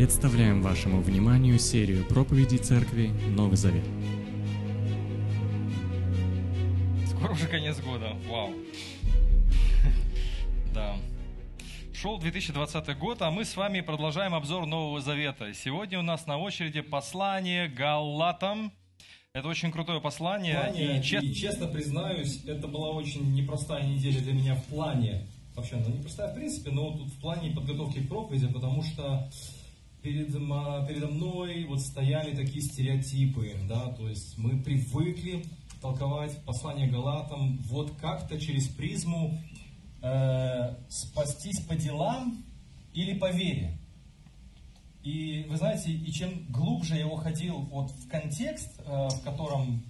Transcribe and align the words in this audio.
Представляем 0.00 0.62
вашему 0.62 1.02
вниманию 1.02 1.58
серию 1.58 2.06
проповедей 2.06 2.56
церкви 2.56 3.08
Новый 3.36 3.58
Завет. 3.58 3.84
Скоро 7.06 7.32
уже 7.32 7.46
конец 7.46 7.78
года. 7.80 8.16
Вау. 8.26 8.48
Да. 10.74 10.96
Шел 11.92 12.18
2020 12.18 12.96
год, 12.96 13.20
а 13.20 13.30
мы 13.30 13.44
с 13.44 13.54
вами 13.54 13.82
продолжаем 13.82 14.34
обзор 14.34 14.64
Нового 14.64 15.02
Завета. 15.02 15.52
Сегодня 15.52 15.98
у 15.98 16.02
нас 16.02 16.26
на 16.26 16.38
очереди 16.38 16.80
послание 16.80 17.68
Галатам. 17.68 18.72
Это 19.34 19.48
очень 19.48 19.70
крутое 19.70 20.00
послание. 20.00 20.72
и 20.74 21.02
чест- 21.02 21.22
и 21.22 21.34
честно 21.34 21.66
признаюсь, 21.66 22.42
это 22.46 22.68
была 22.68 22.88
очень 22.88 23.34
непростая 23.34 23.86
неделя 23.86 24.22
для 24.22 24.32
меня 24.32 24.54
в 24.54 24.64
плане, 24.64 25.26
вообще, 25.54 25.76
ну 25.76 25.94
непростая 25.94 26.32
в 26.32 26.36
принципе, 26.36 26.70
но 26.70 26.90
тут 26.92 27.08
в 27.08 27.20
плане 27.20 27.50
подготовки 27.50 27.98
к 27.98 28.08
проповеди, 28.08 28.48
потому 28.48 28.82
что 28.82 29.28
перед, 30.02 30.34
ма- 30.38 30.84
передо 30.86 31.08
мной 31.08 31.64
вот 31.64 31.80
стояли 31.80 32.34
такие 32.34 32.62
стереотипы, 32.62 33.54
да, 33.68 33.92
то 33.92 34.08
есть 34.08 34.38
мы 34.38 34.62
привыкли 34.62 35.44
толковать 35.80 36.36
послание 36.44 36.88
Галатам 36.88 37.58
вот 37.68 37.92
как-то 38.00 38.38
через 38.38 38.68
призму 38.68 39.38
э, 40.02 40.74
спастись 40.88 41.60
по 41.60 41.74
делам 41.74 42.44
или 42.92 43.18
по 43.18 43.30
вере. 43.30 43.78
И 45.02 45.46
вы 45.48 45.56
знаете, 45.56 45.90
и 45.90 46.12
чем 46.12 46.46
глубже 46.50 46.96
я 46.96 47.06
уходил 47.06 47.60
вот 47.70 47.90
в 47.90 48.08
контекст, 48.08 48.68
э, 48.80 49.08
в 49.08 49.22
котором 49.22 49.82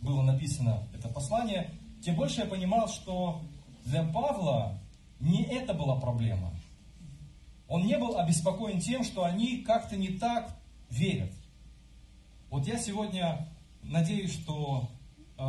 было 0.00 0.22
написано 0.22 0.86
это 0.94 1.08
послание, 1.08 1.70
тем 2.02 2.16
больше 2.16 2.40
я 2.40 2.46
понимал, 2.46 2.88
что 2.88 3.42
для 3.84 4.02
Павла 4.04 4.78
не 5.20 5.42
это 5.42 5.74
была 5.74 5.96
проблема. 5.96 6.53
Он 7.74 7.84
не 7.84 7.98
был 7.98 8.16
обеспокоен 8.16 8.78
тем, 8.78 9.02
что 9.02 9.24
они 9.24 9.56
как-то 9.62 9.96
не 9.96 10.10
так 10.10 10.56
верят. 10.90 11.32
Вот 12.48 12.68
я 12.68 12.78
сегодня 12.78 13.48
надеюсь, 13.82 14.32
что 14.32 14.88
э, 15.36 15.42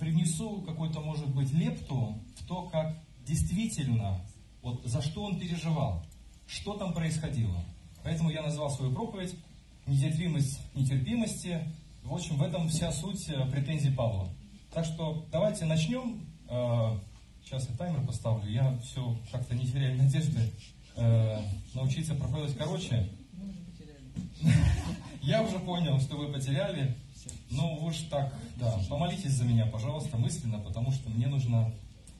привнесу 0.00 0.62
какую-то, 0.62 0.98
может 0.98 1.32
быть, 1.32 1.52
лепту 1.52 2.18
в 2.40 2.44
то, 2.44 2.64
как 2.70 2.98
действительно, 3.24 4.20
вот 4.62 4.84
за 4.84 5.00
что 5.00 5.22
он 5.22 5.38
переживал, 5.38 6.04
что 6.48 6.74
там 6.74 6.92
происходило. 6.92 7.62
Поэтому 8.02 8.30
я 8.30 8.42
назвал 8.42 8.68
свою 8.70 8.92
проповедь 8.92 9.36
«Нетерпимость 9.86 10.58
нетерпимости». 10.74 11.62
В 12.02 12.14
общем, 12.14 12.36
в 12.38 12.42
этом 12.42 12.68
вся 12.68 12.90
суть 12.90 13.28
э, 13.28 13.48
претензий 13.48 13.92
Павла. 13.92 14.28
Так 14.72 14.84
что 14.84 15.24
давайте 15.30 15.66
начнем. 15.66 16.26
Э, 16.48 16.98
Сейчас 17.48 17.66
я 17.70 17.76
таймер 17.76 18.04
поставлю. 18.06 18.50
Я 18.50 18.76
все 18.82 19.16
как-то 19.32 19.54
не 19.54 19.66
теряю 19.66 19.96
надежды 19.96 20.52
э, 20.98 21.42
научиться 21.74 22.14
проповедовать 22.14 22.56
короче. 22.56 23.08
Я 25.22 25.42
уже 25.42 25.58
понял, 25.58 26.00
что 26.00 26.16
вы 26.16 26.32
потеряли. 26.32 26.96
Ну, 27.50 27.78
уж 27.84 27.96
так, 28.10 28.34
да, 28.56 28.78
помолитесь 28.88 29.32
за 29.32 29.44
меня, 29.44 29.66
пожалуйста, 29.66 30.16
мысленно, 30.18 30.58
потому 30.58 30.92
что 30.92 31.08
мне 31.10 31.26
нужно, 31.26 31.72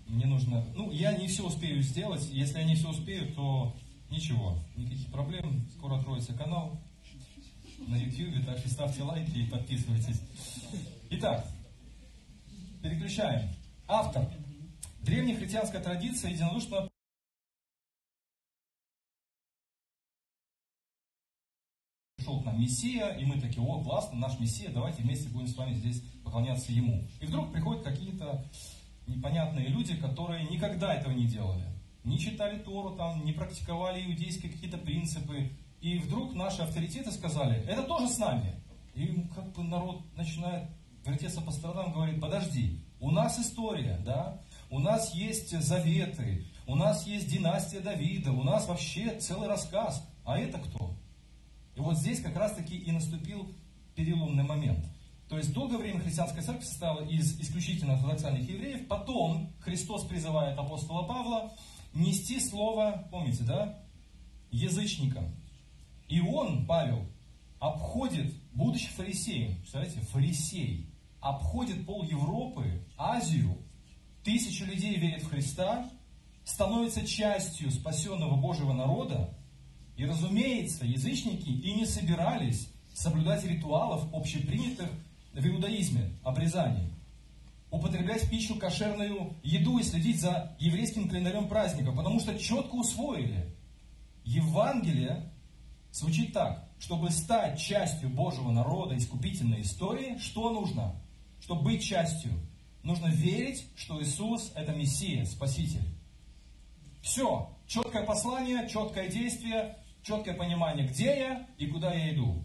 мне 0.07 0.25
нужно, 0.25 0.65
ну, 0.75 0.91
я 0.91 1.13
не 1.13 1.29
все 1.29 1.47
успею 1.47 1.83
сделать. 1.83 2.27
Если 2.31 2.59
я 2.59 2.65
не 2.65 2.75
все 2.75 2.89
успею, 2.89 3.33
то 3.35 3.75
ничего, 4.11 4.59
никаких 4.77 5.07
проблем. 5.09 5.67
Скоро 5.77 5.97
откроется 5.97 6.33
канал 6.33 6.79
на 7.87 7.97
YouTube, 7.97 8.45
так 8.47 8.59
что 8.59 8.71
ставьте 8.71 9.03
лайки 9.03 9.39
и 9.39 9.47
подписывайтесь. 9.47 10.21
Итак, 11.11 11.47
переключаем. 12.83 13.51
Автор. 13.87 14.29
Древнехристианская 15.03 15.83
традиция 15.83 16.31
единодушно 16.31 16.89
пришел 22.29 22.43
к 22.43 22.45
нам 22.45 22.61
Мессия, 22.61 23.09
и 23.17 23.25
мы 23.25 23.41
такие, 23.41 23.63
о, 23.63 23.83
классно, 23.83 24.19
наш 24.19 24.39
Мессия, 24.39 24.71
давайте 24.71 25.03
вместе 25.03 25.29
будем 25.31 25.49
с 25.49 25.57
вами 25.57 25.73
здесь 25.73 26.03
поклоняться 26.23 26.73
Ему. 26.73 27.05
И 27.21 27.27
вдруг 27.27 27.53
приходят 27.53 27.83
какие-то 27.83 28.45
непонятные 29.07 29.69
люди, 29.69 29.97
которые 29.97 30.45
никогда 30.45 30.95
этого 30.95 31.13
не 31.13 31.27
делали. 31.27 31.65
Не 32.05 32.19
читали 32.19 32.59
Тору 32.59 32.97
там, 32.97 33.25
не 33.25 33.33
практиковали 33.33 34.05
иудейские 34.05 34.53
какие-то 34.53 34.79
принципы. 34.79 35.51
И 35.81 35.99
вдруг 35.99 36.35
наши 36.35 36.63
авторитеты 36.63 37.11
сказали, 37.13 37.63
это 37.67 37.83
тоже 37.85 38.09
с 38.09 38.19
нами. 38.19 38.55
И 38.95 39.07
как 39.35 39.53
бы 39.53 39.63
народ 39.63 40.03
начинает 40.17 40.69
вертеться 41.07 41.41
по 41.41 41.51
сторонам, 41.51 41.93
говорит, 41.93 42.21
подожди, 42.21 42.85
у 43.01 43.11
нас 43.11 43.39
история, 43.39 44.01
да, 44.05 44.41
у 44.71 44.81
нас 44.81 45.15
есть 45.15 45.59
заветы, 45.59 46.45
у 46.67 46.75
нас 46.75 47.07
есть 47.07 47.31
династия 47.31 47.81
Давида, 47.81 48.33
у 48.33 48.43
нас 48.43 48.67
вообще 48.69 49.19
целый 49.19 49.49
рассказ. 49.49 50.07
А 50.25 50.39
это 50.39 50.59
кто? 50.59 50.98
И 51.79 51.81
вот 51.81 51.97
здесь 51.97 52.21
как 52.21 52.37
раз 52.37 52.55
таки 52.55 52.77
и 52.77 52.91
наступил 52.91 53.55
переломный 53.95 54.43
момент. 54.43 54.85
То 55.29 55.39
есть 55.39 55.53
долгое 55.53 55.79
время 55.79 56.01
христианская 56.01 56.43
церковь 56.43 56.65
состояла 56.65 57.07
из 57.07 57.39
исключительно 57.39 57.95
ортодоксальных 57.95 58.49
евреев. 58.49 58.89
Потом 58.89 59.53
Христос 59.61 60.05
призывает 60.05 60.59
апостола 60.59 61.05
Павла 61.05 61.53
нести 61.95 62.41
слово, 62.41 63.07
помните, 63.13 63.45
да, 63.45 63.79
язычникам. 64.51 65.37
И 66.09 66.21
он, 66.21 66.67
Павел, 66.67 67.07
обходит, 67.61 68.35
будучи 68.55 68.89
фарисеем, 68.89 69.57
представляете, 69.59 70.01
фарисей, 70.01 70.91
обходит 71.21 71.87
пол 71.87 72.03
Европы, 72.03 72.85
Азию, 72.97 73.57
тысячи 74.25 74.65
людей 74.65 74.97
верят 74.97 75.23
в 75.23 75.31
Христа, 75.31 75.89
становится 76.43 77.07
частью 77.07 77.71
спасенного 77.71 78.35
Божьего 78.37 78.73
народа, 78.73 79.38
и, 79.99 80.07
разумеется, 80.07 80.87
язычники 80.87 81.49
и 81.49 81.75
не 81.75 81.85
собирались 81.85 82.69
соблюдать 82.95 83.45
ритуалов, 83.45 84.07
общепринятых 84.15 84.89
в 85.35 85.47
иудаизме, 85.47 86.13
обрезаний. 86.23 86.93
Употреблять 87.71 88.23
в 88.23 88.31
пищу 88.31 88.55
кошерную 88.55 89.35
еду 89.43 89.79
и 89.79 89.83
следить 89.83 90.21
за 90.21 90.57
еврейским 90.61 91.09
календарем 91.09 91.49
праздников, 91.49 91.97
потому 91.97 92.21
что 92.21 92.39
четко 92.39 92.77
усвоили. 92.77 93.53
Евангелие 94.25 95.31
звучит 95.93 96.33
так. 96.33 96.65
Чтобы 96.79 97.11
стать 97.11 97.61
частью 97.61 98.09
Божьего 98.09 98.53
народа, 98.53 98.97
искупительной 98.97 99.63
истории, 99.63 100.17
что 100.19 100.51
нужно? 100.51 100.95
Чтобы 101.41 101.63
быть 101.63 101.83
частью, 101.83 102.33
нужно 102.85 103.09
верить, 103.09 103.67
что 103.75 104.01
Иисус– 104.01 104.53
это 104.55 104.73
Мессия, 104.73 105.25
Спаситель. 105.25 105.83
Все. 107.03 107.51
Четкое 107.67 108.05
послание, 108.05 108.67
четкое 108.69 109.09
действие, 109.09 109.77
четкое 110.03 110.35
понимание, 110.35 110.87
где 110.87 111.19
я 111.19 111.47
и 111.59 111.67
куда 111.67 111.93
я 111.93 112.15
иду. 112.15 112.43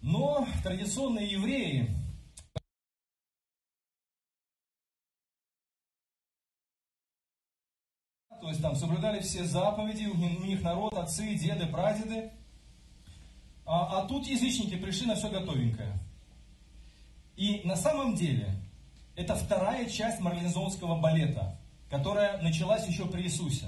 Но 0.00 0.46
традиционные 0.62 1.26
евреи 1.26 1.88
то 8.44 8.50
есть 8.50 8.60
там 8.60 8.76
соблюдали 8.76 9.20
все 9.20 9.42
заповеди, 9.44 10.04
у 10.04 10.14
них, 10.16 10.60
народ, 10.62 10.92
отцы, 10.92 11.34
деды, 11.34 11.64
прадеды. 11.64 12.30
А, 13.64 14.02
а 14.02 14.06
тут 14.06 14.26
язычники 14.26 14.76
пришли 14.76 15.06
на 15.06 15.14
все 15.14 15.30
готовенькое. 15.30 15.98
И 17.36 17.62
на 17.64 17.74
самом 17.74 18.14
деле 18.14 18.54
это 19.16 19.34
вторая 19.34 19.88
часть 19.88 20.20
марлезонского 20.20 21.00
балета, 21.00 21.58
которая 21.88 22.42
началась 22.42 22.86
еще 22.86 23.06
при 23.06 23.22
Иисусе. 23.22 23.64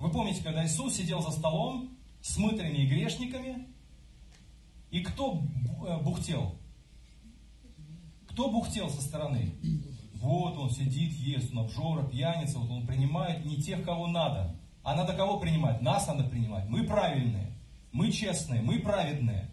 Вы 0.00 0.10
помните, 0.10 0.42
когда 0.42 0.64
Иисус 0.64 0.94
сидел 0.94 1.20
за 1.20 1.30
столом 1.30 1.90
с 2.22 2.38
мытарями 2.38 2.78
и 2.78 2.86
грешниками, 2.86 3.66
и 4.90 5.00
кто 5.00 5.42
э, 5.86 5.98
бухтел? 6.02 6.56
Кто 8.28 8.50
бухтел 8.50 8.88
со 8.88 9.02
стороны? 9.02 9.54
Вот 10.14 10.56
он 10.56 10.70
сидит, 10.70 11.12
ест, 11.12 11.52
он 11.52 11.60
обжора, 11.60 12.02
пьяница, 12.06 12.58
вот 12.58 12.70
он 12.70 12.86
принимает 12.86 13.44
не 13.44 13.56
тех, 13.56 13.84
кого 13.84 14.06
надо. 14.06 14.56
А 14.82 14.94
надо 14.94 15.12
кого 15.12 15.38
принимать? 15.38 15.82
Нас 15.82 16.06
надо 16.06 16.24
принимать. 16.24 16.66
Мы 16.68 16.84
правильные, 16.84 17.52
мы 17.92 18.10
честные, 18.10 18.62
мы 18.62 18.78
праведные. 18.78 19.50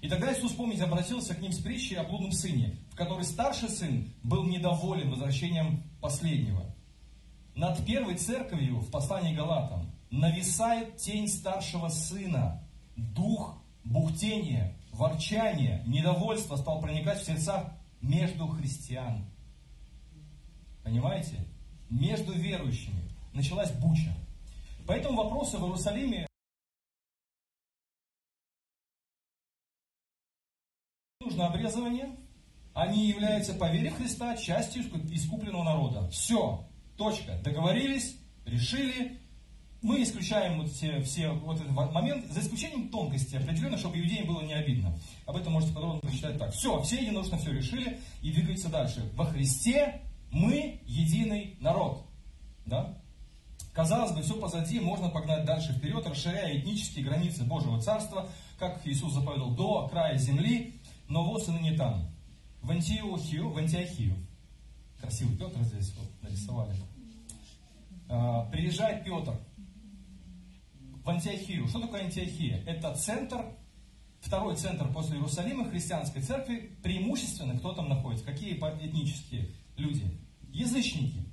И 0.00 0.08
тогда 0.08 0.32
Иисус, 0.32 0.52
помните, 0.52 0.84
обратился 0.84 1.34
к 1.34 1.40
ним 1.42 1.52
с 1.52 1.58
притчей 1.58 1.96
о 1.96 2.04
блудном 2.04 2.32
сыне, 2.32 2.78
в 2.90 2.96
которой 2.96 3.24
старший 3.24 3.68
сын 3.68 4.10
был 4.22 4.44
недоволен 4.44 5.10
возвращением 5.10 5.82
последнего. 6.00 6.64
Над 7.54 7.84
первой 7.84 8.16
церковью 8.16 8.80
в 8.80 8.90
послании 8.90 9.34
Галатам 9.34 9.90
нависает 10.10 10.96
тень 10.96 11.28
старшего 11.28 11.88
сына. 11.88 12.62
Дух 12.96 13.62
бухтения, 13.84 14.76
ворчания, 14.92 15.82
недовольства 15.86 16.56
стал 16.56 16.80
проникать 16.80 17.20
в 17.20 17.26
сердца 17.26 17.78
между 18.00 18.46
христиан. 18.48 19.24
Понимаете? 20.82 21.46
Между 21.88 22.32
верующими. 22.32 23.02
Началась 23.32 23.70
буча. 23.72 24.14
Поэтому 24.86 25.22
вопросы 25.22 25.56
в 25.56 25.62
Иерусалиме 25.64 26.26
нужно 31.20 31.46
обрезывание. 31.46 32.16
Они 32.74 33.08
являются 33.08 33.54
по 33.54 33.70
вере 33.70 33.90
Христа 33.90 34.36
частью 34.36 34.82
искупленного 34.82 35.64
народа. 35.64 36.08
Все. 36.10 36.66
Точка. 36.96 37.38
Договорились, 37.42 38.16
решили. 38.46 39.19
Мы 39.82 40.02
исключаем 40.02 40.60
вот 40.60 40.70
все, 40.70 41.00
все 41.02 41.30
вот 41.30 41.58
этот 41.58 41.72
момент, 41.72 42.30
за 42.30 42.40
исключением 42.40 42.88
тонкости 42.88 43.36
определенно, 43.36 43.78
чтобы 43.78 43.98
иудеям 43.98 44.26
было 44.26 44.42
не 44.42 44.52
обидно. 44.52 44.98
Об 45.26 45.36
этом 45.36 45.54
можете 45.54 45.72
подробно 45.72 46.00
прочитать 46.00 46.38
так. 46.38 46.52
Все, 46.52 46.80
все 46.82 46.96
единодушно 46.96 47.38
все 47.38 47.52
решили 47.52 47.98
и 48.20 48.30
двигаются 48.30 48.68
дальше. 48.68 49.10
Во 49.14 49.24
Христе 49.24 50.02
мы 50.30 50.80
единый 50.86 51.56
народ. 51.60 52.04
Да? 52.66 52.98
Казалось 53.72 54.12
бы, 54.12 54.22
все 54.22 54.38
позади, 54.38 54.80
можно 54.80 55.08
погнать 55.08 55.44
дальше 55.44 55.72
вперед, 55.72 56.06
расширяя 56.06 56.58
этнические 56.58 57.04
границы 57.04 57.44
Божьего 57.44 57.80
Царства, 57.80 58.28
как 58.58 58.86
Иисус 58.86 59.14
заповедал, 59.14 59.50
до 59.52 59.88
края 59.88 60.18
земли, 60.18 60.74
но 61.08 61.24
вот 61.24 61.48
и 61.48 61.52
не 61.52 61.72
там. 61.72 62.10
В 62.60 62.70
Антиохию, 62.70 63.50
в 63.50 63.56
Антиохию. 63.56 64.16
Красивый 65.00 65.36
Петр 65.36 65.62
здесь 65.62 65.94
вот 65.96 66.08
нарисовали. 66.20 66.74
А, 68.08 68.44
приезжает 68.50 69.04
Петр 69.04 69.34
в 71.10 71.14
Антиохию. 71.14 71.66
Что 71.66 71.80
такое 71.80 72.04
Антиохия? 72.04 72.62
Это 72.66 72.94
центр, 72.94 73.44
второй 74.20 74.56
центр 74.56 74.90
после 74.92 75.16
Иерусалима 75.16 75.68
христианской 75.68 76.22
церкви. 76.22 76.78
Преимущественно 76.82 77.58
кто 77.58 77.72
там 77.72 77.88
находится? 77.88 78.24
Какие 78.24 78.54
этнические 78.54 79.50
люди? 79.76 80.04
Язычники. 80.52 81.24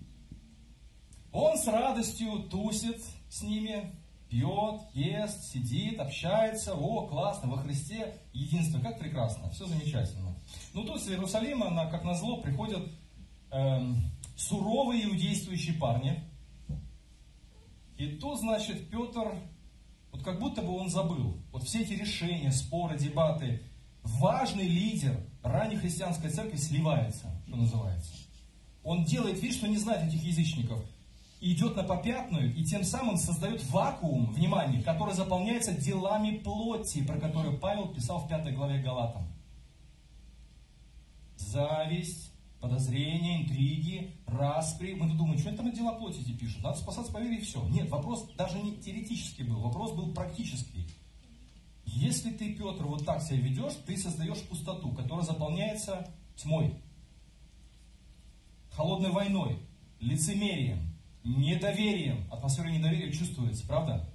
Он 1.32 1.58
с 1.58 1.68
радостью 1.68 2.44
тусит 2.50 3.04
с 3.30 3.44
ними, 3.44 3.94
пьет, 4.30 4.82
ест, 4.94 5.44
сидит, 5.52 6.00
общается. 6.00 6.74
О, 6.74 7.06
классно, 7.08 7.50
во 7.50 7.58
Христе 7.58 8.18
единство, 8.34 8.80
как 8.80 8.98
прекрасно, 8.98 9.50
все 9.52 9.68
замечательно. 9.68 10.36
Но 10.74 10.84
тут 10.84 11.02
с 11.02 11.08
Иерусалима, 11.08 11.70
на, 11.70 11.86
как 11.88 12.04
назло, 12.04 12.42
приходят 12.42 12.90
эм, 13.52 14.10
суровые 14.36 15.06
иудействующие 15.06 15.76
парни. 15.76 16.24
И 17.98 18.08
тут, 18.16 18.40
значит, 18.40 18.90
Петр 18.90 19.36
вот 20.18 20.26
как 20.26 20.40
будто 20.40 20.62
бы 20.62 20.76
он 20.76 20.90
забыл. 20.90 21.38
Вот 21.52 21.64
все 21.64 21.82
эти 21.82 21.94
решения, 21.94 22.52
споры, 22.52 22.98
дебаты. 22.98 23.62
Важный 24.04 24.68
лидер 24.68 25.24
ранней 25.44 25.76
христианской 25.76 26.30
церкви 26.30 26.58
сливается, 26.58 27.42
что 27.48 27.56
называется. 27.56 28.12
Он 28.84 29.04
делает 29.04 29.42
вид, 29.42 29.54
что 29.54 29.68
не 29.68 29.78
знает 29.78 30.08
этих 30.08 30.24
язычников. 30.24 30.82
И 31.40 31.54
идет 31.54 31.76
на 31.76 31.84
попятную, 31.84 32.56
и 32.56 32.64
тем 32.64 32.84
самым 32.84 33.18
создает 33.18 33.64
вакуум, 33.70 34.32
внимание, 34.32 34.82
который 34.82 35.14
заполняется 35.14 35.72
делами 35.72 36.38
плоти, 36.38 37.04
про 37.04 37.20
которые 37.20 37.58
Павел 37.60 37.90
писал 37.94 38.20
в 38.20 38.28
пятой 38.28 38.54
главе 38.54 38.82
Галатам. 38.82 39.28
Зависть, 41.36 42.27
подозрения, 42.60 43.44
интриги, 43.44 44.16
распри. 44.26 44.94
Мы 44.94 45.14
думаем, 45.14 45.40
что 45.40 45.50
это 45.50 45.60
там 45.60 45.72
дела 45.72 45.94
плоти 45.94 46.22
пишут? 46.38 46.64
Надо 46.64 46.78
спасаться 46.78 47.12
по 47.12 47.20
вере 47.20 47.38
и 47.38 47.42
все. 47.42 47.68
Нет, 47.70 47.90
вопрос 47.90 48.28
даже 48.38 48.60
не 48.60 48.78
теоретический 48.78 49.44
был, 49.44 49.60
вопрос 49.60 49.94
был 49.94 50.14
практический. 50.14 50.88
Если 51.86 52.32
ты, 52.32 52.54
Петр, 52.54 52.86
вот 52.86 53.06
так 53.06 53.22
себя 53.22 53.40
ведешь, 53.40 53.74
ты 53.86 53.98
создаешь 53.98 54.42
пустоту, 54.44 54.92
которая 54.92 55.26
заполняется 55.26 56.14
тьмой, 56.36 56.74
холодной 58.72 59.12
войной, 59.12 59.60
лицемерием, 60.00 60.94
недоверием. 61.24 62.32
Атмосфера 62.32 62.68
недоверия 62.68 63.12
чувствуется, 63.12 63.66
правда? 63.66 64.10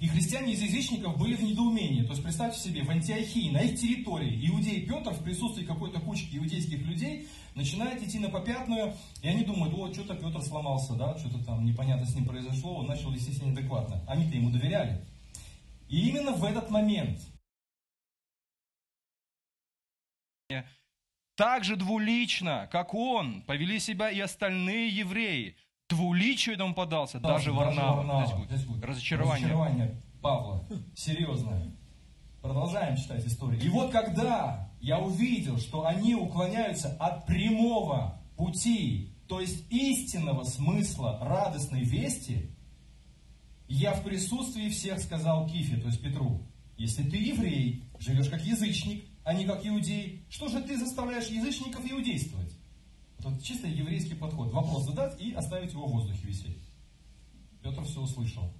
И 0.00 0.08
христиане 0.08 0.52
из 0.52 0.62
язычников 0.62 1.18
были 1.18 1.34
в 1.34 1.42
недоумении. 1.42 2.02
То 2.02 2.10
есть 2.10 2.22
представьте 2.22 2.60
себе, 2.60 2.82
в 2.82 2.90
Антиохии, 2.90 3.50
на 3.50 3.58
их 3.58 3.78
территории, 3.78 4.48
иудей 4.48 4.86
Петр 4.86 5.12
в 5.12 5.22
присутствии 5.22 5.64
какой-то 5.64 6.00
кучки 6.00 6.36
иудейских 6.36 6.82
людей 6.82 7.28
начинает 7.54 8.02
идти 8.02 8.18
на 8.18 8.28
попятную, 8.28 8.94
и 9.22 9.28
они 9.28 9.44
думают, 9.44 9.74
о, 9.74 9.92
что-то 9.92 10.14
Петр 10.14 10.40
сломался, 10.42 10.94
да, 10.94 11.18
что-то 11.18 11.44
там 11.44 11.64
непонятно 11.64 12.06
с 12.06 12.14
ним 12.14 12.24
произошло, 12.26 12.76
он 12.76 12.86
начал 12.86 13.10
вести 13.10 13.32
себя 13.32 13.46
неадекватно. 13.46 14.02
Они-то 14.06 14.36
ему 14.36 14.50
доверяли. 14.50 15.04
И 15.88 16.08
именно 16.08 16.32
в 16.32 16.44
этот 16.44 16.70
момент 16.70 17.20
так 21.36 21.64
же 21.64 21.76
двулично, 21.76 22.68
как 22.70 22.94
он, 22.94 23.42
повели 23.42 23.78
себя 23.78 24.10
и 24.10 24.20
остальные 24.20 24.88
евреи– 24.88 25.56
двуличию 25.90 26.62
он 26.62 26.74
подался, 26.74 27.20
да, 27.20 27.34
даже, 27.34 27.52
Варнава. 27.52 27.98
Варнава. 27.98 28.26
Здесь, 28.26 28.36
будет. 28.38 28.50
Здесь 28.50 28.64
будет. 28.64 28.84
Разочарование. 28.84 29.46
Разочарование 29.46 30.02
Павла. 30.22 30.64
Серьезное. 30.94 31.72
Продолжаем 32.40 32.96
читать 32.96 33.26
историю. 33.26 33.60
И 33.60 33.68
вот 33.68 33.90
когда 33.90 34.70
я 34.80 34.98
увидел, 34.98 35.58
что 35.58 35.86
они 35.86 36.14
уклоняются 36.14 36.96
от 36.98 37.26
прямого 37.26 38.18
пути, 38.36 39.12
то 39.28 39.40
есть 39.40 39.70
истинного 39.70 40.44
смысла 40.44 41.18
радостной 41.20 41.82
вести, 41.82 42.50
я 43.68 43.92
в 43.92 44.02
присутствии 44.02 44.70
всех 44.70 45.00
сказал 45.00 45.46
Кифе, 45.46 45.76
то 45.76 45.88
есть 45.88 46.02
Петру, 46.02 46.40
если 46.76 47.02
ты 47.02 47.18
еврей, 47.18 47.84
живешь 47.98 48.28
как 48.28 48.42
язычник, 48.42 49.04
а 49.22 49.34
не 49.34 49.44
как 49.44 49.64
иудей, 49.66 50.24
что 50.30 50.48
же 50.48 50.62
ты 50.62 50.78
заставляешь 50.78 51.26
язычников 51.26 51.80
иудействовать? 51.88 52.49
Это 53.20 53.38
чисто 53.42 53.66
еврейский 53.66 54.14
подход. 54.14 54.50
Вопрос 54.52 54.86
задать 54.86 55.20
и 55.20 55.32
оставить 55.32 55.72
его 55.72 55.86
в 55.86 55.92
воздухе 55.92 56.26
висеть. 56.26 56.58
Петр 57.62 57.84
все 57.84 58.00
услышал. 58.00 58.50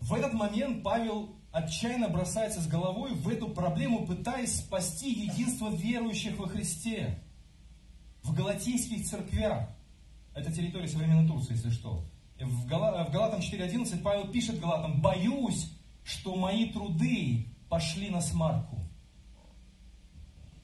В 0.00 0.12
этот 0.14 0.32
момент 0.32 0.82
Павел 0.82 1.36
отчаянно 1.52 2.08
бросается 2.08 2.60
с 2.60 2.66
головой 2.66 3.14
в 3.14 3.28
эту 3.28 3.48
проблему, 3.48 4.06
пытаясь 4.06 4.56
спасти 4.56 5.12
единство 5.12 5.70
верующих 5.70 6.36
во 6.36 6.48
Христе. 6.48 7.22
В 8.22 8.34
галатийских 8.34 9.06
церквях. 9.06 9.68
Это 10.34 10.52
территория 10.52 10.88
современной 10.88 11.28
Турции, 11.28 11.52
если 11.52 11.70
что. 11.70 12.04
В, 12.40 12.64
в 12.64 12.66
Галатам 12.66 13.40
4.11 13.40 14.02
Павел 14.02 14.32
пишет 14.32 14.58
Галатам, 14.58 15.00
«Боюсь, 15.00 15.70
что 16.02 16.34
мои 16.34 16.70
труды 16.72 17.46
пошли 17.68 18.10
на 18.10 18.20
смарку». 18.20 18.80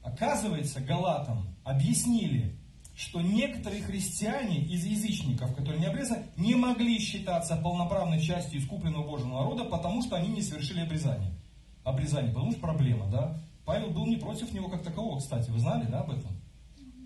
Оказывается, 0.03 0.81
Галатам 0.81 1.50
объяснили, 1.63 2.57
что 2.95 3.21
некоторые 3.21 3.81
христиане 3.81 4.59
из 4.65 4.85
язычников, 4.85 5.55
которые 5.55 5.79
не 5.79 5.87
обрезаны, 5.87 6.25
не 6.37 6.55
могли 6.55 6.99
считаться 6.99 7.55
полноправной 7.55 8.21
частью 8.21 8.59
искупленного 8.59 9.07
Божьего 9.07 9.29
народа, 9.29 9.63
потому 9.65 10.03
что 10.03 10.15
они 10.15 10.29
не 10.29 10.41
совершили 10.41 10.81
обрезание. 10.81 11.31
Обрезание, 11.83 12.31
потому 12.31 12.51
что 12.51 12.61
проблема, 12.61 13.07
да? 13.07 13.39
Павел 13.65 13.89
был 13.91 14.05
не 14.05 14.17
против 14.17 14.51
него 14.53 14.69
как 14.69 14.83
такового, 14.83 15.19
кстати, 15.19 15.49
вы 15.49 15.59
знали, 15.59 15.85
да, 15.85 16.01
об 16.01 16.11
этом? 16.11 16.31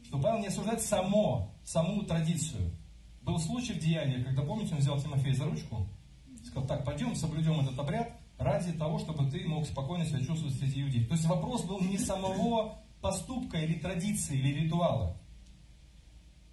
Что 0.05 0.19
Павел 0.19 0.39
не 0.39 0.47
осуждает 0.47 0.81
само, 0.81 1.53
саму 1.63 2.03
традицию. 2.03 2.71
Был 3.21 3.39
случай 3.39 3.73
в 3.73 3.79
Деянии, 3.79 4.23
когда, 4.23 4.43
помните, 4.43 4.73
он 4.73 4.79
взял 4.79 4.99
Тимофея 4.99 5.33
за 5.33 5.45
ручку, 5.45 5.87
сказал, 6.45 6.67
так, 6.67 6.85
пойдем, 6.85 7.15
соблюдем 7.15 7.59
этот 7.59 7.77
обряд, 7.79 8.11
ради 8.37 8.73
того, 8.73 8.99
чтобы 8.99 9.29
ты 9.29 9.47
мог 9.47 9.65
спокойно 9.65 10.05
себя 10.05 10.19
чувствовать 10.19 10.55
среди 10.55 10.81
иудеев. 10.81 11.07
То 11.07 11.13
есть 11.13 11.25
вопрос 11.25 11.63
был 11.63 11.79
не 11.81 11.97
самого 11.97 12.79
поступка 13.05 13.57
или 13.57 13.75
традиции 13.75 14.35
или 14.35 14.63
ритуала. 14.63 15.15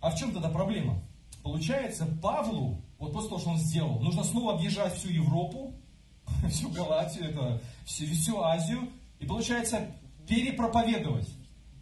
А 0.01 0.11
в 0.11 0.19
чем 0.19 0.33
тогда 0.33 0.51
проблема? 0.51 1.03
Получается, 1.43 2.05
Павлу, 2.21 2.79
вот 2.99 3.15
после 3.15 3.31
того, 3.31 3.41
что 3.41 3.51
он 3.51 3.59
сделал, 3.59 4.01
нужно 4.01 4.23
снова 4.23 4.57
объезжать 4.57 4.95
всю 4.95 5.09
Европу, 5.09 5.73
всю 6.51 6.69
Галатию, 6.69 7.31
это, 7.31 7.63
всю, 7.87 8.05
всю 8.05 8.39
Азию, 8.43 8.91
и 9.19 9.25
получается 9.25 9.87
перепроповедовать, 10.29 11.29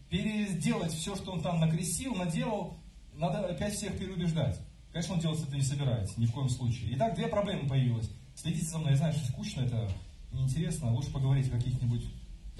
переделать 0.09 0.93
все, 0.93 1.17
что 1.17 1.33
он 1.33 1.41
там 1.41 1.59
накрестил, 1.59 2.15
наделал, 2.15 2.77
надо 3.15 3.41
опять 3.41 3.75
всех 3.75 3.99
переубеждать. 3.99 4.61
Конечно, 4.93 5.15
он 5.15 5.21
делать 5.21 5.43
это 5.43 5.57
не 5.57 5.63
собирается, 5.63 6.21
ни 6.21 6.27
в 6.27 6.33
коем 6.33 6.49
случае. 6.49 6.95
Итак, 6.95 7.17
две 7.17 7.27
проблемы 7.27 7.69
появилось. 7.69 8.09
Следите 8.37 8.67
за 8.67 8.79
мной, 8.79 8.93
я 8.93 8.99
знаю, 8.99 9.15
что 9.15 9.33
скучно, 9.33 9.63
это 9.63 9.91
неинтересно, 10.33 10.93
лучше 10.93 11.11
поговорить 11.11 11.49
о 11.49 11.57
каких-нибудь 11.57 12.05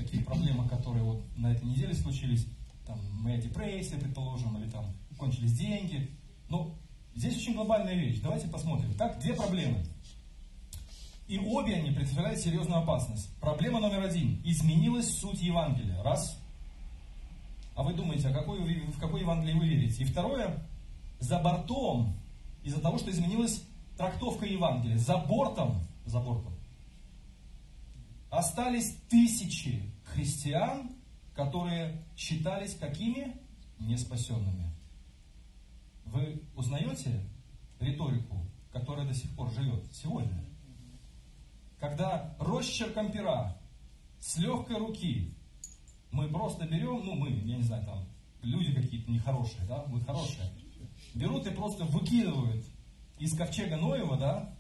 такие 0.03 0.25
проблемы, 0.25 0.69
которые 0.69 1.05
вот 1.05 1.23
на 1.37 1.53
этой 1.53 1.65
неделе 1.65 1.95
случились, 1.95 2.47
там, 2.87 2.99
моя 3.21 3.37
депрессия, 3.39 3.97
предположим, 3.97 4.57
или 4.59 4.69
там 4.69 4.87
кончились 5.19 5.57
деньги. 5.57 6.11
Но 6.49 6.75
здесь 7.15 7.37
очень 7.37 7.55
глобальная 7.55 7.95
вещь. 7.95 8.21
Давайте 8.21 8.49
посмотрим. 8.49 8.95
Так, 8.95 9.21
две 9.21 9.35
проблемы. 9.35 9.85
И 11.29 11.39
обе 11.39 11.77
они 11.77 11.93
представляют 11.93 12.41
серьезную 12.41 12.83
опасность. 12.83 13.33
Проблема 13.41 13.79
номер 13.81 14.03
один. 14.03 14.41
Изменилась 14.45 15.17
суть 15.17 15.41
Евангелия. 15.41 16.03
Раз. 16.03 16.37
А 17.77 17.85
вы 17.85 17.95
думаете, 17.95 18.29
а 18.29 18.33
какой, 18.33 18.59
в 18.59 18.99
какой 18.99 19.21
Евангелие 19.21 19.57
вы 19.57 19.69
верите? 19.69 20.03
И 20.03 20.07
второе, 20.07 20.67
за 21.21 21.39
бортом, 21.39 22.15
из-за 22.65 22.81
того, 22.81 22.99
что 22.99 23.11
изменилась 23.11 23.63
трактовка 23.97 24.45
Евангелия, 24.45 24.99
за 24.99 25.19
бортом, 25.19 25.81
за 26.05 26.19
бортом, 26.19 26.53
остались 28.31 28.97
тысячи 29.09 29.83
христиан, 30.13 30.91
которые 31.35 32.05
считались 32.17 32.75
какими? 32.75 33.37
Неспасенными. 33.79 34.71
Вы 36.05 36.43
узнаете 36.55 37.25
риторику, 37.79 38.45
которая 38.73 39.07
до 39.07 39.15
сих 39.15 39.35
пор 39.35 39.51
живет 39.53 39.85
сегодня? 39.93 40.45
Когда 41.79 42.37
росчерком 42.39 43.11
пера 43.11 43.57
с 44.19 44.37
легкой 44.37 44.77
руки 44.77 45.35
мы 46.11 46.29
просто 46.29 46.67
берем, 46.67 47.07
ну 47.07 47.15
мы, 47.15 47.31
я 47.31 47.57
не 47.57 47.63
знаю, 47.63 47.87
там 47.87 48.05
люди 48.43 48.75
какие-то 48.75 49.11
нехорошие, 49.11 49.65
да, 49.67 49.85
мы 49.89 50.01
хорошие, 50.03 50.51
берут 51.15 51.47
и 51.47 51.51
просто 51.51 51.85
выкидывают 51.85 52.67
из 53.19 53.37
ковчега 53.37 53.77
Ноева, 53.77 54.17
да, 54.19 54.55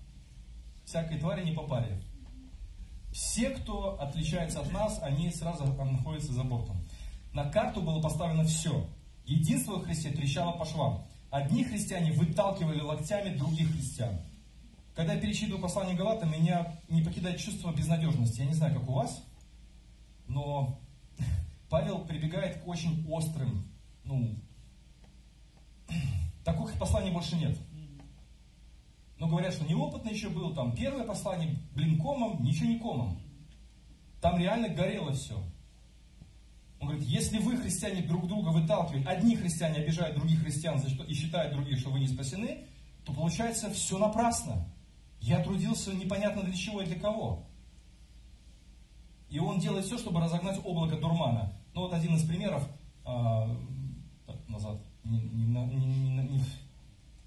всякой 0.84 1.18
твари 1.18 1.44
не 1.44 1.52
по 1.52 1.66
паре. 1.66 2.02
Все, 3.12 3.50
кто 3.50 4.00
отличается 4.00 4.60
от 4.60 4.72
нас, 4.72 5.00
они 5.02 5.30
сразу 5.30 5.64
находятся 5.64 6.32
за 6.32 6.44
бортом. 6.44 6.76
На 7.32 7.50
карту 7.50 7.82
было 7.82 8.00
поставлено 8.00 8.44
все. 8.44 8.86
Единство 9.24 9.76
в 9.76 9.84
Христе 9.84 10.10
трещало 10.10 10.52
по 10.52 10.64
швам. 10.64 11.04
Одни 11.30 11.64
христиане 11.64 12.12
выталкивали 12.12 12.80
локтями 12.80 13.36
других 13.36 13.72
христиан. 13.72 14.20
Когда 14.94 15.14
я 15.14 15.20
перечитываю 15.20 15.62
послание 15.62 15.96
Галата, 15.96 16.26
меня 16.26 16.76
не 16.88 17.02
покидает 17.02 17.38
чувство 17.38 17.72
безнадежности. 17.72 18.40
Я 18.40 18.46
не 18.46 18.54
знаю, 18.54 18.74
как 18.74 18.88
у 18.88 18.92
вас, 18.92 19.22
но 20.26 20.80
Павел 21.70 22.04
прибегает 22.04 22.62
к 22.62 22.68
очень 22.68 23.06
острым, 23.08 23.64
ну, 24.04 24.34
таких 26.44 26.78
посланий 26.78 27.12
больше 27.12 27.36
нет. 27.36 27.56
Но 29.20 29.28
говорят, 29.28 29.52
что 29.52 29.66
неопытный 29.66 30.12
еще 30.12 30.30
был, 30.30 30.54
там 30.54 30.74
первое 30.74 31.04
послание, 31.04 31.54
блин, 31.74 32.00
комом, 32.00 32.42
ничего 32.42 32.70
не 32.70 32.78
комом. 32.78 33.20
Там 34.22 34.38
реально 34.38 34.70
горело 34.70 35.12
все. 35.12 35.38
Он 36.80 36.88
говорит, 36.88 37.06
если 37.06 37.38
вы, 37.38 37.58
христиане, 37.58 38.00
друг 38.00 38.26
друга 38.26 38.48
выталкиваете, 38.48 39.06
одни 39.06 39.36
христиане 39.36 39.80
обижают 39.80 40.16
других 40.16 40.40
христиан 40.40 40.78
за 40.78 40.88
что, 40.88 41.04
и 41.04 41.12
считают 41.12 41.52
других, 41.52 41.78
что 41.78 41.90
вы 41.90 42.00
не 42.00 42.08
спасены, 42.08 42.64
то 43.04 43.12
получается 43.12 43.70
все 43.70 43.98
напрасно. 43.98 44.66
Я 45.20 45.44
трудился 45.44 45.92
непонятно 45.92 46.42
для 46.42 46.54
чего 46.54 46.80
и 46.80 46.86
для 46.86 46.98
кого. 46.98 47.44
И 49.28 49.38
он 49.38 49.58
делает 49.58 49.84
все, 49.84 49.98
чтобы 49.98 50.20
разогнать 50.20 50.58
облако 50.64 50.96
дурмана. 50.96 51.52
Ну 51.74 51.82
вот 51.82 51.92
один 51.92 52.16
из 52.16 52.24
примеров, 52.24 52.66
а, 53.04 53.54
назад, 54.48 54.78
не, 55.04 55.20
не, 55.20 55.44
не, 55.44 56.22
не, 56.22 56.42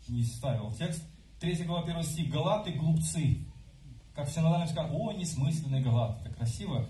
не 0.07 0.23
ставил 0.23 0.71
текст. 0.71 1.03
3 1.43 1.65
глава 1.65 1.83
1 1.83 2.03
стих. 2.03 2.29
Галаты 2.29 2.71
глупцы. 2.71 3.45
Как 4.15 4.29
все 4.29 4.39
синодальном 4.39 4.69
сказали, 4.69 4.95
о, 4.95 5.11
несмысленные 5.11 5.81
галаты. 5.83 6.29
Это 6.29 6.35
красиво. 6.35 6.87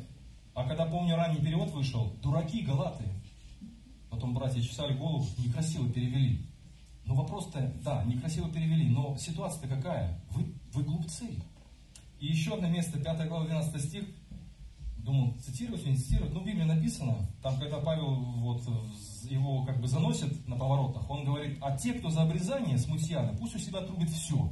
А 0.54 0.68
когда, 0.68 0.86
помню, 0.86 1.16
ранний 1.16 1.42
перевод 1.42 1.72
вышел, 1.72 2.14
дураки 2.22 2.62
галаты. 2.62 3.04
Потом 4.12 4.36
братья 4.36 4.62
чесали 4.62 4.94
голову, 4.94 5.26
некрасиво 5.40 5.90
перевели. 5.90 6.46
Ну 7.06 7.16
вопрос-то, 7.16 7.74
да, 7.84 8.04
некрасиво 8.04 8.48
перевели, 8.48 8.88
но 8.90 9.18
ситуация-то 9.18 9.68
какая? 9.76 10.22
Вы, 10.30 10.54
вы 10.74 10.84
глупцы. 10.84 11.32
И 12.20 12.28
еще 12.28 12.54
одно 12.54 12.68
место, 12.70 13.00
5 13.00 13.28
глава, 13.28 13.46
12 13.46 13.84
стих. 13.84 14.04
Думал, 15.04 15.36
цитировать 15.46 15.84
или 15.84 15.92
не 15.92 15.98
цитировать? 15.98 16.34
Ну, 16.34 16.40
в 16.40 16.46
Библии 16.46 16.64
написано, 16.64 17.28
там, 17.42 17.60
когда 17.60 17.80
Павел 17.80 18.16
вот 18.16 18.62
его 19.30 19.66
как 19.66 19.82
бы 19.82 19.88
заносит 19.88 20.48
на 20.48 20.56
поворотах, 20.56 21.10
он 21.10 21.26
говорит, 21.26 21.58
а 21.62 21.78
те, 21.78 21.94
кто 21.94 22.10
за 22.10 22.22
обрезание, 22.22 22.78
смутьяны, 22.78 23.38
пусть 23.38 23.56
у 23.56 23.60
себя 23.60 23.82
трубит 23.82 24.10
все. 24.10 24.50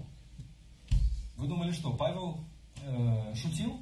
Вы 1.38 1.48
думали, 1.48 1.72
что 1.72 1.94
Павел 1.94 2.44
э, 2.84 3.34
шутил? 3.34 3.80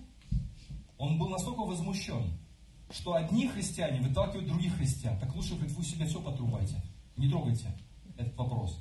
Он 1.00 1.18
был 1.18 1.30
настолько 1.30 1.62
возмущен, 1.62 2.38
что 2.92 3.16
одни 3.16 3.48
христиане 3.48 4.02
выталкивают 4.02 4.48
других 4.48 4.76
христиан. 4.76 5.20
Так 5.20 5.36
лучше, 5.36 5.56
говорит, 5.56 5.72
вы 5.76 5.84
себя 5.84 6.06
все 6.06 6.22
потрубайте. 6.22 6.76
Не 7.18 7.30
трогайте 7.30 7.66
этот 8.16 8.38
вопрос. 8.38 8.78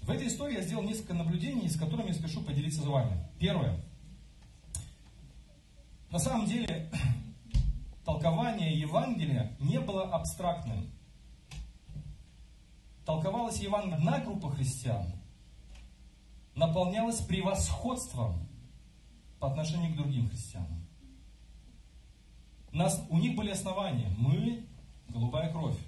В 0.00 0.10
этой 0.10 0.26
истории 0.26 0.56
я 0.56 0.62
сделал 0.62 0.82
несколько 0.82 1.12
наблюдений, 1.12 1.68
с 1.68 1.76
которыми 1.76 2.08
я 2.08 2.14
спешу 2.14 2.40
поделиться 2.40 2.80
с 2.80 2.86
вами. 2.86 3.28
Первое. 3.38 3.84
На 6.12 6.18
самом 6.18 6.46
деле, 6.46 6.90
толкование 8.04 8.78
Евангелия 8.78 9.56
не 9.58 9.80
было 9.80 10.04
абстрактным. 10.04 10.90
Толковалось 13.06 13.58
Евангелие 13.60 13.96
одна 13.96 14.20
группа 14.20 14.50
христиан, 14.50 15.10
наполнялась 16.54 17.20
превосходством 17.22 18.46
по 19.40 19.50
отношению 19.50 19.94
к 19.94 19.96
другим 19.96 20.28
христианам. 20.28 20.86
Нас, 22.72 23.02
у 23.08 23.16
них 23.16 23.34
были 23.34 23.50
основания. 23.50 24.10
Мы– 24.18 24.66
голубая 25.08 25.50
кровь. 25.50 25.78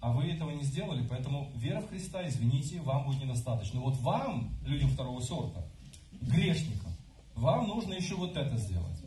А 0.00 0.10
вы 0.12 0.32
этого 0.32 0.50
не 0.50 0.62
сделали, 0.64 1.06
поэтому 1.08 1.50
вера 1.54 1.80
в 1.80 1.88
Христа, 1.88 2.26
извините, 2.28 2.80
вам 2.80 3.06
будет 3.06 3.22
недостаточно. 3.22 3.80
Вот 3.80 3.96
вам, 3.98 4.50
людям 4.64 4.90
второго 4.90 5.20
сорта, 5.20 5.64
грешникам, 6.20 6.87
вам 7.38 7.68
нужно 7.68 7.94
еще 7.94 8.16
вот 8.16 8.36
это 8.36 8.56
сделать. 8.56 9.04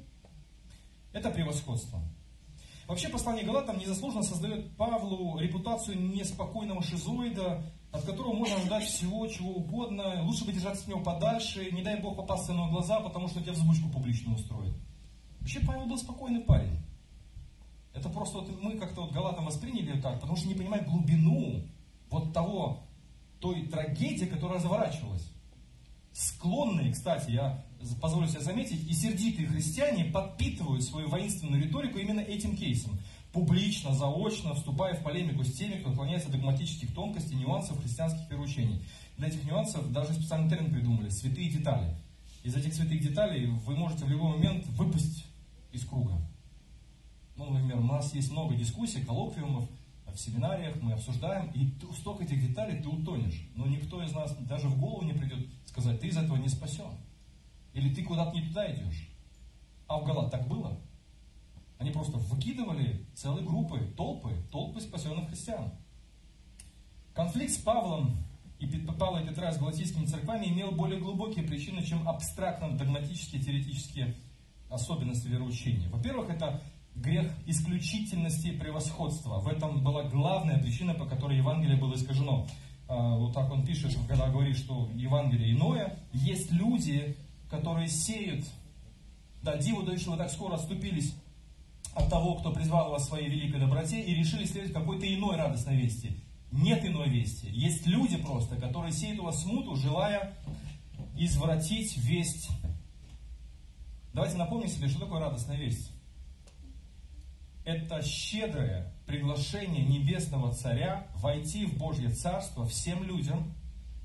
Это 1.13 1.29
превосходство. 1.29 2.01
Вообще 2.87 3.09
послание 3.09 3.45
Галатам 3.45 3.77
незаслуженно 3.77 4.23
создает 4.23 4.75
Павлу 4.75 5.37
репутацию 5.39 5.99
неспокойного 5.99 6.81
шизоида, 6.81 7.63
от 7.91 8.05
которого 8.05 8.33
можно 8.33 8.55
ожидать 8.55 8.85
всего, 8.85 9.27
чего 9.27 9.51
угодно. 9.51 10.23
Лучше 10.23 10.45
бы 10.45 10.53
держаться 10.53 10.83
от 10.83 10.87
него 10.87 11.01
подальше, 11.01 11.71
не 11.71 11.83
дай 11.83 12.01
Бог 12.01 12.15
попасться 12.15 12.53
на 12.53 12.69
глаза, 12.69 12.99
потому 13.01 13.27
что 13.27 13.41
тебя 13.41 13.53
взбучку 13.53 13.89
публично 13.89 14.33
устроит. 14.33 14.73
Вообще 15.39 15.59
Павел 15.61 15.87
был 15.87 15.97
спокойный 15.97 16.41
парень. 16.41 16.79
Это 17.93 18.09
просто 18.09 18.39
вот 18.39 18.61
мы 18.61 18.77
как-то 18.77 19.01
вот 19.01 19.11
Галатам 19.11 19.45
восприняли 19.45 19.99
так, 19.99 20.19
потому 20.21 20.37
что 20.37 20.47
не 20.47 20.55
понимаем 20.55 20.85
глубину 20.85 21.67
вот 22.09 22.33
того, 22.33 22.83
той 23.39 23.67
трагедии, 23.67 24.25
которая 24.25 24.59
разворачивалась. 24.59 25.29
Склонные, 26.13 26.91
кстати, 26.91 27.31
я 27.31 27.63
позволю 28.01 28.27
себе 28.27 28.41
заметить, 28.41 28.87
и 28.89 28.93
сердитые 28.93 29.47
христиане 29.47 30.05
подпитывают 30.05 30.83
свою 30.83 31.07
воинственную 31.07 31.63
риторику 31.63 31.97
именно 31.99 32.19
этим 32.19 32.55
кейсом. 32.55 32.99
Публично, 33.31 33.93
заочно, 33.93 34.53
вступая 34.53 34.93
в 34.93 35.03
полемику 35.03 35.43
с 35.45 35.53
теми, 35.53 35.79
кто 35.79 35.91
отклоняется 35.91 36.27
от 36.27 36.33
догматических 36.33 36.93
тонкостей, 36.93 37.37
нюансов 37.37 37.81
христианских 37.81 38.29
вероучений. 38.29 38.83
Для 39.17 39.29
этих 39.29 39.45
нюансов 39.45 39.89
даже 39.93 40.13
специальный 40.13 40.49
термин 40.49 40.71
придумали– 40.73 41.09
святые 41.09 41.49
детали. 41.49 41.95
Из 42.43 42.55
этих 42.55 42.73
святых 42.73 42.99
деталей 43.01 43.45
вы 43.45 43.75
можете 43.75 44.03
в 44.03 44.09
любой 44.09 44.31
момент 44.31 44.65
выпасть 44.67 45.25
из 45.71 45.85
круга. 45.85 46.19
Ну, 47.37 47.49
например, 47.49 47.77
у 47.77 47.83
нас 47.83 48.13
есть 48.13 48.31
много 48.31 48.55
дискуссий, 48.55 49.01
коллоквиумов, 49.01 49.69
в 50.13 50.19
семинариях 50.19 50.75
мы 50.81 50.93
обсуждаем, 50.93 51.51
и 51.51 51.71
столько 51.95 52.23
этих 52.23 52.41
деталей 52.47 52.81
ты 52.81 52.89
утонешь. 52.89 53.47
Но 53.55 53.65
никто 53.67 54.03
из 54.03 54.13
нас 54.13 54.35
даже 54.37 54.67
в 54.67 54.79
голову 54.79 55.03
не 55.03 55.13
придет 55.13 55.47
сказать, 55.65 55.99
ты 55.99 56.07
из 56.07 56.17
этого 56.17 56.37
не 56.37 56.49
спасен. 56.49 56.91
Или 57.73 57.93
ты 57.93 58.03
куда-то 58.03 58.35
не 58.35 58.47
туда 58.47 58.71
идешь. 58.73 59.09
А 59.87 59.99
в 59.99 60.05
Галат 60.05 60.31
так 60.31 60.47
было. 60.47 60.77
Они 61.77 61.91
просто 61.91 62.17
выкидывали 62.17 63.05
целые 63.15 63.45
группы, 63.45 63.79
толпы, 63.97 64.35
толпы 64.51 64.81
спасенных 64.81 65.29
христиан. 65.29 65.71
Конфликт 67.13 67.53
с 67.53 67.57
Павлом 67.57 68.17
и 68.59 68.67
Павла 68.67 69.23
и 69.23 69.27
Петра 69.27 69.51
с 69.51 69.57
галатийскими 69.57 70.05
церквами 70.05 70.45
имел 70.45 70.71
более 70.71 70.99
глубокие 70.99 71.43
причины, 71.43 71.83
чем 71.83 72.07
абстрактно-догматические 72.07 73.41
теоретические 73.41 74.15
особенности 74.69 75.27
вероучения. 75.27 75.89
Во-первых, 75.89 76.29
это 76.29 76.61
грех 76.95 77.31
исключительности 77.45 78.47
и 78.47 78.57
превосходства. 78.57 79.39
В 79.39 79.47
этом 79.47 79.83
была 79.83 80.03
главная 80.03 80.57
причина, 80.57 80.93
по 80.93 81.05
которой 81.05 81.37
Евангелие 81.37 81.77
было 81.77 81.95
искажено. 81.95 82.47
А, 82.87 83.15
вот 83.15 83.33
так 83.33 83.51
он 83.51 83.65
пишет, 83.65 83.95
когда 84.07 84.29
говорит, 84.29 84.57
что 84.57 84.89
Евангелие 84.93 85.53
иное. 85.53 85.99
Есть 86.13 86.51
люди, 86.51 87.15
которые 87.49 87.87
сеют, 87.87 88.45
да, 89.41 89.57
диву 89.57 89.83
дают, 89.83 90.01
что 90.01 90.11
вы 90.11 90.17
так 90.17 90.29
скоро 90.29 90.55
отступились 90.55 91.15
от 91.95 92.09
того, 92.09 92.35
кто 92.35 92.51
призвал 92.51 92.91
вас 92.91 93.03
в 93.03 93.09
своей 93.09 93.29
великой 93.29 93.59
доброте 93.59 94.01
и 94.01 94.13
решили 94.13 94.45
следовать 94.45 94.73
какой-то 94.73 95.11
иной 95.13 95.35
радостной 95.35 95.77
вести. 95.77 96.17
Нет 96.51 96.85
иной 96.85 97.09
вести. 97.09 97.47
Есть 97.47 97.87
люди 97.87 98.17
просто, 98.17 98.55
которые 98.57 98.91
сеют 98.91 99.19
у 99.19 99.23
вас 99.23 99.41
смуту, 99.41 99.75
желая 99.75 100.33
извратить 101.15 101.97
весть 101.97 102.49
Давайте 104.13 104.35
напомним 104.37 104.67
себе, 104.67 104.89
что 104.89 104.99
такое 104.99 105.21
радостная 105.21 105.55
весть. 105.55 105.89
Это 107.63 108.01
щедрое 108.01 108.91
приглашение 109.05 109.85
Небесного 109.85 110.53
Царя 110.53 111.07
войти 111.15 111.65
в 111.65 111.77
Божье 111.77 112.09
Царство 112.09 112.65
всем 112.65 113.03
людям, 113.03 113.53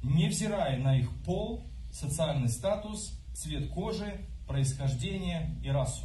невзирая 0.03 0.79
на 0.79 0.97
их 0.99 1.11
пол, 1.25 1.65
социальный 1.91 2.49
статус, 2.49 3.19
цвет 3.35 3.71
кожи, 3.71 4.21
происхождение 4.47 5.57
и 5.65 5.71
расу. 5.71 6.05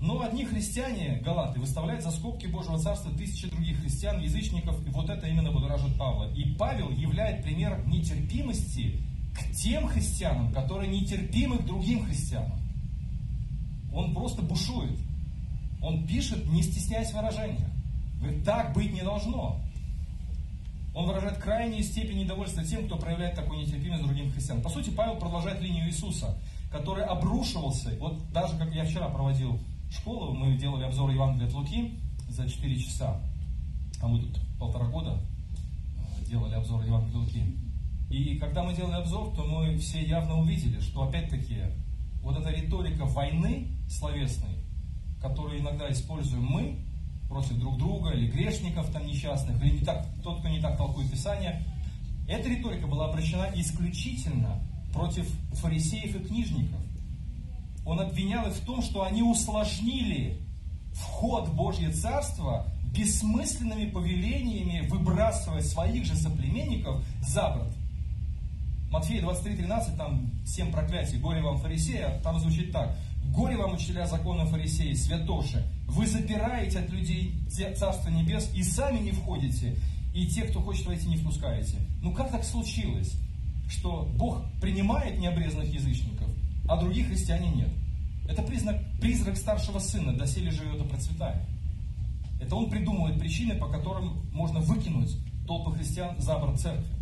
Но 0.00 0.20
одни 0.20 0.44
христиане, 0.44 1.20
галаты, 1.24 1.60
выставляют 1.60 2.02
за 2.02 2.10
скобки 2.10 2.46
Божьего 2.46 2.78
Царства 2.78 3.12
тысячи 3.12 3.48
других 3.48 3.80
христиан, 3.80 4.20
язычников, 4.20 4.84
и 4.86 4.90
вот 4.90 5.08
это 5.08 5.26
именно 5.26 5.52
будоражит 5.52 5.96
Павла. 5.96 6.30
И 6.34 6.54
Павел 6.56 6.90
являет 6.90 7.42
пример 7.44 7.86
нетерпимости 7.86 9.00
к 9.34 9.54
тем 9.54 9.86
христианам, 9.86 10.52
которые 10.52 10.90
нетерпимы 10.90 11.58
к 11.58 11.64
другим 11.64 12.04
христианам. 12.04 12.58
Он 13.92 14.12
просто 14.12 14.42
бушует. 14.42 14.98
Он 15.84 16.06
пишет, 16.06 16.46
не 16.46 16.62
стесняясь 16.62 17.12
выражения. 17.12 17.68
Говорит, 18.18 18.42
так 18.44 18.72
быть 18.72 18.92
не 18.92 19.02
должно. 19.02 19.60
Он 20.94 21.06
выражает 21.06 21.36
крайнюю 21.38 21.82
степень 21.82 22.20
недовольства 22.20 22.64
тем, 22.64 22.86
кто 22.86 22.96
проявляет 22.96 23.34
такую 23.34 23.60
нетерпимость 23.60 24.02
другим 24.02 24.30
христианам. 24.32 24.62
По 24.62 24.70
сути, 24.70 24.90
Павел 24.90 25.16
продолжает 25.16 25.60
линию 25.60 25.86
Иисуса, 25.86 26.38
который 26.70 27.04
обрушивался. 27.04 27.90
Вот 28.00 28.32
даже 28.32 28.56
как 28.56 28.74
я 28.74 28.84
вчера 28.84 29.08
проводил 29.08 29.60
школу, 29.90 30.32
мы 30.32 30.56
делали 30.56 30.84
обзор 30.84 31.10
Евангелия 31.10 31.48
от 31.48 31.54
Луки 31.54 31.98
за 32.28 32.48
4 32.48 32.78
часа. 32.78 33.20
А 34.00 34.08
мы 34.08 34.20
тут 34.20 34.40
полтора 34.58 34.86
года 34.86 35.18
э, 35.18 36.24
делали 36.26 36.54
обзор 36.54 36.82
Евангелия 36.84 37.14
от 37.14 37.26
Луки. 37.26 37.44
И 38.08 38.38
когда 38.38 38.62
мы 38.62 38.74
делали 38.74 38.94
обзор, 38.94 39.34
то 39.34 39.44
мы 39.44 39.76
все 39.78 40.02
явно 40.02 40.40
увидели, 40.40 40.80
что 40.80 41.02
опять-таки 41.02 41.58
вот 42.22 42.38
эта 42.38 42.50
риторика 42.50 43.04
войны 43.04 43.68
словесной, 43.90 44.53
которую 45.24 45.60
иногда 45.60 45.90
используем 45.90 46.44
мы 46.44 46.76
против 47.28 47.58
друг 47.58 47.78
друга, 47.78 48.10
или 48.10 48.30
грешников 48.30 48.90
там 48.92 49.06
несчастных, 49.06 49.60
или 49.62 49.78
не 49.78 49.84
так, 49.84 50.06
тот, 50.22 50.40
кто 50.40 50.48
не 50.48 50.60
так 50.60 50.76
толкует 50.76 51.10
Писание, 51.10 51.64
эта 52.28 52.48
риторика 52.48 52.86
была 52.86 53.08
обращена 53.08 53.48
исключительно 53.54 54.60
против 54.92 55.26
фарисеев 55.54 56.14
и 56.14 56.18
книжников. 56.26 56.80
Он 57.86 58.00
обвинял 58.00 58.46
их 58.46 58.54
в 58.54 58.64
том, 58.64 58.82
что 58.82 59.02
они 59.02 59.22
усложнили 59.22 60.40
вход 60.92 61.48
в 61.48 61.54
Божье 61.54 61.90
Царство 61.90 62.66
бессмысленными 62.94 63.90
повелениями 63.90 64.86
выбрасывая 64.88 65.62
своих 65.62 66.04
же 66.04 66.14
соплеменников 66.14 67.02
за 67.26 67.48
борт. 67.48 67.72
Матфея 68.90 69.22
23.13, 69.22 69.96
там 69.96 70.30
семь 70.46 70.70
проклятий, 70.70 71.18
горе 71.18 71.42
вам 71.42 71.58
фарисея, 71.58 72.20
там 72.22 72.38
звучит 72.38 72.72
так. 72.72 72.96
Горе 73.32 73.56
вам, 73.56 73.74
учителя 73.74 74.06
закона 74.06 74.46
фарисеи, 74.46 74.94
святоши, 74.94 75.64
вы 75.88 76.06
запираете 76.06 76.80
от 76.80 76.90
людей 76.90 77.34
Царство 77.48 78.10
Небес 78.10 78.50
и 78.54 78.62
сами 78.62 78.98
не 79.00 79.12
входите, 79.12 79.76
и 80.14 80.26
те, 80.26 80.42
кто 80.42 80.60
хочет 80.60 80.86
войти, 80.86 81.08
не 81.08 81.16
впускаете. 81.16 81.78
Ну 82.00 82.12
как 82.12 82.30
так 82.30 82.44
случилось, 82.44 83.14
что 83.68 84.08
Бог 84.16 84.42
принимает 84.60 85.18
необрезанных 85.18 85.72
язычников, 85.72 86.28
а 86.68 86.76
других 86.76 87.08
христиане 87.08 87.48
нет? 87.50 87.68
Это 88.28 88.42
признак, 88.42 88.80
призрак 89.00 89.36
старшего 89.36 89.78
сына, 89.78 90.16
доселе 90.16 90.50
живет 90.50 90.80
и 90.80 90.88
процветает. 90.88 91.42
Это 92.40 92.56
он 92.56 92.70
придумывает 92.70 93.18
причины, 93.18 93.54
по 93.54 93.68
которым 93.68 94.22
можно 94.32 94.60
выкинуть 94.60 95.16
толпы 95.46 95.72
христиан 95.76 96.18
за 96.20 96.38
борт 96.38 96.60
церкви. 96.60 96.92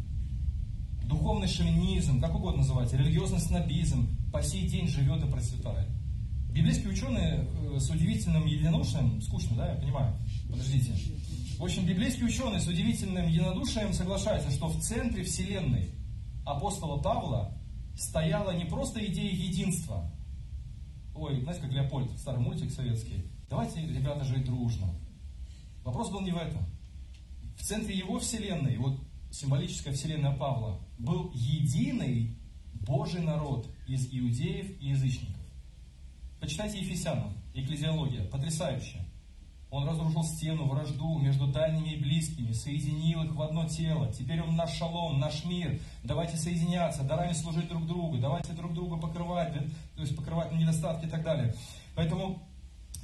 Духовный 1.04 1.48
шовинизм, 1.48 2.20
как 2.20 2.34
угодно 2.34 2.58
называть, 2.58 2.92
религиозный 2.92 3.40
снобизм 3.40 4.08
по 4.32 4.42
сей 4.42 4.68
день 4.68 4.88
живет 4.88 5.22
и 5.22 5.30
процветает. 5.30 5.88
Библейские 6.52 6.90
ученые 6.90 7.46
э, 7.46 7.78
с 7.80 7.88
удивительным 7.88 8.44
единодушием, 8.44 9.22
скучно, 9.22 9.56
да, 9.56 9.72
я 9.72 9.74
понимаю, 9.76 10.14
подождите. 10.50 10.92
В 11.58 11.64
общем, 11.64 11.86
библейские 11.86 12.26
ученые 12.26 12.60
с 12.60 12.66
удивительным 12.66 13.26
единодушием 13.26 13.94
соглашаются, 13.94 14.50
что 14.50 14.68
в 14.68 14.78
центре 14.80 15.24
вселенной 15.24 15.90
апостола 16.44 17.00
Павла 17.00 17.56
стояла 17.96 18.50
не 18.50 18.66
просто 18.66 19.02
идея 19.06 19.32
единства. 19.32 20.10
Ой, 21.14 21.40
знаете, 21.40 21.62
как 21.62 21.72
Леопольд, 21.72 22.10
старый 22.18 22.40
мультик 22.40 22.70
советский. 22.70 23.24
Давайте, 23.48 23.80
ребята, 23.86 24.24
жить 24.24 24.44
дружно. 24.44 24.88
Вопрос 25.84 26.10
был 26.10 26.20
не 26.20 26.32
в 26.32 26.36
этом. 26.36 26.66
В 27.56 27.62
центре 27.62 27.96
его 27.96 28.18
вселенной, 28.18 28.76
вот 28.76 29.00
символическая 29.30 29.94
вселенная 29.94 30.36
Павла, 30.36 30.80
был 30.98 31.30
единый 31.34 32.36
Божий 32.74 33.22
народ 33.22 33.70
из 33.86 34.06
иудеев 34.12 34.80
и 34.80 34.88
язычников. 34.88 35.41
Почитайте 36.42 36.80
Ефесянам, 36.80 37.32
Экклезиология, 37.54 38.24
потрясающе. 38.24 39.06
Он 39.70 39.88
разрушил 39.88 40.24
стену, 40.24 40.66
вражду 40.66 41.16
между 41.20 41.46
дальними 41.46 41.90
и 41.90 41.96
близкими, 41.96 42.50
соединил 42.50 43.22
их 43.22 43.32
в 43.36 43.40
одно 43.40 43.68
тело. 43.68 44.12
Теперь 44.12 44.42
он 44.42 44.56
наш 44.56 44.72
шалом, 44.76 45.20
наш 45.20 45.44
мир. 45.44 45.80
Давайте 46.02 46.36
соединяться, 46.36 47.04
дарами 47.04 47.32
служить 47.32 47.68
друг 47.68 47.86
другу, 47.86 48.18
давайте 48.18 48.54
друг 48.54 48.74
друга 48.74 48.96
покрывать, 48.96 49.54
то 49.94 50.00
есть 50.00 50.16
покрывать 50.16 50.50
недостатки 50.50 51.06
и 51.06 51.08
так 51.08 51.22
далее. 51.22 51.54
Поэтому 51.94 52.42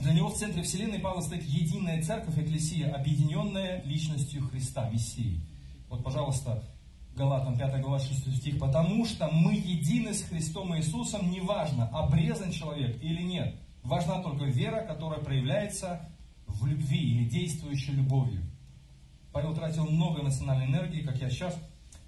для 0.01 0.15
него 0.15 0.31
в 0.31 0.35
центре 0.35 0.65
Вселенной 0.65 0.99
Павла 0.99 1.21
стоит 1.21 1.45
единая 1.45 2.03
церковь, 2.03 2.37
экклесия, 2.37 2.91
объединенная 2.91 3.85
личностью 3.85 4.43
Христа, 4.49 4.91
Мессии. 4.91 5.41
Вот, 5.89 6.03
пожалуйста, 6.03 6.65
Галатам 7.19 7.59
5 7.59 7.81
глава 7.81 7.99
6 7.99 8.37
стих. 8.37 8.61
«Потому 8.61 9.05
что 9.05 9.29
мы 9.29 9.55
едины 9.55 10.15
с 10.15 10.23
Христом 10.23 10.77
Иисусом, 10.77 11.33
неважно, 11.33 11.89
обрезан 11.89 12.53
человек 12.53 13.03
или 13.03 13.23
нет. 13.23 13.57
Важна 13.83 14.23
только 14.23 14.45
вера, 14.45 14.87
которая 14.87 15.19
проявляется 15.19 16.09
в 16.47 16.65
любви 16.65 17.01
или 17.01 17.29
действующей 17.29 17.93
любовью». 17.95 18.43
Павел 19.33 19.53
тратил 19.53 19.85
много 19.91 20.21
эмоциональной 20.21 20.67
энергии, 20.67 21.03
как 21.03 21.21
я 21.21 21.29
сейчас, 21.29 21.59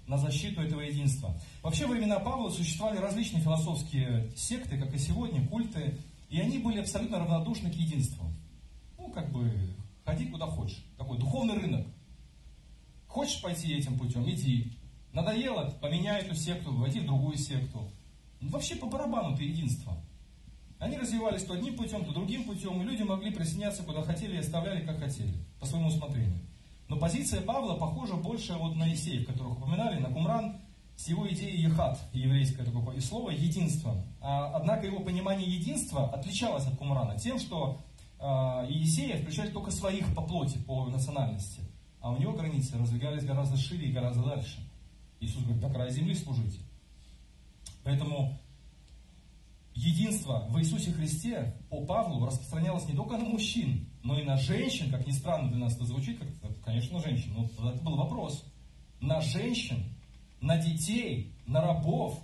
на 0.07 0.17
защиту 0.17 0.61
этого 0.61 0.79
единства. 0.79 1.37
Вообще, 1.61 1.87
во 1.87 1.91
времена 1.91 2.19
Павла 2.19 2.49
существовали 2.49 2.97
различные 2.97 3.43
философские 3.43 4.31
секты, 4.37 4.77
как 4.77 4.93
и 4.93 4.97
сегодня, 4.97 5.45
культы, 5.45 5.97
и 6.29 6.39
они 6.39 6.57
были 6.57 6.79
абсолютно 6.79 7.19
равнодушны 7.19 7.69
к 7.69 7.75
единству. 7.75 8.31
Ну, 8.97 9.09
как 9.09 9.29
бы, 9.33 9.75
ходи 10.05 10.27
куда 10.27 10.45
хочешь. 10.45 10.85
Такой 10.97 11.17
духовный 11.17 11.55
рынок. 11.55 11.85
Хочешь 13.07 13.41
пойти 13.41 13.73
этим 13.73 13.99
путем, 13.99 14.23
иди. 14.29 14.71
Надоело, 15.13 15.69
поменяй 15.81 16.21
эту 16.21 16.35
секту, 16.35 16.73
войди 16.73 16.99
в 16.99 17.05
другую 17.05 17.37
секту. 17.37 17.91
Ну, 18.39 18.49
вообще 18.49 18.75
по 18.75 18.87
барабану 18.87 19.33
это 19.33 19.43
единство. 19.43 19.93
Они 20.79 20.97
развивались 20.97 21.43
то 21.43 21.53
одним 21.53 21.75
путем, 21.75 22.03
то 22.05 22.11
другим 22.11 22.43
путем, 22.45 22.81
и 22.81 22.85
люди 22.85 23.03
могли 23.03 23.31
присоединяться 23.31 23.83
куда 23.83 24.01
хотели 24.01 24.35
и 24.35 24.39
оставляли 24.39 24.85
как 24.85 24.99
хотели, 24.99 25.33
по 25.59 25.65
своему 25.65 25.89
усмотрению. 25.89 26.39
Но 26.87 26.97
позиция 26.97 27.41
Павла 27.41 27.75
похожа 27.75 28.15
больше 28.15 28.53
вот 28.53 28.75
на 28.75 28.91
Исеев, 28.91 29.27
которых 29.27 29.57
упоминали, 29.57 29.99
на 29.99 30.09
Кумран, 30.09 30.57
с 30.95 31.07
его 31.07 31.27
идеей 31.29 31.61
ехат, 31.61 31.99
еврейское 32.13 32.63
такое 32.63 32.99
слово, 32.99 33.31
единство. 33.31 34.03
А, 34.21 34.51
однако 34.55 34.85
его 34.85 34.99
понимание 34.99 35.49
единства 35.49 36.09
отличалось 36.09 36.65
от 36.67 36.77
Кумрана 36.77 37.17
тем, 37.17 37.37
что 37.39 37.81
а, 38.19 38.65
Иисея 38.69 39.17
включали 39.17 39.51
только 39.51 39.71
своих 39.71 40.13
по 40.15 40.21
плоти, 40.21 40.57
по 40.57 40.85
национальности. 40.87 41.61
А 41.99 42.11
у 42.11 42.17
него 42.17 42.33
границы 42.33 42.77
раздвигались 42.77 43.23
гораздо 43.23 43.57
шире 43.57 43.89
и 43.89 43.91
гораздо 43.91 44.23
дальше. 44.23 44.59
Иисус 45.21 45.43
говорит, 45.43 45.61
до 45.61 45.69
края 45.69 45.89
земли 45.89 46.15
служите. 46.15 46.59
Поэтому 47.83 48.37
единство 49.73 50.47
в 50.49 50.59
Иисусе 50.59 50.91
Христе 50.91 51.55
по 51.69 51.85
Павлу 51.85 52.25
распространялось 52.25 52.87
не 52.87 52.95
только 52.95 53.17
на 53.17 53.23
мужчин, 53.23 53.87
но 54.03 54.19
и 54.19 54.23
на 54.23 54.35
женщин, 54.37 54.91
как 54.91 55.07
ни 55.07 55.11
странно 55.11 55.49
для 55.49 55.59
нас 55.59 55.75
это 55.75 55.85
звучит, 55.85 56.19
как, 56.19 56.61
конечно, 56.61 56.97
на 56.97 57.03
женщин, 57.03 57.33
но 57.33 57.69
это 57.69 57.81
был 57.83 57.95
вопрос. 57.95 58.43
На 58.99 59.21
женщин 59.21 59.83
на 60.41 60.57
детей, 60.57 61.33
на 61.45 61.61
рабов, 61.61 62.19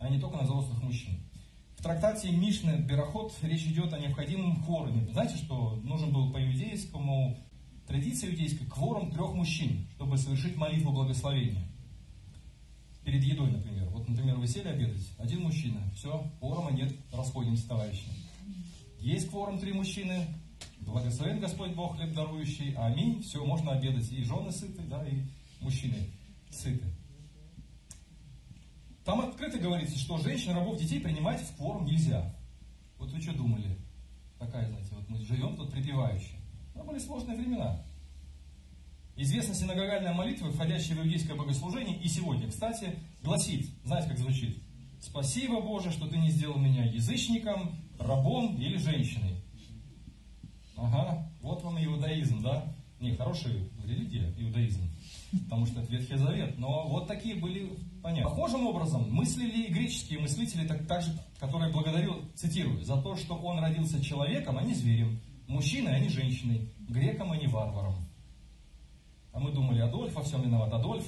а 0.00 0.08
не 0.08 0.18
только 0.18 0.38
на 0.38 0.44
взрослых 0.44 0.82
мужчин. 0.82 1.20
В 1.76 1.82
трактате 1.82 2.30
Мишны 2.30 2.78
Бероход 2.78 3.32
речь 3.42 3.66
идет 3.66 3.92
о 3.92 3.98
необходимом 3.98 4.64
кворуме. 4.64 5.06
Знаете, 5.12 5.36
что 5.36 5.76
нужен 5.84 6.12
был 6.12 6.32
по 6.32 6.42
иудейскому, 6.42 7.38
традиции 7.86 8.30
иудейской, 8.30 8.66
кворум 8.66 9.12
трех 9.12 9.32
мужчин, 9.34 9.86
чтобы 9.94 10.18
совершить 10.18 10.56
молитву 10.56 10.92
благословения. 10.92 11.68
Перед 13.08 13.24
едой, 13.24 13.50
например. 13.50 13.88
Вот, 13.88 14.06
например, 14.06 14.36
вы 14.36 14.46
сели 14.46 14.68
обедать, 14.68 15.00
один 15.16 15.40
мужчина, 15.40 15.80
все, 15.96 16.30
кворума 16.40 16.72
нет, 16.72 16.94
расходимся, 17.10 17.66
товарищи. 17.66 18.04
Есть 19.00 19.30
кворум 19.30 19.58
три 19.58 19.72
мужчины, 19.72 20.26
благословен 20.80 21.40
Господь 21.40 21.72
Бог 21.72 21.96
хлеб 21.96 22.12
дарующий, 22.12 22.74
аминь, 22.74 23.22
все, 23.22 23.42
можно 23.42 23.72
обедать. 23.72 24.12
И 24.12 24.22
жены 24.24 24.52
сыты, 24.52 24.82
да, 24.82 25.08
и 25.08 25.22
мужчины 25.62 25.96
сыты. 26.50 26.84
Там 29.06 29.22
открыто 29.22 29.58
говорится, 29.58 29.98
что 29.98 30.18
женщин, 30.18 30.52
рабов, 30.52 30.76
детей 30.76 31.00
принимать 31.00 31.40
в 31.40 31.56
кворум 31.56 31.86
нельзя. 31.86 32.36
Вот 32.98 33.10
вы 33.10 33.22
что 33.22 33.32
думали? 33.32 33.78
Такая, 34.38 34.68
знаете, 34.68 34.90
вот 34.90 35.08
мы 35.08 35.18
живем 35.22 35.56
тут 35.56 35.70
припевающие. 35.70 36.38
Это 36.74 36.84
были 36.84 36.98
сложные 36.98 37.38
времена. 37.38 37.82
Известна 39.20 39.52
синагогальная 39.52 40.14
молитва, 40.14 40.48
входящая 40.52 40.96
в 40.96 41.00
иудейское 41.00 41.34
богослужение, 41.34 41.98
и 41.98 42.06
сегодня, 42.06 42.48
кстати, 42.48 42.94
гласит, 43.24 43.68
знаете, 43.84 44.10
как 44.10 44.18
звучит? 44.18 44.62
«Спасибо, 45.00 45.60
Боже, 45.60 45.90
что 45.90 46.06
Ты 46.06 46.18
не 46.18 46.30
сделал 46.30 46.56
меня 46.56 46.84
язычником, 46.84 47.76
рабом 47.98 48.56
или 48.60 48.76
женщиной». 48.76 49.34
Ага, 50.76 51.28
вот 51.42 51.64
вам 51.64 51.84
иудаизм, 51.84 52.42
да? 52.42 52.72
Не, 53.00 53.16
хорошая 53.16 53.54
религия, 53.84 54.32
иудаизм, 54.38 54.88
потому 55.44 55.66
что 55.66 55.80
это 55.80 55.90
Ветхий 55.90 56.16
Завет. 56.16 56.56
Но 56.56 56.86
вот 56.86 57.08
такие 57.08 57.34
были 57.34 57.72
понятно. 58.04 58.30
Похожим 58.30 58.68
образом 58.68 59.12
мыслили 59.12 59.66
и 59.66 59.72
греческие 59.72 60.20
мыслители, 60.20 60.64
так, 60.64 60.86
так 60.86 61.02
же, 61.02 61.10
которые 61.40 61.72
благодарю, 61.72 62.22
цитирую, 62.36 62.84
за 62.84 62.96
то, 63.02 63.16
что 63.16 63.34
он 63.34 63.58
родился 63.58 64.00
человеком, 64.00 64.58
а 64.58 64.62
не 64.62 64.74
зверем, 64.74 65.18
мужчиной, 65.48 65.96
а 65.96 65.98
не 65.98 66.08
женщиной, 66.08 66.68
греком, 66.88 67.32
а 67.32 67.36
не 67.36 67.48
варваром. 67.48 68.07
А 69.38 69.40
мы 69.40 69.52
думали, 69.52 69.78
Адольф 69.78 70.14
во 70.14 70.24
всем 70.24 70.42
виноват. 70.42 70.72
Адольф. 70.72 71.04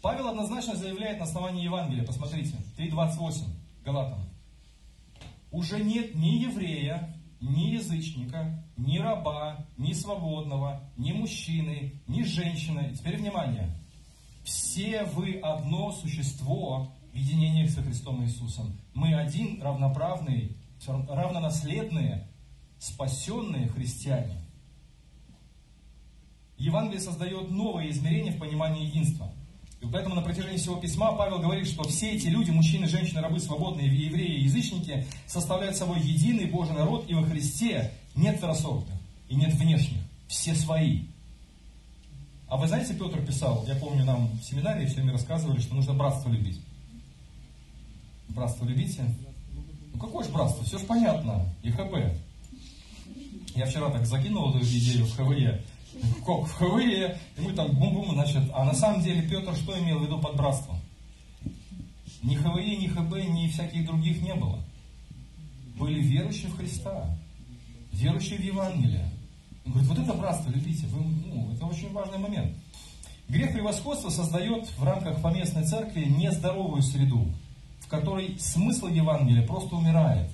Павел 0.00 0.28
однозначно 0.28 0.76
заявляет 0.76 1.18
на 1.18 1.24
основании 1.24 1.64
Евангелия, 1.64 2.06
посмотрите, 2.06 2.54
3.28, 2.78 3.46
Галатам. 3.84 4.20
Уже 5.50 5.82
нет 5.82 6.14
ни 6.14 6.38
еврея, 6.38 7.12
ни 7.40 7.70
язычника, 7.70 8.64
ни 8.76 8.98
раба, 8.98 9.66
ни 9.76 9.92
свободного, 9.92 10.88
ни 10.96 11.10
мужчины, 11.10 12.00
ни 12.06 12.22
женщины. 12.22 12.94
Теперь 12.96 13.16
внимание. 13.16 13.76
Все 14.44 15.02
вы 15.02 15.40
одно 15.40 15.90
существо 15.90 16.92
в 17.12 17.16
единении 17.16 17.66
со 17.66 17.82
Христом 17.82 18.22
Иисусом. 18.22 18.78
Мы 18.94 19.16
один 19.16 19.60
равноправный, 19.60 20.56
равнонаследные, 20.86 22.28
спасенные 22.78 23.66
христиане. 23.66 24.42
Евангелие 26.58 27.00
создает 27.00 27.50
новое 27.50 27.90
измерение 27.90 28.32
в 28.32 28.38
понимании 28.38 28.86
единства. 28.86 29.32
И 29.80 29.86
поэтому 29.86 30.14
на 30.14 30.22
протяжении 30.22 30.58
всего 30.58 30.76
письма 30.76 31.12
Павел 31.12 31.40
говорит, 31.40 31.66
что 31.66 31.82
все 31.82 32.12
эти 32.12 32.28
люди, 32.28 32.50
мужчины, 32.50 32.86
женщины, 32.86 33.20
рабы, 33.20 33.40
свободные, 33.40 33.88
евреи 33.88 34.36
и 34.36 34.44
язычники, 34.44 35.06
составляют 35.26 35.76
собой 35.76 36.00
единый 36.00 36.46
Божий 36.46 36.74
народ, 36.74 37.04
и 37.08 37.14
во 37.14 37.24
Христе 37.24 37.92
нет 38.14 38.36
второсортных 38.36 38.96
и 39.28 39.34
нет 39.34 39.52
внешних. 39.54 39.98
Все 40.28 40.54
свои. 40.54 41.02
А 42.46 42.56
вы 42.58 42.68
знаете, 42.68 42.94
Петр 42.94 43.20
писал, 43.24 43.64
я 43.66 43.74
помню, 43.74 44.04
нам 44.04 44.28
в 44.38 44.44
семинаре 44.44 44.86
все 44.86 44.96
время 44.96 45.12
рассказывали, 45.12 45.58
что 45.58 45.74
нужно 45.74 45.94
братство 45.94 46.28
любить. 46.28 46.60
Братство 48.28 48.64
любите? 48.64 49.02
Ну 49.94 49.98
какое 49.98 50.24
же 50.24 50.30
братство? 50.30 50.64
Все 50.64 50.78
же 50.78 50.84
понятно. 50.84 51.46
ИХБ. 51.62 51.94
Я 53.56 53.66
вчера 53.66 53.90
так 53.90 54.06
закинул 54.06 54.50
эту 54.50 54.64
идею 54.64 55.06
в 55.06 55.16
ХВЕ. 55.16 55.62
В 55.92 56.46
ХВЕ, 56.46 57.18
и 57.36 57.40
мы 57.40 57.52
там 57.52 57.72
бум-бум, 57.72 58.12
значит. 58.12 58.42
А 58.54 58.64
на 58.64 58.74
самом 58.74 59.02
деле 59.02 59.22
Петр 59.28 59.54
что 59.54 59.78
имел 59.78 59.98
в 59.98 60.04
виду 60.04 60.18
под 60.18 60.36
братством? 60.36 60.76
Ни 62.22 62.34
ХВЕ, 62.34 62.76
ни 62.76 62.86
ХБ, 62.86 63.14
ни 63.28 63.48
всяких 63.48 63.84
других 63.84 64.22
не 64.22 64.34
было. 64.34 64.58
Были 65.76 66.00
верующие 66.00 66.50
в 66.50 66.56
Христа, 66.56 67.16
верующие 67.92 68.38
в 68.38 68.42
Евангелие. 68.42 69.10
Он 69.64 69.72
говорит, 69.72 69.90
вот 69.90 69.98
это 69.98 70.14
братство, 70.14 70.50
любите, 70.50 70.86
вы, 70.86 71.04
ну, 71.26 71.52
это 71.52 71.66
очень 71.66 71.92
важный 71.92 72.18
момент. 72.18 72.56
Грех 73.28 73.52
превосходства 73.52 74.10
создает 74.10 74.68
в 74.76 74.84
рамках 74.84 75.20
поместной 75.22 75.64
церкви 75.64 76.04
нездоровую 76.04 76.82
среду, 76.82 77.26
в 77.80 77.88
которой 77.88 78.36
смысл 78.38 78.86
Евангелия 78.88 79.46
просто 79.46 79.76
умирает. 79.76 80.30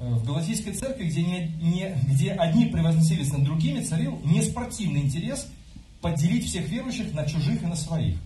Э, 0.00 0.10
в 0.10 0.24
Галатийской 0.24 0.74
церкви, 0.74 1.04
где, 1.04 1.22
не, 1.22 1.48
не, 1.60 1.96
где 2.08 2.32
одни 2.32 2.66
превозносились 2.66 3.32
над 3.32 3.44
другими, 3.44 3.82
царил 3.82 4.20
неспортивный 4.24 5.02
интерес 5.02 5.48
поделить 6.00 6.46
всех 6.46 6.68
верующих 6.68 7.12
на 7.14 7.24
чужих 7.26 7.62
и 7.62 7.66
на 7.66 7.74
своих. 7.74 8.16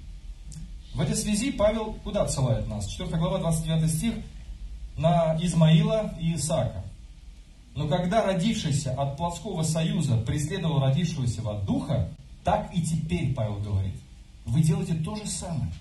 В 0.94 1.00
этой 1.00 1.16
связи 1.16 1.50
Павел 1.50 1.94
куда 2.04 2.22
отсылает 2.22 2.68
нас? 2.68 2.86
4 2.86 3.08
глава, 3.16 3.38
29 3.38 3.90
стих, 3.90 4.14
на 4.98 5.38
Измаила 5.40 6.14
и 6.20 6.34
Исаака. 6.34 6.84
Но 7.74 7.88
когда 7.88 8.26
родившийся 8.26 8.92
от 8.92 9.16
плотского 9.16 9.62
союза 9.62 10.18
преследовал 10.18 10.80
родившегося 10.80 11.40
от 11.48 11.64
духа, 11.64 12.10
так 12.44 12.70
и 12.74 12.82
теперь, 12.82 13.32
Павел 13.32 13.60
говорит, 13.60 13.94
вы 14.44 14.60
делаете 14.60 14.94
то 14.94 15.16
же 15.16 15.26
самое. 15.26 15.72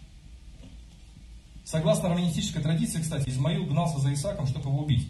Согласно 1.65 2.07
романистической 2.07 2.61
традиции, 2.61 3.01
кстати, 3.01 3.27
Измаил 3.27 3.65
гнался 3.65 3.99
за 3.99 4.13
Исааком, 4.13 4.47
чтобы 4.47 4.69
его 4.69 4.79
убить, 4.83 5.09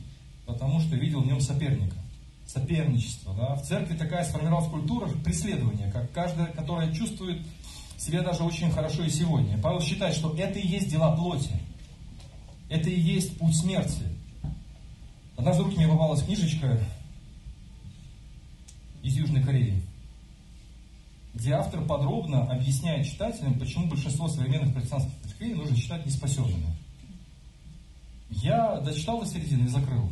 потому 0.52 0.80
что 0.80 0.96
видел 0.96 1.22
в 1.22 1.28
нем 1.28 1.40
соперника. 1.42 1.96
Соперничество. 2.46 3.34
Да? 3.34 3.56
В 3.56 3.64
церкви 3.64 3.96
такая 3.96 4.26
сформировалась 4.26 4.70
культура 4.70 5.08
преследования, 5.24 5.90
как 5.92 6.12
каждая, 6.12 6.48
которая 6.48 6.94
чувствует 6.94 7.46
себя 7.98 8.22
даже 8.22 8.44
очень 8.44 8.72
хорошо 8.72 9.04
и 9.04 9.10
сегодня. 9.10 9.58
Павел 9.60 9.80
считает, 9.80 10.16
что 10.16 10.36
это 10.36 10.60
и 10.60 10.68
есть 10.68 10.90
дела 10.90 11.16
плоти. 11.16 11.52
Это 12.70 12.90
и 12.90 13.00
есть 13.00 13.38
путь 13.38 13.56
смерти. 13.56 14.04
Однажды 15.38 15.64
в 15.64 15.66
руки 15.68 15.78
мне 15.78 15.88
попалась 15.88 16.24
книжечка 16.24 16.80
из 19.04 19.16
Южной 19.16 19.44
Кореи, 19.44 19.82
где 21.34 21.54
автор 21.54 21.84
подробно 21.86 22.44
объясняет 22.52 23.08
читателям, 23.08 23.60
почему 23.60 23.88
большинство 23.88 24.28
современных 24.28 24.74
протестантских 24.74 25.14
церквей 25.24 25.54
нужно 25.54 25.76
считать 25.76 26.06
неспасенными. 26.06 26.76
Я 28.30 28.80
дочитал 28.80 29.20
до 29.22 29.28
середины 29.28 29.66
и 29.66 29.70
закрыл. 29.70 30.10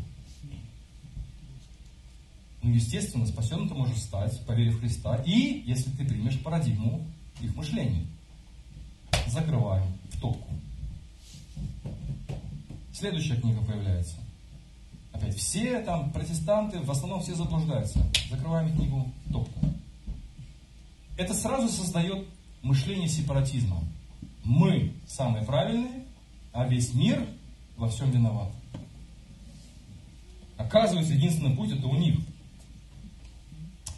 Ну, 2.62 2.72
естественно, 2.72 3.26
спасенным 3.26 3.70
ты 3.70 3.76
можешь 3.76 4.00
стать, 4.00 4.46
поверив 4.46 4.76
в 4.76 4.80
Христа, 4.82 5.16
и 5.26 5.64
если 5.66 5.90
ты 5.92 6.06
примешь 6.06 6.40
парадигму 6.42 7.06
их 7.42 7.56
мышления. 7.56 8.06
Закрываем 9.28 9.88
в 10.12 10.20
топку. 10.20 10.50
Следующая 12.94 13.38
книга 13.38 13.62
появляется. 13.62 14.18
Опять, 15.14 15.36
все 15.36 15.80
там 15.82 16.12
протестанты, 16.12 16.80
в 16.80 16.92
основном 16.92 17.22
все 17.22 17.34
заблуждаются. 17.36 18.06
Закрываем 18.30 18.76
книгу 18.76 19.10
топку. 19.32 19.60
Это 21.18 21.34
сразу 21.34 21.70
создает 21.70 22.28
мышление 22.62 23.08
сепаратизма. 23.08 23.82
Мы 24.44 24.94
самые 25.08 25.46
правильные, 25.46 26.06
а 26.52 26.68
весь 26.68 26.94
мир 26.94 27.26
во 27.78 27.88
всем 27.90 28.12
виноват. 28.12 28.52
Оказывается, 30.58 31.14
единственный 31.14 31.56
путь 31.56 31.72
это 31.72 31.88
у 31.88 31.96
них. 31.96 32.20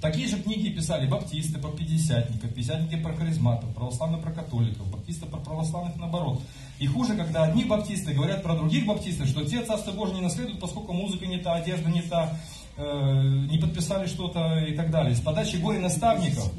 Такие 0.02 0.28
же 0.28 0.42
книги 0.42 0.70
писали 0.70 1.08
баптисты 1.08 1.60
про 1.60 1.70
пятидесятников, 1.70 2.50
пятидесятники 2.50 2.96
про 2.96 3.14
харизматов, 3.14 3.70
православные 3.76 4.20
про 4.20 4.32
католиков, 4.32 4.90
баптисты 4.90 5.28
про 5.28 5.38
православных 5.38 5.96
наоборот. 5.98 6.42
И 6.80 6.88
хуже, 6.88 7.16
когда 7.16 7.44
одни 7.44 7.66
баптисты 7.66 8.12
говорят 8.12 8.42
про 8.42 8.56
других 8.56 8.88
баптистов, 8.88 9.28
что 9.28 9.46
те 9.46 9.64
Царство 9.64 9.92
Божие 9.92 10.16
не 10.16 10.22
наследуют, 10.22 10.60
поскольку 10.60 10.94
музыка 10.94 11.28
не 11.28 11.38
та, 11.38 11.54
одежда 11.54 11.88
не 11.92 12.02
та, 12.02 12.36
э, 12.78 13.46
не 13.52 13.60
подписали 13.60 14.08
что-то 14.08 14.58
и 14.58 14.76
так 14.76 14.90
далее. 14.90 15.16
С 15.16 15.22
подачи 15.22 15.58
горе 15.58 15.78
наставников 15.78 16.52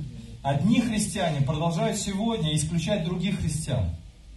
одни 0.45 0.81
христиане 0.81 1.45
продолжают 1.45 1.99
сегодня 1.99 2.55
исключать 2.55 3.05
других 3.05 3.41
христиан. 3.41 3.91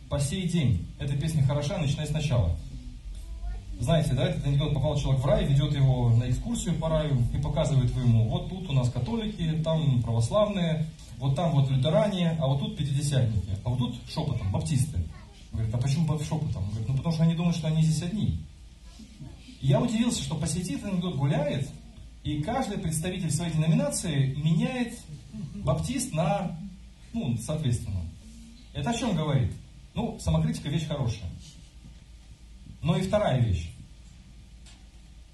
По 0.09 0.19
сей 0.19 0.47
день. 0.49 0.83
Эта 0.97 1.15
песня 1.15 1.43
хороша, 1.45 1.77
начиная 1.77 2.07
сначала. 2.07 2.57
Знаете, 3.79 4.13
да, 4.13 4.29
этот 4.29 4.45
анекдот 4.45 4.73
попал 4.73 4.97
человек 4.97 5.21
в 5.21 5.25
рай, 5.25 5.45
ведет 5.45 5.73
его 5.73 6.09
на 6.09 6.29
экскурсию 6.29 6.75
по 6.75 6.87
раю 6.87 7.17
и 7.33 7.37
показывает 7.37 7.93
ему, 7.95 8.27
вот 8.29 8.49
тут 8.49 8.69
у 8.69 8.73
нас 8.73 8.89
католики, 8.89 9.61
там 9.63 10.01
православные, 10.01 10.85
вот 11.17 11.35
там 11.35 11.51
вот 11.51 11.69
лютеране, 11.69 12.37
а 12.39 12.47
вот 12.47 12.59
тут 12.59 12.77
пятидесятники, 12.77 13.51
а 13.63 13.69
вот 13.69 13.79
тут 13.79 13.95
шепотом, 14.09 14.51
баптисты. 14.51 14.99
Говорит, 15.51 15.73
а 15.73 15.77
почему 15.77 16.07
шепотом? 16.19 16.69
Говорит, 16.69 16.87
ну 16.87 16.97
потому 16.97 17.13
что 17.13 17.23
они 17.23 17.35
думают, 17.35 17.57
что 17.57 17.67
они 17.67 17.83
здесь 17.83 18.01
одни. 18.01 18.39
И 19.61 19.67
я 19.67 19.81
удивился, 19.81 20.23
что 20.23 20.35
по 20.35 20.47
сети 20.47 20.79
анекдот 20.81 21.15
гуляет, 21.15 21.69
и 22.23 22.41
каждый 22.41 22.77
представитель 22.77 23.31
своей 23.31 23.53
деноминации 23.53 24.35
меняет 24.35 24.97
баптист 25.63 26.13
на, 26.13 26.57
ну, 27.13 27.37
соответственно. 27.37 28.01
Это 28.73 28.89
о 28.89 28.93
чем 28.93 29.15
говорит? 29.15 29.51
Ну, 29.93 30.17
самокритика 30.19 30.69
вещь 30.69 30.87
хорошая. 30.87 31.29
Но 32.85 32.95
и 32.95 33.01
вторая 33.01 33.41
вещь. 33.41 33.71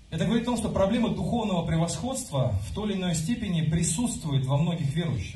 Это 0.09 0.23
говорит 0.23 0.43
о 0.43 0.51
том, 0.51 0.57
что 0.57 0.69
проблема 0.69 1.09
духовного 1.09 1.65
превосходства 1.65 2.55
в 2.69 2.73
той 2.73 2.91
или 2.91 2.97
иной 2.97 3.13
степени 3.13 3.61
присутствует 3.61 4.45
во 4.45 4.57
многих 4.57 4.95
верующих. 4.95 5.35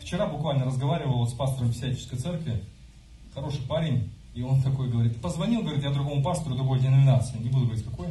Вчера 0.00 0.26
буквально 0.26 0.64
разговаривал 0.64 1.28
с 1.28 1.32
пастором 1.32 1.70
Писательской 1.70 2.18
церкви, 2.18 2.60
хороший 3.34 3.62
парень, 3.68 4.10
и 4.34 4.42
он 4.42 4.60
такой 4.62 4.90
говорит, 4.90 5.20
позвонил, 5.20 5.62
говорит, 5.62 5.84
я 5.84 5.90
другому 5.90 6.24
пастору 6.24 6.56
другой 6.56 6.80
деноминации, 6.80 7.38
не 7.38 7.48
буду 7.48 7.66
говорить 7.66 7.84
какой, 7.84 8.08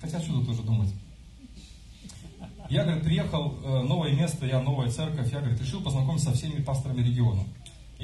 хотя 0.00 0.16
отсюда 0.16 0.46
тоже 0.46 0.62
думать. 0.62 0.94
Я, 2.70 2.84
говорит, 2.84 3.04
приехал, 3.04 3.54
э, 3.62 3.82
новое 3.82 4.12
место, 4.12 4.46
я 4.46 4.62
новая 4.62 4.90
церковь, 4.90 5.30
я, 5.30 5.40
говорит, 5.40 5.60
решил 5.60 5.82
познакомиться 5.82 6.30
со 6.30 6.36
всеми 6.36 6.62
пасторами 6.62 7.02
региона. 7.02 7.44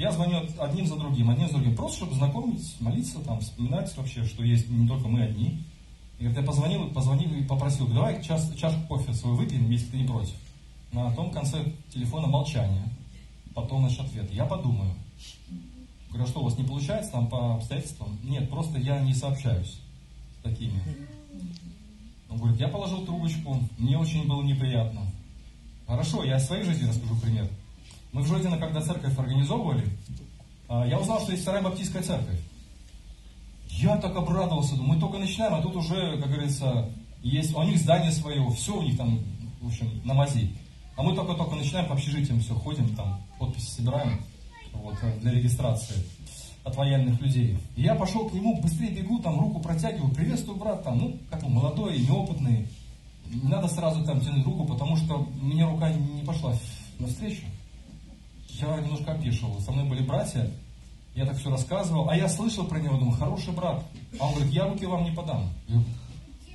Я 0.01 0.11
звоню 0.11 0.41
одним 0.57 0.87
за 0.87 0.95
другим, 0.95 1.29
одним 1.29 1.45
за 1.45 1.53
другим, 1.53 1.75
просто 1.75 1.97
чтобы 1.97 2.15
знакомить, 2.15 2.75
молиться, 2.79 3.19
там, 3.19 3.39
вспоминать 3.39 3.95
вообще, 3.95 4.25
что 4.25 4.43
есть 4.43 4.67
не 4.67 4.87
только 4.87 5.07
мы 5.07 5.21
одни. 5.21 5.63
И 6.17 6.23
говорит, 6.23 6.39
я 6.39 6.43
позвонил, 6.43 6.89
позвонил 6.89 7.31
и 7.35 7.43
попросил, 7.43 7.85
давай 7.85 8.23
час, 8.23 8.51
чашку 8.57 8.81
кофе 8.87 9.13
свой 9.13 9.35
выпьем, 9.35 9.69
если 9.69 9.91
ты 9.91 9.97
не 9.97 10.07
против. 10.07 10.33
На 10.91 11.13
том 11.13 11.29
конце 11.29 11.63
телефона 11.93 12.25
молчание, 12.25 12.81
потом 13.53 13.83
наш 13.83 13.99
ответ. 13.99 14.27
Я 14.33 14.45
подумаю. 14.45 14.91
Говорю, 16.09 16.23
а 16.23 16.27
что 16.27 16.39
у 16.39 16.45
вас 16.45 16.57
не 16.57 16.63
получается 16.63 17.11
там 17.11 17.27
по 17.27 17.57
обстоятельствам? 17.57 18.17
Нет, 18.23 18.49
просто 18.49 18.79
я 18.79 18.99
не 19.01 19.13
сообщаюсь 19.13 19.79
с 20.39 20.41
такими. 20.41 20.81
Он 22.27 22.39
говорит, 22.39 22.59
я 22.59 22.69
положил 22.69 23.05
трубочку, 23.05 23.59
мне 23.77 23.99
очень 23.99 24.27
было 24.27 24.41
неприятно. 24.41 25.01
Хорошо, 25.85 26.23
я 26.23 26.37
о 26.37 26.39
своей 26.39 26.63
жизни 26.63 26.89
расскажу 26.89 27.15
пример. 27.17 27.47
Мы 28.13 28.23
в 28.23 28.27
Жодино, 28.27 28.57
когда 28.57 28.81
церковь 28.81 29.17
организовывали, 29.17 29.87
а, 30.67 30.85
я 30.85 30.99
узнал, 30.99 31.21
что 31.21 31.31
есть 31.31 31.43
вторая 31.43 31.63
баптистская 31.63 32.03
церковь. 32.03 32.39
Я 33.69 33.95
так 33.97 34.15
обрадовался, 34.17 34.75
думаю, 34.75 34.95
мы 34.95 34.99
только 34.99 35.17
начинаем, 35.17 35.55
а 35.55 35.61
тут 35.61 35.77
уже, 35.77 36.19
как 36.19 36.29
говорится, 36.29 36.89
есть, 37.23 37.55
у 37.55 37.63
них 37.63 37.77
здание 37.77 38.11
свое, 38.11 38.45
все 38.51 38.77
у 38.77 38.81
них 38.81 38.97
там, 38.97 39.19
в 39.61 39.67
общем, 39.67 40.01
на 40.03 40.13
мази. 40.13 40.53
А 40.97 41.03
мы 41.03 41.15
только-только 41.15 41.55
начинаем 41.55 41.87
по 41.87 41.93
общежитиям 41.93 42.41
все, 42.41 42.53
ходим 42.53 42.93
там, 42.95 43.21
подписи 43.39 43.71
собираем 43.71 44.21
вот, 44.73 44.95
для 45.21 45.31
регистрации 45.31 45.95
от 46.65 46.75
военных 46.75 47.19
людей. 47.21 47.57
И 47.77 47.83
я 47.83 47.95
пошел 47.95 48.27
к 48.27 48.33
нему, 48.33 48.61
быстрее 48.61 48.91
бегу, 48.91 49.19
там 49.19 49.39
руку 49.39 49.61
протягиваю, 49.61 50.13
приветствую, 50.13 50.57
брат, 50.57 50.83
там, 50.83 50.97
ну, 50.97 51.17
как 51.29 51.43
он, 51.43 51.53
молодой, 51.53 51.97
неопытный. 51.97 52.67
Не 53.25 53.49
надо 53.49 53.69
сразу 53.69 54.03
там 54.03 54.19
тянуть 54.19 54.45
руку, 54.45 54.65
потому 54.65 54.97
что 54.97 55.29
мне 55.41 55.65
рука 55.65 55.93
не 55.93 56.23
пошла 56.23 56.53
навстречу 56.99 57.43
я 58.59 58.79
немножко 58.79 59.13
опешил. 59.13 59.59
Со 59.61 59.71
мной 59.71 59.87
были 59.87 60.03
братья, 60.03 60.49
я 61.15 61.25
так 61.25 61.37
все 61.37 61.49
рассказывал, 61.49 62.09
а 62.09 62.15
я 62.15 62.29
слышал 62.29 62.65
про 62.65 62.79
него, 62.79 62.97
думаю, 62.97 63.17
хороший 63.17 63.53
брат. 63.53 63.83
А 64.19 64.27
он 64.27 64.33
говорит, 64.33 64.53
я 64.53 64.67
руки 64.67 64.85
вам 64.85 65.03
не 65.03 65.11
подам. 65.11 65.49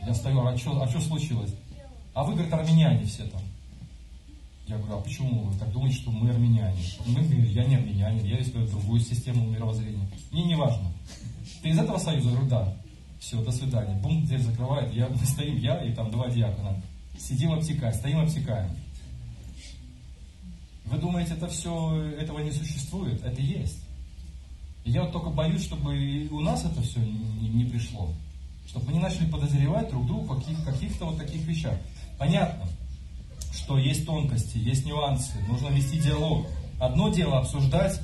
Я 0.07 0.15
стою, 0.15 0.47
а 0.47 0.57
что, 0.57 0.81
а 0.81 0.89
что 0.89 1.01
случилось? 1.01 1.55
А 2.15 2.25
вы, 2.25 2.35
говорит, 2.35 2.53
армяне 2.53 3.05
все 3.05 3.25
там. 3.25 3.41
Я 4.67 4.79
говорю, 4.79 4.99
а 4.99 5.01
почему 5.01 5.43
вы 5.43 5.59
так 5.59 5.71
думаете, 5.71 5.97
что 5.97 6.11
мы 6.11 6.31
армяне? 6.31 6.75
Мы, 7.07 7.23
я 7.23 7.65
не 7.65 7.77
армянянин, 7.77 8.25
я 8.25 8.41
исповедую 8.41 8.81
другую 8.81 9.01
систему 9.01 9.47
мировоззрения. 9.47 10.09
Мне 10.33 10.45
не 10.45 10.57
важно. 10.57 10.91
Ты 11.63 11.69
из 11.69 11.79
этого 11.79 11.99
союза? 11.99 12.31
Я 12.31 12.35
говорю, 12.35 12.51
да. 12.51 12.77
Все, 13.21 13.43
до 13.43 13.53
свидания. 13.53 13.95
Бум, 14.01 14.25
дверь 14.25 14.41
закрывает. 14.41 14.93
Я, 14.93 15.09
мы 15.09 15.17
стоим, 15.19 15.57
я 15.59 15.85
и 15.85 15.93
там 15.93 16.11
два 16.11 16.29
диакона. 16.29 16.81
Сидим 17.19 17.53
обтекаем, 17.53 17.95
стоим 17.95 18.21
обтекаем. 18.21 18.71
Вы 20.87 20.99
думаете, 20.99 21.35
это 21.35 21.49
все, 21.49 22.13
этого 22.19 22.39
не 22.39 22.53
существует? 22.53 23.23
Это 23.25 23.41
есть. 23.41 23.79
я 24.85 25.03
вот 25.03 25.13
только 25.13 25.31
боюсь, 25.31 25.65
чтобы 25.65 25.97
и 25.97 26.29
у 26.29 26.41
нас 26.41 26.65
это 26.65 26.81
все 26.83 27.01
не, 27.01 27.49
не 27.49 27.65
пришло. 27.65 28.13
Чтобы 28.69 28.87
мы 28.87 28.93
не 28.95 29.01
начали 29.01 29.29
подозревать 29.29 29.91
друг 29.91 30.07
друга 30.07 30.33
в 30.33 30.39
каких, 30.39 30.65
каких-то 30.65 31.07
вот 31.07 31.19
таких 31.19 31.45
вещах. 31.47 31.75
Понятно, 32.19 32.67
что 33.53 33.79
есть 33.79 34.07
тонкости, 34.07 34.59
есть 34.59 34.87
нюансы, 34.87 35.33
нужно 35.49 35.69
вести 35.69 35.99
диалог. 35.99 36.47
Одно 36.79 37.09
дело 37.09 37.39
обсуждать 37.39 38.01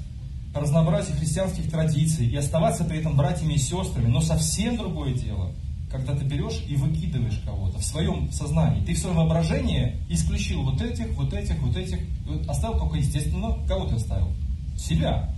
разнообразие 0.55 1.17
христианских 1.17 1.71
традиций 1.71 2.27
и 2.27 2.37
оставаться 2.37 2.85
при 2.85 2.99
этом 2.99 3.17
братьями 3.17 3.55
и 3.55 3.59
сестрами, 3.59 4.09
но 4.09 4.21
совсем 4.21 4.77
другое 4.77 5.15
дело, 5.15 5.53
когда 5.93 6.15
ты 6.15 6.25
берешь 6.25 6.65
и 6.67 6.75
выкидываешь 6.75 7.41
кого-то 7.45 7.79
в 7.79 7.85
своем 7.85 8.33
сознании. 8.33 8.85
Ты 8.85 8.95
в 8.95 8.99
своем 8.99 9.17
воображении 9.17 9.97
исключил 10.09 10.63
вот 10.63 10.81
этих, 10.81 11.15
вот 11.15 11.33
этих, 11.33 11.61
вот 11.61 11.77
этих, 11.77 11.99
оставил 12.49 12.79
только, 12.79 12.97
естественно, 12.97 13.59
кого 13.69 13.87
ты 13.87 13.97
оставил? 13.97 14.33
Себя. 14.77 15.33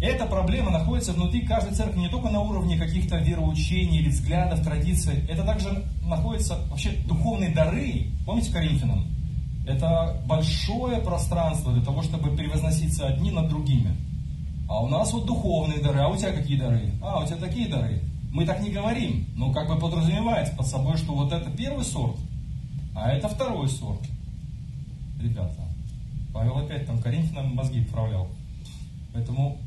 Эта 0.00 0.26
проблема 0.26 0.70
находится 0.70 1.12
внутри 1.12 1.46
каждой 1.46 1.74
церкви 1.74 2.00
не 2.00 2.08
только 2.08 2.28
на 2.28 2.40
уровне 2.40 2.76
каких-то 2.76 3.16
вероучений 3.16 4.00
или 4.00 4.10
взглядов, 4.10 4.62
традиций. 4.62 5.24
Это 5.28 5.42
также 5.42 5.84
находится 6.02 6.58
вообще 6.68 6.90
духовные 7.06 7.54
дары. 7.54 8.10
Помните 8.26 8.52
Коринфянам? 8.52 9.06
Это 9.66 10.22
большое 10.26 10.98
пространство 11.00 11.72
для 11.72 11.82
того, 11.82 12.02
чтобы 12.02 12.36
превозноситься 12.36 13.06
одни 13.06 13.30
над 13.30 13.48
другими. 13.48 13.96
А 14.68 14.82
у 14.82 14.88
нас 14.88 15.12
вот 15.12 15.26
духовные 15.26 15.80
дары, 15.80 16.00
а 16.00 16.08
у 16.08 16.16
тебя 16.16 16.32
какие 16.32 16.58
дары? 16.58 16.92
А, 17.00 17.22
у 17.22 17.26
тебя 17.26 17.36
такие 17.36 17.68
дары. 17.68 18.02
Мы 18.32 18.44
так 18.44 18.60
не 18.60 18.70
говорим, 18.70 19.26
но 19.34 19.52
как 19.52 19.68
бы 19.68 19.78
подразумевается 19.78 20.54
под 20.56 20.66
собой, 20.66 20.96
что 20.96 21.14
вот 21.14 21.32
это 21.32 21.50
первый 21.50 21.84
сорт, 21.84 22.16
а 22.94 23.10
это 23.12 23.28
второй 23.28 23.68
сорт. 23.68 24.02
Ребята, 25.20 25.64
Павел 26.34 26.58
опять 26.58 26.86
там 26.86 27.00
Коринфянам 27.00 27.54
мозги 27.54 27.82
вправлял. 27.82 28.28
Поэтому 29.14 29.58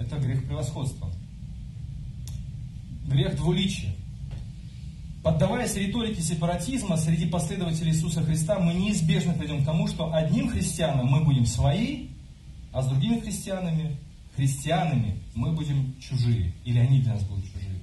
это 0.00 0.16
грех 0.16 0.46
превосходства. 0.46 1.10
Грех 3.06 3.36
двуличия. 3.36 3.94
Поддаваясь 5.22 5.76
риторике 5.76 6.22
сепаратизма 6.22 6.96
среди 6.96 7.26
последователей 7.26 7.92
Иисуса 7.92 8.22
Христа, 8.22 8.58
мы 8.58 8.72
неизбежно 8.72 9.34
придем 9.34 9.62
к 9.62 9.66
тому, 9.66 9.86
что 9.86 10.14
одним 10.14 10.48
христианам 10.48 11.08
мы 11.08 11.22
будем 11.22 11.44
свои, 11.44 12.06
а 12.72 12.80
с 12.80 12.86
другими 12.86 13.20
христианами, 13.20 13.98
христианами 14.40 15.18
мы 15.34 15.52
будем 15.52 15.94
чужие, 16.00 16.52
или 16.64 16.78
они 16.78 17.00
для 17.00 17.14
нас 17.14 17.22
будут 17.24 17.44
чужие. 17.44 17.78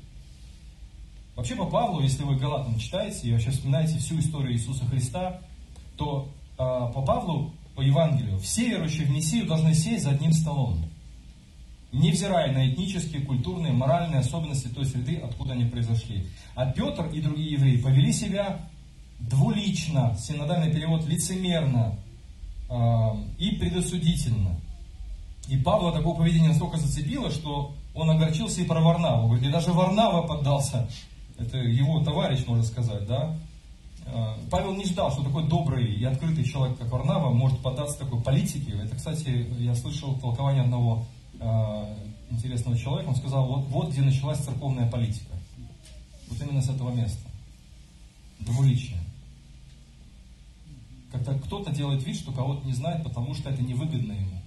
Вообще 1.35 1.55
по 1.55 1.65
Павлу, 1.65 2.01
если 2.01 2.23
вы 2.23 2.35
Галатам 2.35 2.79
читаете 2.79 3.27
и 3.27 3.31
вообще 3.31 3.51
вспоминаете 3.51 3.99
всю 3.99 4.19
историю 4.19 4.53
Иисуса 4.53 4.85
Христа, 4.85 5.39
то 5.97 6.29
э, 6.53 6.57
по 6.57 7.01
Павлу, 7.03 7.53
по 7.75 7.81
Евангелию, 7.81 8.39
все 8.39 8.69
верующие 8.69 9.05
в 9.05 9.11
Мессию 9.11 9.45
должны 9.45 9.75
сесть 9.75 10.03
за 10.03 10.11
одним 10.11 10.33
столом 10.33 10.83
невзирая 11.91 12.51
на 12.51 12.69
этнические, 12.69 13.21
культурные, 13.21 13.71
моральные 13.71 14.19
особенности 14.19 14.67
той 14.67 14.85
среды, 14.85 15.17
откуда 15.17 15.53
они 15.53 15.65
произошли. 15.65 16.27
А 16.53 16.65
Петр 16.65 17.05
и 17.07 17.21
другие 17.21 17.53
евреи 17.53 17.81
повели 17.81 18.11
себя 18.11 18.59
двулично, 19.19 20.15
синодальный 20.19 20.71
перевод 20.71 21.07
лицемерно 21.07 21.95
э, 22.69 22.75
и 23.39 23.51
предосудительно. 23.51 24.59
И 25.47 25.57
Павла 25.57 25.91
такое 25.91 26.13
поведение 26.13 26.49
настолько 26.49 26.77
зацепило, 26.77 27.29
что 27.31 27.73
он 27.93 28.09
огорчился 28.09 28.61
и 28.61 28.65
про 28.65 28.81
Варнаву. 28.81 29.27
Говорит, 29.27 29.47
и 29.47 29.51
даже 29.51 29.71
Варнава 29.71 30.27
поддался, 30.27 30.89
это 31.37 31.57
его 31.57 32.03
товарищ, 32.03 32.45
можно 32.47 32.63
сказать, 32.63 33.07
да. 33.07 33.35
А, 34.07 34.37
Павел 34.51 34.73
не 34.73 34.85
ждал, 34.85 35.11
что 35.11 35.23
такой 35.23 35.47
добрый 35.47 35.93
и 35.93 36.03
открытый 36.03 36.43
человек, 36.43 36.77
как 36.77 36.91
Варнава, 36.91 37.31
может 37.31 37.59
поддаться 37.59 37.99
такой 37.99 38.21
политике. 38.21 38.73
Это, 38.83 38.95
кстати, 38.95 39.47
я 39.59 39.73
слышал 39.75 40.17
толкование 40.19 40.63
одного 40.63 41.05
Э, 41.39 41.95
интересного 42.29 42.77
человека, 42.77 43.09
он 43.09 43.15
сказал, 43.15 43.45
вот, 43.45 43.67
вот 43.67 43.91
где 43.91 44.01
началась 44.01 44.39
церковная 44.39 44.89
политика. 44.89 45.33
Вот 46.29 46.41
именно 46.41 46.61
с 46.61 46.69
этого 46.69 46.91
места. 46.91 47.29
Двуличие. 48.39 48.97
Когда 51.11 51.33
кто-то 51.35 51.71
делает 51.71 52.03
вид, 52.03 52.17
что 52.17 52.33
кого-то 52.33 52.65
не 52.65 52.73
знает, 52.73 53.03
потому 53.03 53.33
что 53.33 53.49
это 53.49 53.61
невыгодно 53.61 54.11
ему. 54.11 54.41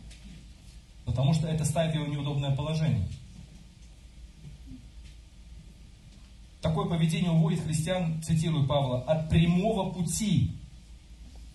Потому 1.20 1.34
что 1.34 1.48
это 1.48 1.66
ставит 1.66 1.94
его 1.94 2.06
в 2.06 2.08
неудобное 2.08 2.56
положение. 2.56 3.06
Такое 6.62 6.88
поведение 6.88 7.30
уводит 7.30 7.60
христиан, 7.60 8.22
цитирую 8.22 8.66
Павла, 8.66 9.02
от 9.02 9.28
прямого 9.28 9.92
пути. 9.92 10.56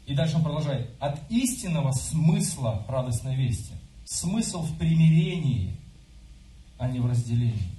И 0.05 0.13
дальше 0.13 0.35
он 0.35 0.43
продолжает. 0.43 0.91
От 0.99 1.19
истинного 1.31 1.93
смысла 1.93 2.85
радостной 2.87 3.35
вести. 3.35 3.73
Смысл 4.05 4.61
в 4.61 4.77
примирении, 4.77 5.75
а 6.77 6.87
не 6.87 6.99
в 6.99 7.07
разделении. 7.07 7.71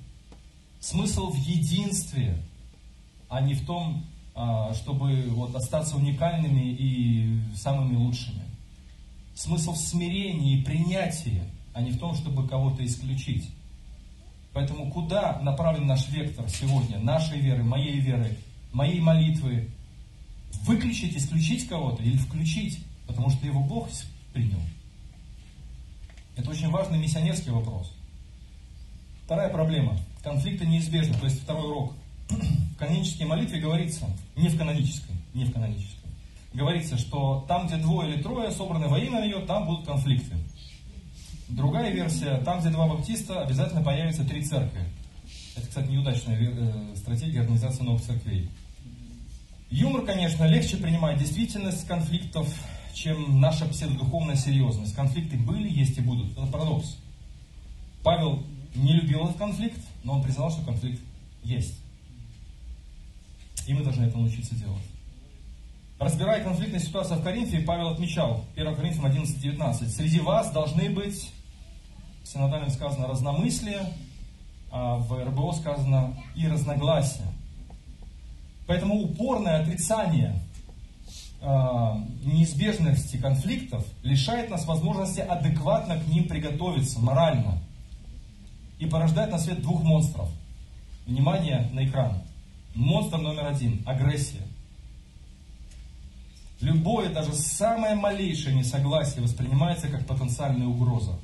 Смысл 0.81 1.31
в 1.31 1.37
единстве, 1.37 2.37
а 3.29 3.43
не 3.43 3.55
в 3.55 3.65
том, 3.65 4.05
а, 4.35 4.75
чтобы 4.75 5.23
вот 5.29 5.55
остаться 5.55 5.95
уникальными 5.95 6.69
и 6.69 7.41
самыми 7.55 7.95
лучшими. 7.95 8.43
Смысл 9.37 9.75
в 9.75 9.79
смирении 9.79 10.59
и 10.59 10.65
принятии, 10.65 11.45
а 11.77 11.83
не 11.83 11.91
в 11.91 11.99
том, 11.99 12.15
чтобы 12.15 12.49
кого-то 12.49 12.85
исключить. 12.87 13.51
Поэтому 14.55 14.91
куда 14.91 15.39
направлен 15.43 15.87
наш 15.87 16.09
вектор 16.09 16.49
сегодня, 16.49 16.99
нашей 16.99 17.39
веры, 17.39 17.63
моей 17.63 18.01
веры, 18.01 18.35
моей 18.73 18.99
молитвы? 18.99 19.69
Выключить, 20.63 21.15
исключить 21.15 21.69
кого-то 21.69 22.03
или 22.03 22.17
включить? 22.17 22.79
Потому 23.07 23.29
что 23.29 23.45
его 23.45 23.63
Бог 23.63 23.91
принял. 24.33 24.59
Это 26.35 26.49
очень 26.49 26.71
важный 26.71 26.99
миссионерский 26.99 27.51
вопрос. 27.51 27.93
Вторая 29.27 29.51
проблема. 29.51 29.99
Конфликты 30.23 30.65
неизбежны. 30.65 31.13
То 31.19 31.27
есть 31.27 31.43
второй 31.43 31.67
урок. 31.67 31.93
В 32.31 32.77
канонической 32.79 33.27
молитве 33.27 33.61
говорится, 33.61 34.07
не 34.35 34.49
в 34.49 34.57
канонической, 34.57 35.15
не 35.35 35.45
в 35.45 35.53
канонической, 35.53 36.11
говорится, 36.55 36.97
что 36.97 37.45
там, 37.47 37.67
где 37.67 37.77
двое 37.77 38.15
или 38.15 38.23
трое 38.23 38.51
собраны 38.51 38.89
во 38.89 38.99
имя 38.99 39.23
ее, 39.23 39.41
там 39.41 39.67
будут 39.67 39.85
конфликты. 39.85 40.37
Другая 41.49 41.93
версия, 41.93 42.39
там, 42.39 42.61
где 42.61 42.71
два 42.71 42.89
баптиста, 42.89 43.43
обязательно 43.43 43.83
появятся 43.83 44.25
три 44.25 44.45
церкви. 44.45 44.81
Это, 45.57 45.67
кстати, 45.69 45.89
неудачная 45.89 46.39
э, 46.39 46.97
стратегия 46.97 47.41
организации 47.41 47.83
новых 47.83 48.03
церквей. 48.03 48.51
Юмор, 49.71 50.05
конечно, 50.05 50.45
легче 50.45 50.77
принимать 50.77 51.19
действительность 51.19 51.87
конфликтов, 51.87 52.53
чем 52.95 53.41
наша 53.41 53.67
псевдодуховная 53.67 54.37
серьезность. 54.37 54.95
Конфликты 54.95 55.37
были, 55.37 55.69
есть 55.69 55.99
и 55.99 56.01
будут. 56.01 56.33
Это 56.33 56.47
парадокс. 56.47 56.97
Павел 58.03 58.45
не 58.75 58.93
любил 58.95 59.25
этот 59.25 59.37
конфликт, 59.37 59.81
но 60.05 60.15
он 60.15 60.23
признал, 60.23 60.51
что 60.51 60.63
конфликт 60.63 61.01
есть. 61.43 61.79
И 63.67 63.75
мы 63.75 63.83
должны 63.83 64.05
это 64.05 64.19
научиться 64.19 64.55
делать. 64.55 64.83
Разбирая 65.99 66.43
конфликтные 66.43 66.81
ситуации 66.81 67.15
в 67.15 67.23
Коринфе, 67.23 67.61
Павел 67.61 67.89
отмечал, 67.89 68.45
1 68.55 68.75
Коринфянам 68.77 69.13
11-19, 69.13 69.89
среди 69.89 70.21
вас 70.21 70.51
должны 70.53 70.91
быть, 70.91 71.33
в 72.23 72.29
синодальном 72.29 72.71
сказано, 72.71 73.07
разномыслие, 73.07 73.93
а 74.71 74.97
в 74.97 75.25
РБО 75.25 75.53
сказано 75.53 76.15
и 76.35 76.47
разногласия. 76.47 77.27
Поэтому 78.67 78.97
упорное 78.97 79.63
отрицание 79.63 80.35
Э, 81.49 81.95
неизбежности 82.25 83.19
конфликтов 83.19 83.87
лишает 84.03 84.51
нас 84.51 84.67
возможности 84.67 85.21
адекватно 85.21 85.99
к 85.99 86.07
ним 86.09 86.27
приготовиться 86.27 86.99
морально 86.99 87.59
и 88.79 88.87
порождает 88.87 89.31
на 89.31 89.39
свет 89.39 89.61
двух 89.61 89.83
монстров. 89.83 90.31
Внимание 91.07 91.69
на 91.73 91.87
экран. 91.87 92.23
Монстр 92.75 93.19
номер 93.19 93.47
один– 93.47 93.83
агрессия. 93.87 94.43
Любое, 96.61 97.13
даже 97.13 97.35
самое 97.35 97.95
малейшее 97.95 98.57
несогласие 98.57 99.23
воспринимается 99.23 99.89
как 99.89 100.07
потенциальная 100.07 100.67
угроза. 100.67 101.19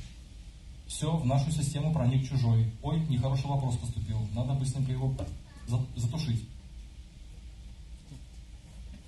Все, 0.87 1.17
в 1.17 1.25
нашу 1.25 1.51
систему 1.51 1.93
проник 1.93 2.29
чужой. 2.29 2.71
Ой, 2.83 3.01
нехороший 3.09 3.49
вопрос 3.49 3.77
поступил, 3.77 4.19
надо 4.35 4.53
быстренько 4.53 4.93
его 4.93 5.15
затушить. 5.97 6.47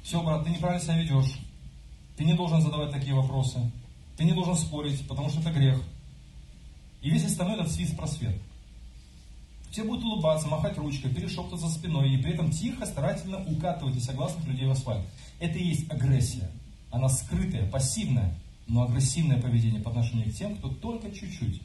Все, 0.02 0.22
брат, 0.22 0.44
ты 0.44 0.50
неправильно 0.50 0.82
себя 0.82 0.96
ведешь. 0.96 1.38
Ты 2.16 2.24
не 2.24 2.34
должен 2.34 2.62
задавать 2.62 2.90
такие 2.90 3.14
вопросы. 3.14 3.58
Ты 4.16 4.24
не 4.24 4.32
должен 4.32 4.54
спорить, 4.54 5.06
потому 5.08 5.28
что 5.28 5.40
это 5.40 5.50
грех. 5.50 5.80
И 7.02 7.10
весь 7.10 7.24
остальной 7.24 7.56
этот 7.56 7.70
свист 7.70 7.96
просвет. 7.96 8.37
Все 9.74 9.82
будут 9.82 10.04
улыбаться, 10.04 10.46
махать 10.46 10.78
ручкой, 10.78 11.12
перешептываться 11.12 11.66
за 11.66 11.74
спиной 11.74 12.14
и 12.14 12.16
при 12.16 12.32
этом 12.32 12.48
тихо, 12.48 12.87
старательно 12.87 13.44
укатывать 13.44 13.96
несогласных 13.96 14.46
людей 14.46 14.68
в 14.68 14.70
асфальт. 14.70 15.04
Это 15.40 15.58
и 15.58 15.66
есть 15.66 15.90
агрессия. 15.90 16.48
Она 16.92 17.08
скрытая, 17.08 17.68
пассивная, 17.68 18.38
но 18.68 18.84
агрессивное 18.84 19.42
поведение 19.42 19.80
по 19.80 19.90
отношению 19.90 20.30
к 20.30 20.37
тем, 20.37 20.54
кто 20.58 20.68
только 20.68 21.10
чуть-чуть. 21.10 21.60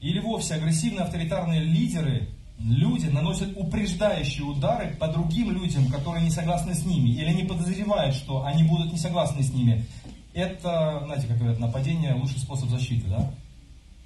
Или 0.00 0.20
вовсе 0.20 0.54
агрессивные 0.54 1.02
авторитарные 1.02 1.60
лидеры, 1.60 2.30
люди 2.58 3.08
наносят 3.08 3.54
упреждающие 3.54 4.46
удары 4.46 4.96
по 4.98 5.08
другим 5.08 5.50
людям, 5.50 5.88
которые 5.90 6.24
не 6.24 6.30
согласны 6.30 6.74
с 6.74 6.86
ними, 6.86 7.10
или 7.10 7.30
не 7.34 7.44
подозревают, 7.44 8.14
что 8.14 8.42
они 8.46 8.62
будут 8.62 8.90
не 8.90 8.98
согласны 8.98 9.42
с 9.42 9.52
ними. 9.52 9.84
Это, 10.32 11.02
знаете, 11.04 11.26
как 11.26 11.36
говорят, 11.36 11.58
нападение 11.58 12.14
лучший 12.14 12.38
способ 12.38 12.70
защиты, 12.70 13.06
да? 13.06 13.30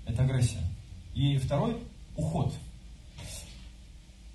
Это 0.07 0.25
агрессия. 0.25 0.59
И 1.15 1.37
второй– 1.39 1.77
уход. 2.17 2.55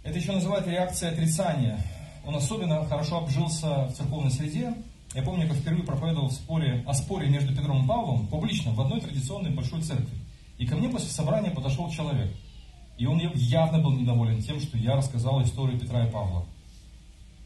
Это 0.03 0.17
еще 0.17 0.31
называют 0.31 0.67
реакция 0.67 1.11
отрицания. 1.11 1.79
Он 2.25 2.35
особенно 2.35 2.85
хорошо 2.85 3.19
обжился 3.19 3.85
в 3.85 3.93
церковной 3.93 4.31
среде. 4.31 4.73
Я 5.13 5.23
помню, 5.23 5.47
как 5.47 5.57
впервые 5.57 5.83
проповедовал 5.85 6.29
в 6.29 6.33
споре, 6.33 6.83
о 6.85 6.93
споре 6.93 7.29
между 7.29 7.55
Петром 7.55 7.83
и 7.83 7.87
Павлом 7.87 8.27
публично 8.27 8.71
в 8.71 8.81
одной 8.81 9.01
традиционной 9.01 9.51
большой 9.51 9.81
церкви. 9.81 10.17
И 10.57 10.65
ко 10.65 10.75
мне 10.75 10.89
после 10.89 11.09
собрания 11.09 11.51
подошел 11.51 11.89
человек. 11.89 12.31
И 12.97 13.05
он 13.05 13.19
явно 13.35 13.79
был 13.79 13.91
недоволен 13.91 14.41
тем, 14.41 14.59
что 14.59 14.77
я 14.77 14.95
рассказал 14.95 15.41
историю 15.43 15.79
Петра 15.79 16.05
и 16.05 16.11
Павла. 16.11 16.45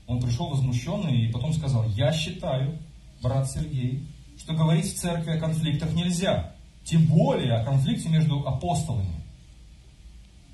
Он 0.08 0.20
пришел 0.22 0.48
возмущенный 0.48 1.22
и 1.22 1.32
потом 1.32 1.54
сказал, 1.54 1.86
я 1.90 2.12
считаю, 2.12 2.78
брат 3.22 3.50
Сергей, 3.50 4.06
что 4.38 4.54
говорить 4.54 4.94
в 4.94 4.98
церкви 4.98 5.32
о 5.32 5.40
конфликтах 5.40 5.94
нельзя. 5.94 6.56
Тем 6.84 7.06
более 7.06 7.54
о 7.54 7.66
конфликте 7.66 8.10
между 8.10 8.48
апостолами. 8.48 9.21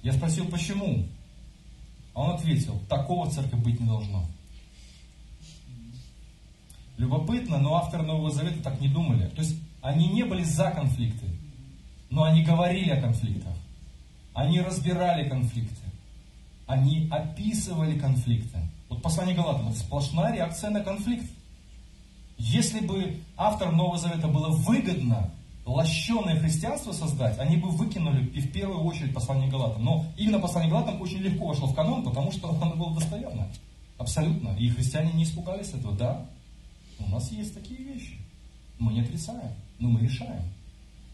Я 0.08 0.13
спросил, 0.13 0.46
почему? 0.46 1.06
А 2.13 2.22
он 2.22 2.36
ответил, 2.36 2.80
такого 2.88 3.30
церкви 3.30 3.58
быть 3.58 3.78
не 3.78 3.86
должно. 3.86 4.24
Любопытно, 6.96 7.58
но 7.58 7.76
авторы 7.76 8.04
Нового 8.04 8.32
Завета 8.32 8.63
так 8.63 8.80
не 8.80 8.88
думали. 8.88 9.28
То 9.28 9.41
есть 9.41 9.58
они 9.82 10.08
не 10.08 10.24
были 10.24 10.43
за 10.43 10.72
конфликты, 10.72 11.28
но 12.10 12.24
они 12.24 12.41
говорили 12.41 12.91
о 12.91 13.02
конфликтах. 13.02 13.54
Они 14.34 14.62
разбирали 14.62 15.28
конфликты. 15.28 15.84
Они 16.67 17.10
описывали 17.12 18.00
конфликты. 18.00 18.60
Вот 18.88 19.02
послание 19.02 19.36
Галатам, 19.36 19.67
это 19.67 19.80
сплошная 19.80 20.34
реакция 20.34 20.70
на 20.70 20.86
конфликт. 20.86 21.30
Если 22.38 22.80
бы 22.80 23.20
авторам 23.36 23.76
Нового 23.76 23.98
Завета 23.98 24.30
было 24.30 24.52
выгодно 24.52 25.34
лощеное 25.67 26.39
христианство 26.39 26.93
создать, 26.93 27.38
они 27.39 27.58
бы 27.58 27.69
выкинули 27.69 28.25
и 28.27 28.39
в 28.39 28.51
первую 28.51 28.82
очередь 28.84 29.13
послание 29.13 29.49
Галатам. 29.49 29.84
Но 29.84 30.06
именно 30.17 30.39
послание 30.39 30.71
Галатам 30.71 31.01
очень 31.01 31.17
легко 31.17 31.47
вошло 31.47 31.67
в 31.67 31.75
канон, 31.75 32.03
потому 32.03 32.32
что 32.32 32.49
оно 32.49 32.75
было 32.75 32.95
достоверно. 32.95 33.47
Абсолютно. 33.97 34.56
И 34.58 34.69
христиане 34.69 35.12
не 35.13 35.23
испугались 35.23 35.73
этого. 35.73 35.93
Да, 35.93 36.25
у 36.99 37.10
нас 37.10 37.32
есть 37.32 37.53
такие 37.53 37.84
вещи. 37.84 38.17
Мы 38.80 38.93
не 38.93 39.01
отрицаем, 39.01 39.51
но 39.80 39.89
мы 39.89 39.99
решаем. 39.99 40.43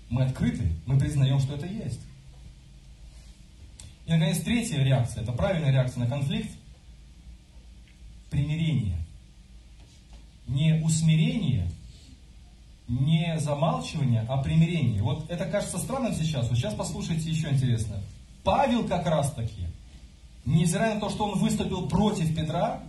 Мы 0.10 0.24
открыты, 0.24 0.72
мы 0.86 1.00
признаем, 1.00 1.40
что 1.40 1.56
это 1.56 1.66
есть. 1.66 2.02
И, 4.06 4.12
наконец, 4.12 4.40
третья 4.40 4.84
реакция, 4.84 5.24
это 5.24 5.32
правильная 5.32 5.72
реакция 5.72 6.02
на 6.02 6.10
конфликт. 6.10 6.52
Примирение. 8.30 8.98
Не 10.46 10.82
усмирение, 10.84 11.70
не 12.88 13.40
замалчивание, 13.40 14.26
а 14.28 14.38
примирение. 14.38 15.02
Вот 15.02 15.30
это 15.30 15.46
кажется 15.46 15.78
странным 15.78 16.14
сейчас. 16.14 16.50
Вот 16.50 16.58
сейчас 16.58 16.74
послушайте 16.74 17.30
еще 17.30 17.50
интересно. 17.50 18.02
Павел 18.44 18.86
как 18.88 19.06
раз 19.06 19.32
таки, 19.32 19.68
несмотря 20.46 20.96
на 20.96 21.00
то, 21.00 21.10
что 21.10 21.26
он 21.26 21.40
выступил 21.40 21.88
против 21.88 22.36
Петра, 22.36 22.84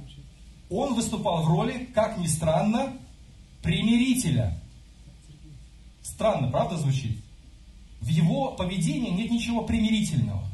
он 0.68 0.94
выступал 0.94 1.42
в 1.42 1.48
роли, 1.48 1.88
как 1.94 2.18
ни 2.18 2.26
странно, 2.26 2.94
примирителя. 3.62 4.58
Странно, 6.02 6.50
правда 6.50 6.76
звучит? 6.76 7.18
В 8.00 8.08
его 8.08 8.52
поведении 8.52 9.10
нет 9.10 9.30
ничего 9.30 9.62
примирительного. 9.62 10.44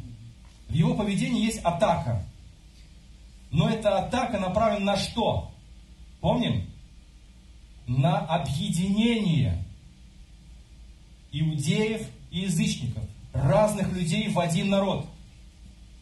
В 0.68 0.74
его 0.74 0.94
поведении 0.94 1.44
есть 1.44 1.58
атака. 1.64 2.24
Но 3.50 3.68
эта 3.68 3.98
атака 3.98 4.38
направлена 4.38 4.92
на 4.92 4.96
что? 4.96 5.50
Помним? 6.20 6.69
На 7.90 8.18
объединение 8.18 9.64
иудеев 11.32 12.06
и 12.30 12.42
язычников, 12.42 13.02
разных 13.32 13.92
людей 13.92 14.28
в 14.28 14.38
один 14.38 14.70
народ. 14.70 15.06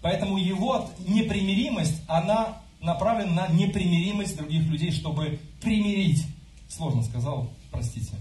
Поэтому 0.02 0.36
его 0.36 0.90
непримиримость, 1.06 2.02
она 2.06 2.58
направлена 2.82 3.46
на 3.46 3.48
непримиримость 3.48 4.36
других 4.36 4.66
людей, 4.66 4.92
чтобы 4.92 5.40
примирить. 5.62 6.26
Сложно 6.68 7.02
сказал, 7.02 7.48
простите. 7.70 8.16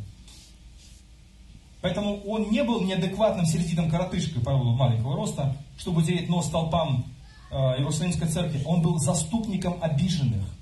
Поэтому 1.82 2.22
он 2.22 2.50
не 2.50 2.64
был 2.64 2.80
неадекватным 2.80 3.46
середином 3.46 3.90
коротышкой 3.90 4.42
Павла 4.42 4.72
маленького 4.72 5.18
роста, 5.18 5.58
чтобы 5.78 6.04
тереть 6.04 6.30
нос 6.30 6.50
толпам 6.50 7.04
э, 7.52 7.56
Иерусалимской 7.80 8.30
церкви. 8.30 8.62
Он 8.66 8.82
был 8.82 8.98
заступником 8.98 9.78
обиженных. 9.82 10.57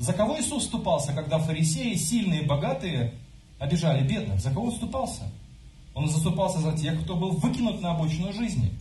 За 0.00 0.14
кого 0.14 0.40
Иисус 0.40 0.62
вступался, 0.62 1.12
когда 1.12 1.38
фарисеи, 1.38 1.92
сильные, 1.94 2.42
богатые, 2.42 3.12
обижали 3.58 4.02
бедных? 4.02 4.40
За 4.40 4.48
кого 4.48 4.68
он 4.68 4.72
вступался? 4.72 5.30
Он 5.94 6.08
заступался 6.08 6.58
за 6.58 6.72
тех, 6.72 7.02
кто 7.02 7.16
был 7.16 7.32
выкинут 7.32 7.82
на 7.82 7.90
обочину 7.90 8.32
жизни. 8.32 8.72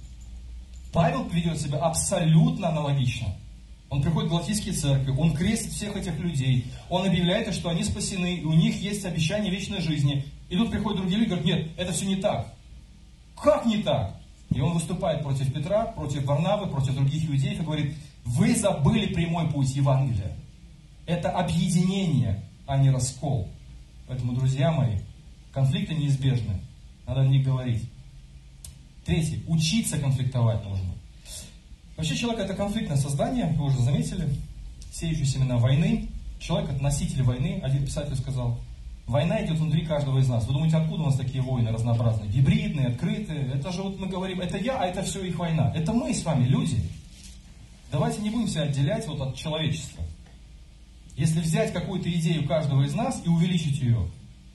Павел 0.93 1.27
ведет 1.27 1.59
себя 1.59 1.79
абсолютно 1.79 2.69
аналогично. 2.69 3.35
Он 3.89 4.01
приходит 4.01 4.29
в 4.29 4.31
Галатийские 4.31 4.73
церкви, 4.73 5.11
он 5.11 5.35
крестит 5.35 5.73
всех 5.73 5.97
этих 5.97 6.17
людей, 6.19 6.67
он 6.89 7.05
объявляет, 7.05 7.53
что 7.53 7.67
они 7.67 7.83
спасены, 7.83 8.35
и 8.35 8.45
у 8.45 8.53
них 8.53 8.81
есть 8.81 9.03
обещание 9.03 9.51
вечной 9.51 9.81
жизни. 9.81 10.25
И 10.47 10.55
тут 10.55 10.71
приходят 10.71 11.01
другие 11.01 11.19
люди 11.19 11.33
и 11.33 11.35
говорят, 11.35 11.45
нет, 11.45 11.71
это 11.75 11.91
все 11.91 12.05
не 12.05 12.15
так. 12.15 12.53
Как 13.35 13.65
не 13.65 13.83
так? 13.83 14.15
И 14.51 14.61
он 14.61 14.71
выступает 14.73 15.21
против 15.21 15.53
Петра, 15.53 15.83
против 15.87 16.23
Варнавы, 16.23 16.67
против 16.67 16.95
других 16.95 17.29
иудеев 17.29 17.59
и 17.59 17.63
говорит, 17.63 17.95
вы 18.23 18.55
забыли 18.55 19.13
прямой 19.13 19.49
путь 19.49 19.75
Евангелия. 19.75 20.37
Это 21.09 21.31
объединение, 21.31 22.39
а 22.67 22.77
не 22.77 22.91
раскол. 22.91 23.49
Поэтому, 24.07 24.33
друзья 24.33 24.71
мои, 24.71 24.99
конфликты 25.51 25.95
неизбежны. 25.95 26.61
Надо 27.07 27.21
о 27.21 27.25
них 27.25 27.43
говорить. 27.43 27.83
Третье. 29.05 29.39
Учиться 29.47 29.97
конфликтовать 29.97 30.63
нужно. 30.63 30.91
Вообще 31.97 32.15
человек 32.15 32.41
это 32.45 32.53
конфликтное 32.53 32.95
создание, 32.95 33.47
вы 33.57 33.65
уже 33.65 33.79
заметили, 33.79 34.29
сеющий 34.91 35.25
семена 35.25 35.57
войны. 35.57 36.09
Человек 36.39 36.69
это 36.69 36.83
носитель 36.83 37.23
войны, 37.23 37.59
один 37.63 37.85
писатель 37.85 38.15
сказал. 38.15 38.59
Война 39.07 39.43
идет 39.43 39.57
внутри 39.57 39.87
каждого 39.87 40.19
из 40.19 40.29
нас. 40.29 40.45
Вы 40.45 40.53
думаете, 40.53 40.77
откуда 40.77 41.01
у 41.01 41.05
нас 41.07 41.17
такие 41.17 41.41
войны 41.41 41.71
разнообразные? 41.71 42.29
Гибридные, 42.29 42.89
открытые. 42.89 43.51
Это 43.55 43.71
же 43.71 43.81
вот 43.81 43.99
мы 43.99 44.05
говорим, 44.05 44.41
это 44.41 44.59
я, 44.59 44.79
а 44.79 44.85
это 44.85 45.01
все 45.01 45.25
их 45.25 45.39
война. 45.39 45.73
Это 45.75 45.91
мы 45.91 46.13
с 46.13 46.23
вами, 46.23 46.45
люди. 46.45 46.79
Давайте 47.91 48.21
не 48.21 48.29
будем 48.29 48.47
себя 48.47 48.65
отделять 48.65 49.07
вот 49.07 49.19
от 49.21 49.35
человечества. 49.35 50.03
Если 51.19 51.41
взять 51.41 51.73
какую-то 51.73 52.09
идею 52.09 52.47
каждого 52.47 52.81
из 52.83 52.93
нас 52.93 53.21
и 53.25 53.27
увеличить 53.27 53.81
ее, 53.81 54.09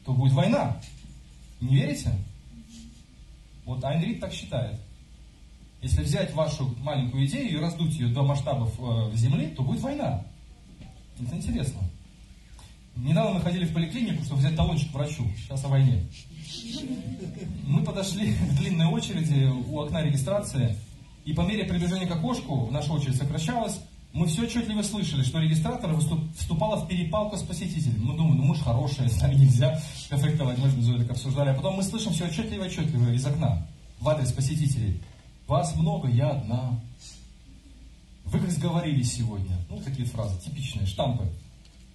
то 0.07 0.15
будет 0.15 0.33
война. 0.33 0.81
Не 1.61 1.77
верите? 1.77 2.11
Вот 3.67 3.85
Айн 3.85 4.19
так 4.19 4.33
считает. 4.33 4.81
Если 5.83 6.03
взять 6.03 6.33
вашу 6.33 6.75
маленькую 6.81 7.27
идею 7.27 7.51
и 7.51 7.61
раздуть 7.61 7.93
ее 7.97 8.09
до 8.09 8.23
масштабов 8.23 8.73
э, 8.81 9.15
Земли, 9.15 9.49
то 9.49 9.63
будет 9.63 9.83
война. 9.83 10.25
Это 11.21 11.37
интересно. 11.37 11.83
Недавно 12.97 13.35
мы 13.35 13.41
ходили 13.43 13.67
в 13.67 13.75
поликлинику, 13.75 14.25
чтобы 14.25 14.41
взять 14.41 14.57
талончик 14.57 14.91
к 14.91 14.95
врачу. 14.95 15.27
Сейчас 15.37 15.63
о 15.67 15.69
войне. 15.69 16.03
Мы 17.67 17.85
подошли 17.85 18.33
к 18.33 18.57
длинной 18.57 18.87
очереди 18.87 19.51
у 19.69 19.81
окна 19.81 20.03
регистрации, 20.03 20.79
и 21.27 21.35
по 21.35 21.43
мере 21.43 21.65
приближения 21.65 22.07
к 22.07 22.13
окошку 22.13 22.71
наша 22.71 22.91
очередь 22.91 23.17
сокращалась. 23.17 23.81
Мы 24.15 24.29
все 24.29 24.43
отчетливо 24.43 24.83
слышали, 24.83 25.25
что 25.25 25.41
регистратор 25.41 25.93
вступала 26.37 26.77
в 26.77 26.87
перепалку 26.87 27.37
с 27.37 27.43
посетителем. 27.43 28.07
Мы 28.07 28.17
думаем, 28.17 28.37
ну 28.37 28.45
мы 28.45 28.55
же 28.55 28.63
хорошие, 28.63 29.09
с 29.11 29.21
нами 29.21 29.35
нельзя 29.35 29.83
конфликтовать, 30.09 30.57
мы 30.59 30.71
же 30.71 30.99
так 30.99 31.11
обсуждали. 31.11 31.49
А 31.49 31.55
потом 31.55 31.75
мы 31.75 31.83
слышим 31.83 32.13
все 32.13 32.27
отчетливо-отчетливо 32.27 33.13
из 33.13 33.27
окна 33.27 33.67
в 33.99 34.09
адрес 34.09 34.31
посетителей. 34.31 35.03
Вас 35.49 35.75
много, 35.75 36.09
я 36.09 36.31
одна. 36.31 36.81
Вы 38.27 38.39
как 38.39 38.53
сговорились 38.53 39.13
сегодня. 39.13 39.59
Ну, 39.69 39.81
такие 39.81 40.07
фразы, 40.07 40.41
типичные, 40.41 40.87
штампы. 40.87 41.27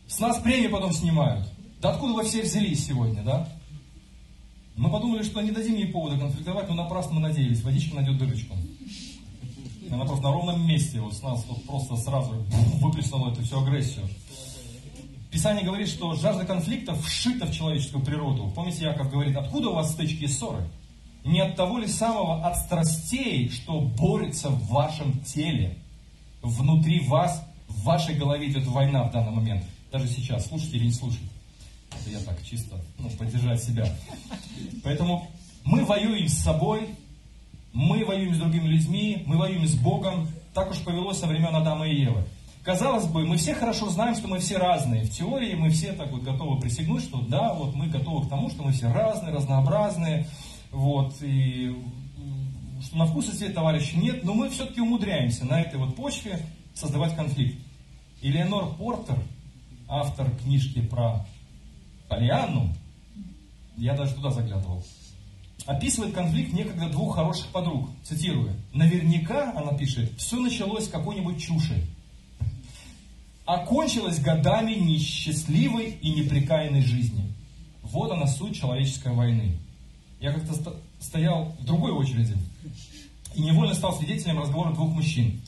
С 0.06 0.20
нас 0.20 0.40
премии 0.40 0.68
потом 0.68 0.92
снимают. 0.92 1.48
Да 1.82 1.92
откуда 1.92 2.14
вы 2.14 2.26
все 2.26 2.42
взялись 2.42 2.86
сегодня, 2.86 3.24
да? 3.24 3.48
Мы 4.76 4.92
подумали, 4.92 5.24
что 5.24 5.40
не 5.40 5.52
дадим 5.52 5.76
ей 5.76 5.88
повода 5.88 6.20
конфликтовать, 6.20 6.68
но 6.68 6.76
напрасно 6.76 7.14
мы 7.14 7.22
надеялись. 7.22 7.64
Водичка 7.64 7.96
найдет 7.96 8.18
дырочку. 8.18 8.58
Она 9.92 10.06
просто 10.06 10.24
на 10.24 10.32
ровном 10.32 10.68
месте 10.68 11.00
вот 11.00 11.14
с 11.14 11.22
нас 11.22 11.46
вот 11.48 11.66
просто 11.66 11.96
сразу 11.98 12.34
выплеснула 12.82 13.32
эту 13.32 13.42
всю 13.44 13.62
агрессию. 13.62 14.08
Писание 15.32 15.64
говорит, 15.64 15.88
что 15.88 16.16
жажда 16.16 16.46
конфликта 16.46 16.96
вшита 16.96 17.46
в 17.46 17.54
человеческую 17.54 18.04
природу. 18.04 18.52
Помните, 18.56 18.86
Яков 18.86 19.12
говорит, 19.12 19.36
откуда 19.36 19.70
у 19.70 19.76
вас 19.76 19.92
стычки 19.92 20.24
и 20.24 20.28
ссоры? 20.28 20.68
Не 21.24 21.42
от 21.42 21.56
того 21.56 21.78
ли 21.78 21.88
самого, 21.88 22.46
от 22.46 22.58
страстей, 22.58 23.50
что 23.50 23.80
борется 23.82 24.50
в 24.50 24.68
вашем 24.70 25.20
теле, 25.22 25.78
внутри 26.42 27.02
вас, 27.08 27.46
в 27.68 27.84
вашей 27.84 28.16
голове 28.16 28.50
идет 28.50 28.66
война 28.68 29.04
в 29.04 29.12
данный 29.12 29.32
момент. 29.32 29.64
Даже 29.92 30.08
сейчас, 30.08 30.48
слушайте 30.48 30.78
или 30.78 30.86
не 30.86 30.94
слушайте. 30.94 31.28
Это 31.92 32.10
я 32.10 32.20
так 32.20 32.44
чисто, 32.44 32.80
ну, 32.98 33.10
поддержать 33.12 33.64
себя. 33.64 33.88
Поэтому 34.84 35.30
мы 35.64 35.84
воюем 35.84 36.28
с 36.28 36.38
собой, 36.38 36.90
мы 37.74 38.04
воюем 38.06 38.34
с 38.34 38.38
другими 38.38 38.68
людьми, 38.68 39.24
мы 39.26 39.38
воюем 39.38 39.68
с 39.68 39.76
Богом. 39.76 40.28
Так 40.54 40.72
уж 40.72 40.80
повелось 40.80 41.20
со 41.20 41.28
времен 41.28 41.56
Адама 41.56 41.88
и 41.88 42.02
Евы. 42.02 42.24
Казалось 42.64 43.06
бы, 43.06 43.26
мы 43.26 43.38
все 43.38 43.54
хорошо 43.54 43.90
знаем, 43.90 44.16
что 44.16 44.28
мы 44.28 44.40
все 44.40 44.58
разные. 44.58 45.04
В 45.04 45.10
теории 45.10 45.56
мы 45.56 45.70
все 45.70 45.94
так 45.94 46.12
вот 46.12 46.24
готовы 46.24 46.60
присягнуть, 46.60 47.04
что 47.04 47.22
да, 47.22 47.54
вот 47.54 47.74
мы 47.76 47.88
готовы 47.88 48.26
к 48.26 48.30
тому, 48.30 48.50
что 48.50 48.64
мы 48.64 48.74
все 48.74 48.92
разные, 48.92 49.34
разнообразные. 49.34 50.28
Вот, 50.72 51.16
и 51.22 51.76
что 52.82 52.98
на 52.98 53.06
вкус 53.06 53.30
и 53.30 53.32
цвет 53.32 53.56
товарища 53.56 53.98
нет, 53.98 54.24
но 54.24 54.34
мы 54.34 54.50
все-таки 54.50 54.82
умудряемся 54.82 55.46
на 55.46 55.62
этой 55.62 55.80
вот 55.80 55.96
почве 55.96 56.40
создавать 56.74 57.16
конфликт. 57.16 57.58
И 58.22 58.30
Леонор 58.30 58.76
Портер, 58.76 59.18
автор 59.88 60.30
книжки 60.44 60.82
про 60.82 61.26
Полианну, 62.08 62.70
я 63.78 63.96
даже 63.96 64.16
туда 64.16 64.30
заглядывал, 64.32 64.84
описывает 65.70 66.16
конфликт 66.16 66.52
некогда 66.52 66.90
двух 66.90 67.16
хороших 67.16 67.48
подруг. 67.50 67.90
Цитирую. 68.04 68.56
Наверняка, 68.74 69.54
она 69.56 69.78
пишет, 69.78 70.12
все 70.18 70.40
началось 70.40 70.86
с 70.86 70.90
какой-нибудь 70.90 71.40
чуши. 71.40 71.86
Окончилось 73.46 74.20
годами 74.20 74.74
несчастливой 74.74 75.92
и 76.02 76.10
неприкаянной 76.10 76.82
жизни. 76.82 77.32
Вот 77.84 78.12
она 78.12 78.26
суть 78.26 78.60
человеческой 78.60 79.14
войны. 79.14 79.58
Я 80.20 80.34
как-то 80.34 80.76
стоял 81.00 81.56
в 81.60 81.66
другой 81.66 81.92
очереди 81.92 82.36
и 83.36 83.42
невольно 83.42 83.76
стал 83.76 83.96
свидетелем 83.96 84.40
разговора 84.40 84.74
двух 84.74 84.92
мужчин, 84.92 85.40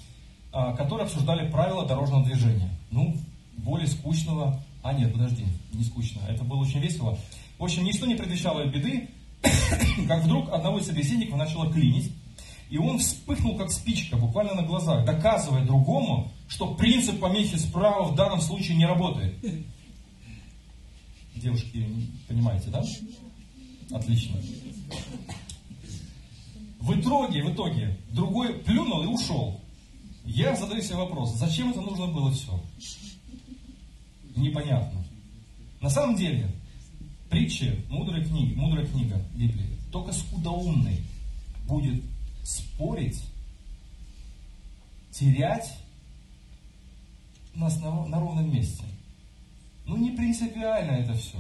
а, 0.54 0.76
которые 0.76 1.06
обсуждали 1.06 1.50
правила 1.50 1.88
дорожного 1.88 2.24
движения. 2.24 2.70
Ну, 2.92 3.18
более 3.58 3.88
скучного... 3.88 4.64
А 4.84 4.94
нет, 4.94 5.14
подожди, 5.14 5.46
не 5.74 5.84
скучно. 5.84 6.22
Это 6.28 6.44
было 6.44 6.60
очень 6.60 6.80
весело. 6.80 7.18
В 7.58 7.64
общем, 7.64 7.84
ничто 7.84 8.06
не 8.06 8.16
предвещало 8.16 8.66
беды, 8.66 9.10
как 10.08 10.24
вдруг 10.24 10.52
одного 10.52 10.80
из 10.80 10.86
собеседников 10.86 11.38
начало 11.38 11.72
клинить, 11.72 12.12
и 12.70 12.78
он 12.78 13.00
вспыхнул 13.00 13.58
как 13.58 13.72
спичка, 13.72 14.16
буквально 14.16 14.56
на 14.56 14.64
глазах, 14.64 15.06
доказывая 15.06 15.66
другому, 15.66 16.32
что 16.48 16.74
принцип 16.76 17.20
помехи 17.20 17.58
справа 17.58 18.06
в 18.06 18.16
данном 18.16 18.40
случае 18.40 18.78
не 18.78 18.86
работает. 18.86 19.36
Девушки, 21.36 21.86
понимаете, 22.28 22.70
да? 22.70 22.84
Отлично. 23.92 24.38
В 26.80 27.00
итоге, 27.00 27.44
в 27.44 27.54
итоге, 27.54 27.98
другой 28.10 28.54
плюнул 28.54 29.04
и 29.04 29.08
ушел. 29.08 29.60
Я 30.24 30.56
задаю 30.56 30.82
себе 30.82 30.98
вопрос, 30.98 31.36
зачем 31.36 31.72
это 31.72 31.82
нужно 31.82 32.08
было 32.08 32.32
все? 32.32 32.60
Непонятно. 34.36 35.04
На 35.82 35.90
самом 35.90 36.16
деле, 36.16 36.50
притчи, 37.32 37.84
мудрая 37.90 38.24
книга, 38.24 38.60
мудрая 38.60 38.86
книга 38.86 39.20
Библии, 39.34 39.78
только 39.92 40.12
скудоумный 40.12 41.02
будет 41.66 42.04
спорить, 42.44 43.24
терять 45.12 45.74
на, 47.56 47.70
на 47.70 48.20
ровном 48.20 48.54
месте. 48.54 48.84
Ну, 49.86 49.98
не 49.98 50.12
принципиально 50.12 50.92
это 50.92 51.14
все. 51.16 51.38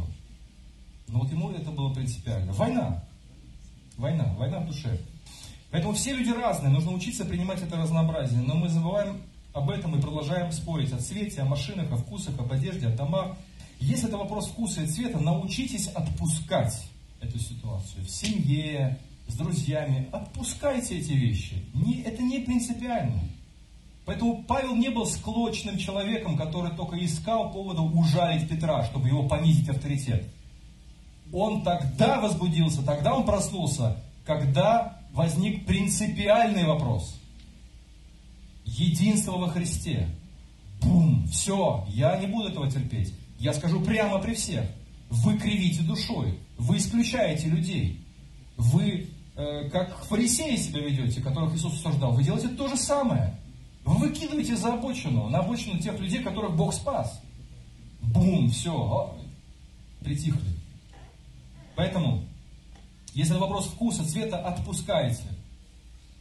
Но 1.09 1.19
вот 1.19 1.31
ему 1.31 1.51
это 1.51 1.69
было 1.71 1.93
принципиально. 1.93 2.53
Война. 2.53 3.03
Война. 3.97 4.33
Война 4.37 4.59
в 4.61 4.67
душе. 4.67 4.97
Поэтому 5.71 5.93
все 5.93 6.13
люди 6.13 6.29
разные. 6.29 6.71
Нужно 6.71 6.91
учиться 6.91 7.25
принимать 7.25 7.61
это 7.61 7.77
разнообразие. 7.77 8.41
Но 8.41 8.55
мы 8.55 8.69
забываем 8.69 9.21
об 9.53 9.69
этом 9.69 9.97
и 9.97 10.01
продолжаем 10.01 10.51
спорить 10.51 10.91
о 10.93 10.97
цвете, 10.97 11.41
о 11.41 11.45
машинах, 11.45 11.91
о 11.91 11.97
вкусах, 11.97 12.39
об 12.39 12.51
одежде, 12.51 12.87
о 12.87 12.95
домах. 12.95 13.37
Если 13.81 14.07
это 14.07 14.17
вопрос 14.17 14.47
вкуса 14.47 14.83
и 14.83 14.87
цвета, 14.87 15.19
научитесь 15.19 15.87
отпускать 15.87 16.83
эту 17.19 17.39
ситуацию 17.39 18.05
в 18.05 18.09
семье, 18.09 18.99
с 19.27 19.33
друзьями. 19.33 20.07
Отпускайте 20.11 20.99
эти 20.99 21.13
вещи. 21.13 21.65
Не, 21.73 22.01
это 22.01 22.21
не 22.21 22.39
принципиально. 22.39 23.19
Поэтому 24.05 24.43
Павел 24.43 24.75
не 24.75 24.89
был 24.89 25.05
склочным 25.07 25.77
человеком, 25.77 26.37
который 26.37 26.75
только 26.75 27.03
искал 27.03 27.51
повода 27.51 27.81
ужалить 27.81 28.47
Петра, 28.47 28.83
чтобы 28.83 29.07
его 29.07 29.27
понизить 29.27 29.69
авторитет. 29.69 30.27
Он 31.33 31.63
тогда 31.63 32.19
возбудился, 32.19 32.83
тогда 32.83 33.15
он 33.15 33.25
проснулся, 33.25 33.97
когда 34.25 34.99
возник 35.11 35.65
принципиальный 35.65 36.65
вопрос. 36.65 37.15
Единство 38.65 39.37
во 39.37 39.47
Христе. 39.47 40.07
Бум, 40.81 41.27
все, 41.27 41.85
я 41.89 42.17
не 42.17 42.27
буду 42.27 42.49
этого 42.49 42.69
терпеть. 42.69 43.13
Я 43.41 43.53
скажу 43.53 43.81
прямо 43.81 44.19
при 44.19 44.35
всех. 44.35 44.63
Вы 45.09 45.35
кривите 45.39 45.81
душой, 45.81 46.37
вы 46.59 46.77
исключаете 46.77 47.47
людей. 47.47 47.99
Вы, 48.55 49.09
э, 49.35 49.67
как 49.71 50.05
фарисеи 50.05 50.55
себя 50.57 50.81
ведете, 50.81 51.21
которых 51.21 51.55
Иисус 51.55 51.73
осуждал, 51.73 52.11
вы 52.11 52.23
делаете 52.23 52.49
то 52.49 52.67
же 52.67 52.77
самое. 52.77 53.35
Вы 53.83 54.09
выкидываете 54.09 54.55
за 54.55 54.75
обочину, 54.75 55.27
на 55.29 55.39
обочину 55.39 55.79
тех 55.79 55.99
людей, 55.99 56.21
которых 56.21 56.55
Бог 56.55 56.71
спас. 56.71 57.19
Бум, 58.03 58.51
все, 58.51 59.17
притихли. 60.01 60.55
Поэтому, 61.75 62.23
если 63.15 63.33
вопрос 63.33 63.65
вкуса, 63.65 64.07
цвета, 64.07 64.37
отпускайте. 64.37 65.23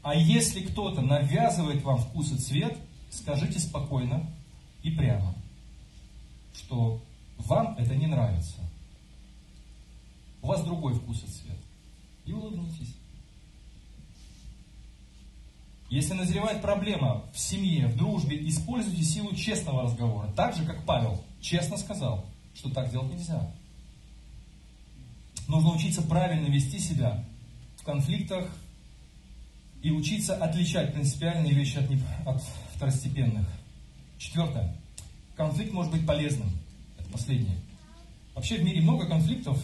А 0.03 0.14
если 0.14 0.62
кто-то 0.62 1.03
навязывает 1.03 1.83
вам 1.83 1.99
вкус 1.99 2.33
и 2.33 2.39
цвет, 2.39 2.79
скажите 3.11 3.59
спокойно 3.59 4.27
и 4.83 4.91
прямо, 4.91 5.35
что 6.55 7.03
вам 7.47 7.76
это 7.78 7.95
не 7.95 8.07
нравится. 8.07 8.59
У 10.43 10.47
вас 10.47 10.62
другой 10.64 10.95
вкус 10.95 11.22
и 11.22 11.26
цвет. 11.26 11.59
И 12.24 12.32
улыбнитесь. 12.32 12.95
Если 15.91 16.14
назревает 16.14 16.62
проблема 16.62 17.24
в 17.34 17.38
семье, 17.38 17.88
в 17.88 17.97
дружбе, 17.97 18.49
используйте 18.49 19.03
силу 19.03 19.34
честного 19.34 19.82
разговора. 19.82 20.30
Так 20.36 20.55
же, 20.55 20.64
как 20.64 20.84
Павел 20.84 21.20
честно 21.41 21.76
сказал, 21.76 22.24
что 22.55 22.70
так 22.70 22.91
делать 22.91 23.12
нельзя. 23.12 23.51
Нужно 25.49 25.70
учиться 25.70 26.01
правильно 26.03 26.47
вести 26.47 26.78
себя 26.78 27.24
в 27.76 27.82
конфликтах 27.82 28.49
и 29.82 29.91
учиться 29.91 30.36
отличать 30.36 30.93
принципиальные 30.93 31.55
вещи 31.55 31.78
от, 31.78 31.91
от 32.26 32.43
второстепенных. 32.76 33.49
Четвертое. 34.16 34.76
Конфликт 35.36 35.72
может 35.72 35.91
быть 35.91 36.07
полезным. 36.07 36.51
Последнее. 37.12 37.56
Вообще 38.34 38.58
в 38.58 38.64
мире 38.64 38.80
много 38.80 39.06
конфликтов, 39.06 39.62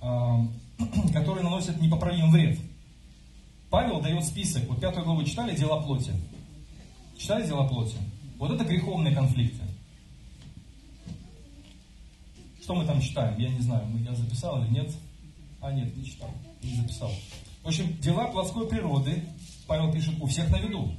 которые 1.12 1.44
наносят 1.44 1.80
непоправимый 1.80 2.30
вред. 2.30 2.58
Павел 3.70 4.00
дает 4.00 4.24
список. 4.24 4.68
Вот 4.68 4.80
пятую 4.80 5.04
главу 5.04 5.24
читали 5.24 5.56
«Дела 5.56 5.80
плоти». 5.80 6.12
Читали 7.16 7.46
«Дела 7.46 7.66
плоти»? 7.66 7.96
Вот 8.38 8.50
это 8.50 8.64
греховные 8.64 9.14
конфликты. 9.14 9.62
Что 12.60 12.74
мы 12.74 12.84
там 12.84 13.00
читаем? 13.00 13.38
Я 13.38 13.48
не 13.48 13.60
знаю, 13.60 13.86
я 14.04 14.14
записал 14.14 14.62
или 14.62 14.70
нет. 14.70 14.94
А, 15.60 15.72
нет, 15.72 15.96
не 15.96 16.04
читал, 16.04 16.30
не 16.62 16.74
записал. 16.74 17.10
В 17.62 17.68
общем, 17.68 17.96
дела 18.00 18.26
плотской 18.26 18.68
природы, 18.68 19.24
Павел 19.66 19.92
пишет, 19.92 20.20
у 20.20 20.26
всех 20.26 20.50
на 20.50 20.58
виду. 20.58 20.94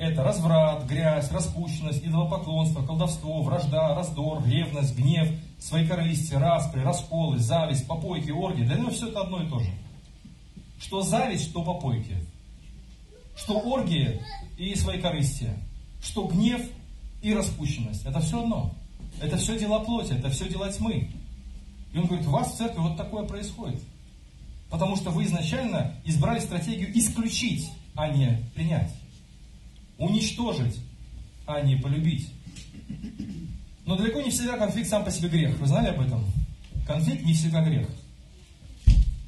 Это 0.00 0.24
разврат, 0.24 0.86
грязь, 0.86 1.30
распущенность, 1.30 2.02
идолопоклонство, 2.02 2.82
колдовство, 2.82 3.42
вражда, 3.42 3.94
раздор, 3.94 4.42
ревность, 4.46 4.96
гнев, 4.96 5.28
свои 5.58 5.86
королисти, 5.86 6.32
распри, 6.32 6.80
расколы, 6.80 7.38
зависть, 7.38 7.86
попойки, 7.86 8.30
оргии. 8.30 8.64
Да 8.64 8.76
ну 8.78 8.88
все 8.88 9.08
это 9.08 9.20
одно 9.20 9.42
и 9.42 9.46
то 9.50 9.58
же. 9.58 9.70
Что 10.80 11.02
зависть, 11.02 11.50
что 11.50 11.62
попойки. 11.62 12.16
Что 13.36 13.58
оргии 13.58 14.22
и 14.56 14.74
свои 14.74 14.98
корысти. 14.98 15.50
Что 16.02 16.24
гнев 16.28 16.62
и 17.20 17.34
распущенность. 17.34 18.06
Это 18.06 18.20
все 18.20 18.42
одно. 18.42 18.72
Это 19.20 19.36
все 19.36 19.58
дела 19.58 19.80
плоти, 19.80 20.14
это 20.14 20.30
все 20.30 20.48
дела 20.48 20.72
тьмы. 20.72 21.10
И 21.92 21.98
он 21.98 22.06
говорит, 22.06 22.26
у 22.26 22.30
вас 22.30 22.54
в 22.54 22.56
церкви 22.56 22.78
вот 22.78 22.96
такое 22.96 23.26
происходит. 23.26 23.82
Потому 24.70 24.96
что 24.96 25.10
вы 25.10 25.24
изначально 25.24 25.94
избрали 26.06 26.38
стратегию 26.38 26.90
исключить, 26.98 27.68
а 27.94 28.08
не 28.08 28.42
принять. 28.54 28.94
Уничтожить, 30.00 30.80
а 31.46 31.60
не 31.60 31.76
полюбить. 31.76 32.28
Но 33.84 33.96
далеко 33.96 34.22
не 34.22 34.30
всегда 34.30 34.56
конфликт 34.56 34.88
сам 34.88 35.04
по 35.04 35.10
себе 35.10 35.28
грех. 35.28 35.58
Вы 35.58 35.66
знали 35.66 35.88
об 35.88 36.00
этом? 36.00 36.24
Конфликт 36.86 37.22
не 37.24 37.34
всегда 37.34 37.62
грех. 37.62 37.86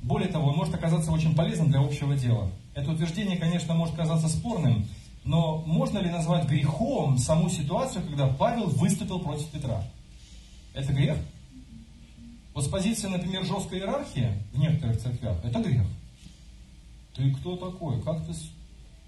Более 0.02 0.28
того, 0.28 0.48
он 0.48 0.56
может 0.56 0.74
оказаться 0.74 1.12
очень 1.12 1.34
полезным 1.34 1.70
для 1.70 1.80
общего 1.80 2.16
дела. 2.16 2.50
Это 2.74 2.90
утверждение, 2.90 3.36
конечно, 3.36 3.74
может 3.74 3.94
казаться 3.94 4.28
спорным, 4.28 4.88
но 5.24 5.58
можно 5.66 5.98
ли 5.98 6.10
назвать 6.10 6.48
грехом 6.48 7.18
саму 7.18 7.50
ситуацию, 7.50 8.02
когда 8.04 8.26
Павел 8.28 8.68
выступил 8.68 9.20
против 9.20 9.48
Петра? 9.50 9.84
Это 10.74 10.92
грех? 10.92 11.18
Вот 12.54 12.64
с 12.64 12.68
позиции, 12.68 13.08
например, 13.08 13.44
жесткой 13.44 13.80
иерархии 13.80 14.32
в 14.52 14.58
некоторых 14.58 14.98
церквях, 15.00 15.36
это 15.44 15.60
грех. 15.60 15.86
ты 17.14 17.30
кто 17.34 17.56
такой? 17.56 18.00
Как 18.02 18.26
ты... 18.26 18.32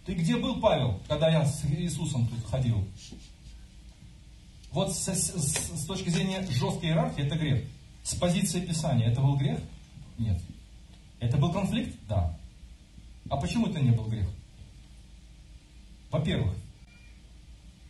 Ты 0.05 0.15
где 0.15 0.37
был, 0.37 0.61
Павел, 0.61 1.01
когда 1.09 1.31
я 1.31 1.47
с 1.47 1.65
Иисусом 1.65 2.27
тут 2.27 2.45
ходил? 2.47 2.87
Вот 4.71 4.93
с, 4.93 5.09
с, 5.09 5.31
с 5.31 5.87
точки 5.87 6.11
зрения 6.11 6.47
жесткой 6.51 6.91
иерархии 6.91 7.25
это 7.25 7.37
грех. 7.37 7.65
С 8.03 8.15
позиции 8.15 8.61
Писания 8.61 9.11
это 9.11 9.21
был 9.21 9.37
грех? 9.37 9.61
Нет. 10.19 10.41
Это 11.21 11.39
был 11.39 11.53
конфликт? 11.53 11.97
Да. 12.09 12.37
А 13.31 13.37
почему 13.37 13.69
это 13.69 13.81
не 13.81 13.93
был 13.93 14.05
грех? 14.07 14.29
Во-первых, 16.11 16.55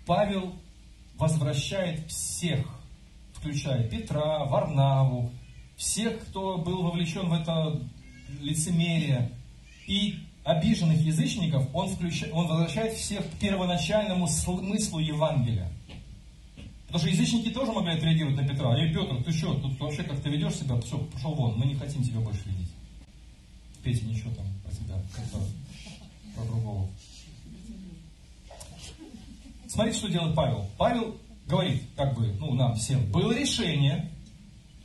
Павел 0.07 0.55
возвращает 1.17 2.07
всех, 2.09 2.67
включая 3.33 3.89
Петра, 3.89 4.45
Варнаву, 4.45 5.33
всех, 5.77 6.21
кто 6.27 6.59
был 6.59 6.83
вовлечен 6.83 7.29
в 7.29 7.33
это 7.33 7.83
лицемерие, 8.41 9.33
и 9.87 10.24
обиженных 10.45 11.01
язычников, 11.01 11.67
он, 11.75 11.89
включает, 11.89 12.33
он 12.33 12.47
возвращает 12.47 12.93
всех 12.93 13.29
к 13.29 13.39
первоначальному 13.39 14.29
смыслу 14.29 14.99
Евангелия. 14.99 15.71
Потому 16.87 17.01
что 17.01 17.09
язычники 17.09 17.49
тоже 17.49 17.73
могли 17.73 17.95
отреагировать 17.95 18.37
на 18.37 18.47
Петра. 18.47 18.79
Эй, 18.79 18.93
Петр, 18.93 19.25
ты 19.25 19.33
что, 19.33 19.55
тут 19.55 19.81
вообще 19.81 20.05
как 20.05 20.21
ты 20.21 20.29
ведешь 20.29 20.55
себя? 20.55 20.81
Все, 20.81 20.99
пошел 20.99 21.35
вон, 21.35 21.59
мы 21.59 21.67
не 21.67 21.75
хотим 21.75 22.05
тебя 22.05 22.21
больше 22.21 22.43
видеть. 22.47 22.71
Петя, 23.83 24.05
ничего 24.05 24.31
там 24.35 24.47
про 24.63 24.71
тебя, 24.73 24.95
про 26.37 26.45
другого. 26.45 26.89
Смотрите, 29.67 29.99
что 29.99 30.09
делает 30.09 30.37
Павел. 30.37 30.67
Павел 30.79 31.17
говорит, 31.47 31.83
как 31.97 32.15
бы, 32.15 32.33
ну, 32.39 32.55
нам 32.55 32.77
всем, 32.77 33.05
было 33.11 33.33
решение, 33.33 34.11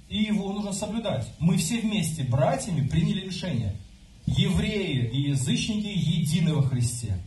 и 0.09 0.23
его 0.23 0.51
нужно 0.51 0.73
соблюдать. 0.73 1.27
Мы 1.39 1.57
все 1.57 1.79
вместе, 1.79 2.23
братьями, 2.23 2.87
приняли 2.87 3.25
решение. 3.25 3.75
Евреи 4.37 5.09
и 5.11 5.29
язычники 5.29 5.87
едины 5.87 6.53
во 6.53 6.61
Христе. 6.61 7.17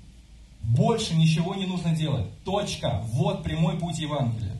Больше 0.62 1.14
ничего 1.16 1.54
не 1.54 1.66
нужно 1.66 1.94
делать. 1.94 2.26
Точка. 2.44 3.02
Вот 3.06 3.42
прямой 3.42 3.78
путь 3.78 3.98
Евангелия. 3.98 4.56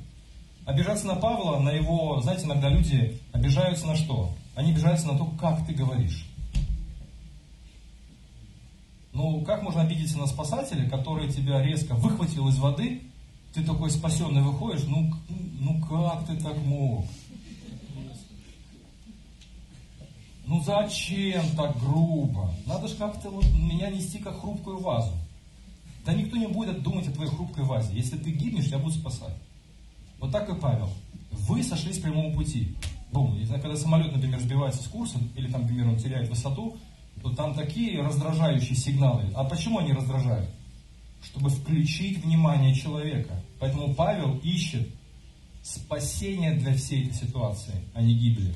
Обижаться 0.64 1.06
на 1.06 1.14
Павла, 1.14 1.58
на 1.58 1.70
его, 1.70 2.20
знаете, 2.20 2.44
иногда 2.44 2.68
люди 2.68 3.18
обижаются 3.32 3.86
на 3.86 3.96
что? 3.96 4.32
Они 4.54 4.72
обижаются 4.72 5.06
на 5.06 5.18
то, 5.18 5.26
как 5.40 5.66
ты 5.66 5.72
говоришь. 5.72 6.26
Ну, 9.12 9.42
как 9.42 9.62
можно 9.62 9.82
обидеться 9.82 10.18
на 10.18 10.26
спасателя, 10.26 10.88
который 10.88 11.30
тебя 11.30 11.62
резко 11.62 11.94
выхватил 11.94 12.48
из 12.48 12.58
воды, 12.58 13.02
ты 13.54 13.62
такой 13.62 13.90
спасенный 13.90 14.42
выходишь, 14.42 14.84
ну, 14.86 15.12
ну 15.60 15.80
как 15.80 16.26
ты 16.26 16.36
так 16.36 16.56
мог? 16.64 17.04
Ну 20.46 20.62
зачем 20.62 21.44
так 21.56 21.78
грубо? 21.78 22.52
Надо 22.66 22.88
же 22.88 22.96
как-то 22.96 23.30
вот 23.30 23.44
меня 23.54 23.90
нести 23.90 24.18
как 24.18 24.40
хрупкую 24.40 24.80
вазу. 24.80 25.12
Да 26.04 26.12
никто 26.12 26.36
не 26.36 26.48
будет 26.48 26.82
думать 26.82 27.06
о 27.06 27.12
твоей 27.12 27.30
хрупкой 27.30 27.64
вазе. 27.64 27.94
Если 27.94 28.18
ты 28.18 28.30
гибнешь, 28.32 28.66
я 28.66 28.78
буду 28.78 28.94
спасать. 28.94 29.36
Вот 30.18 30.32
так 30.32 30.48
и 30.48 30.54
Павел. 30.54 30.90
Вы 31.30 31.62
сошлись 31.62 31.96
с 31.96 32.00
прямого 32.00 32.34
пути. 32.34 32.76
Бум. 33.12 33.36
И 33.36 33.46
когда 33.46 33.76
самолет, 33.76 34.12
например, 34.12 34.40
сбивается 34.40 34.82
с 34.82 34.88
курса, 34.88 35.18
или 35.36 35.50
там, 35.50 35.62
например, 35.62 35.88
он 35.88 35.96
теряет 35.96 36.28
высоту, 36.28 36.76
то 37.22 37.34
там 37.34 37.54
такие 37.54 38.00
раздражающие 38.02 38.74
сигналы. 38.74 39.30
А 39.34 39.44
почему 39.44 39.78
они 39.78 39.92
раздражают? 39.92 40.50
Чтобы 41.22 41.50
включить 41.50 42.24
внимание 42.24 42.74
человека. 42.74 43.40
Поэтому 43.60 43.94
Павел 43.94 44.38
ищет 44.38 44.88
спасение 45.62 46.54
для 46.54 46.74
всей 46.74 47.06
этой 47.06 47.14
ситуации, 47.14 47.80
а 47.94 48.02
не 48.02 48.14
гибели. 48.14 48.54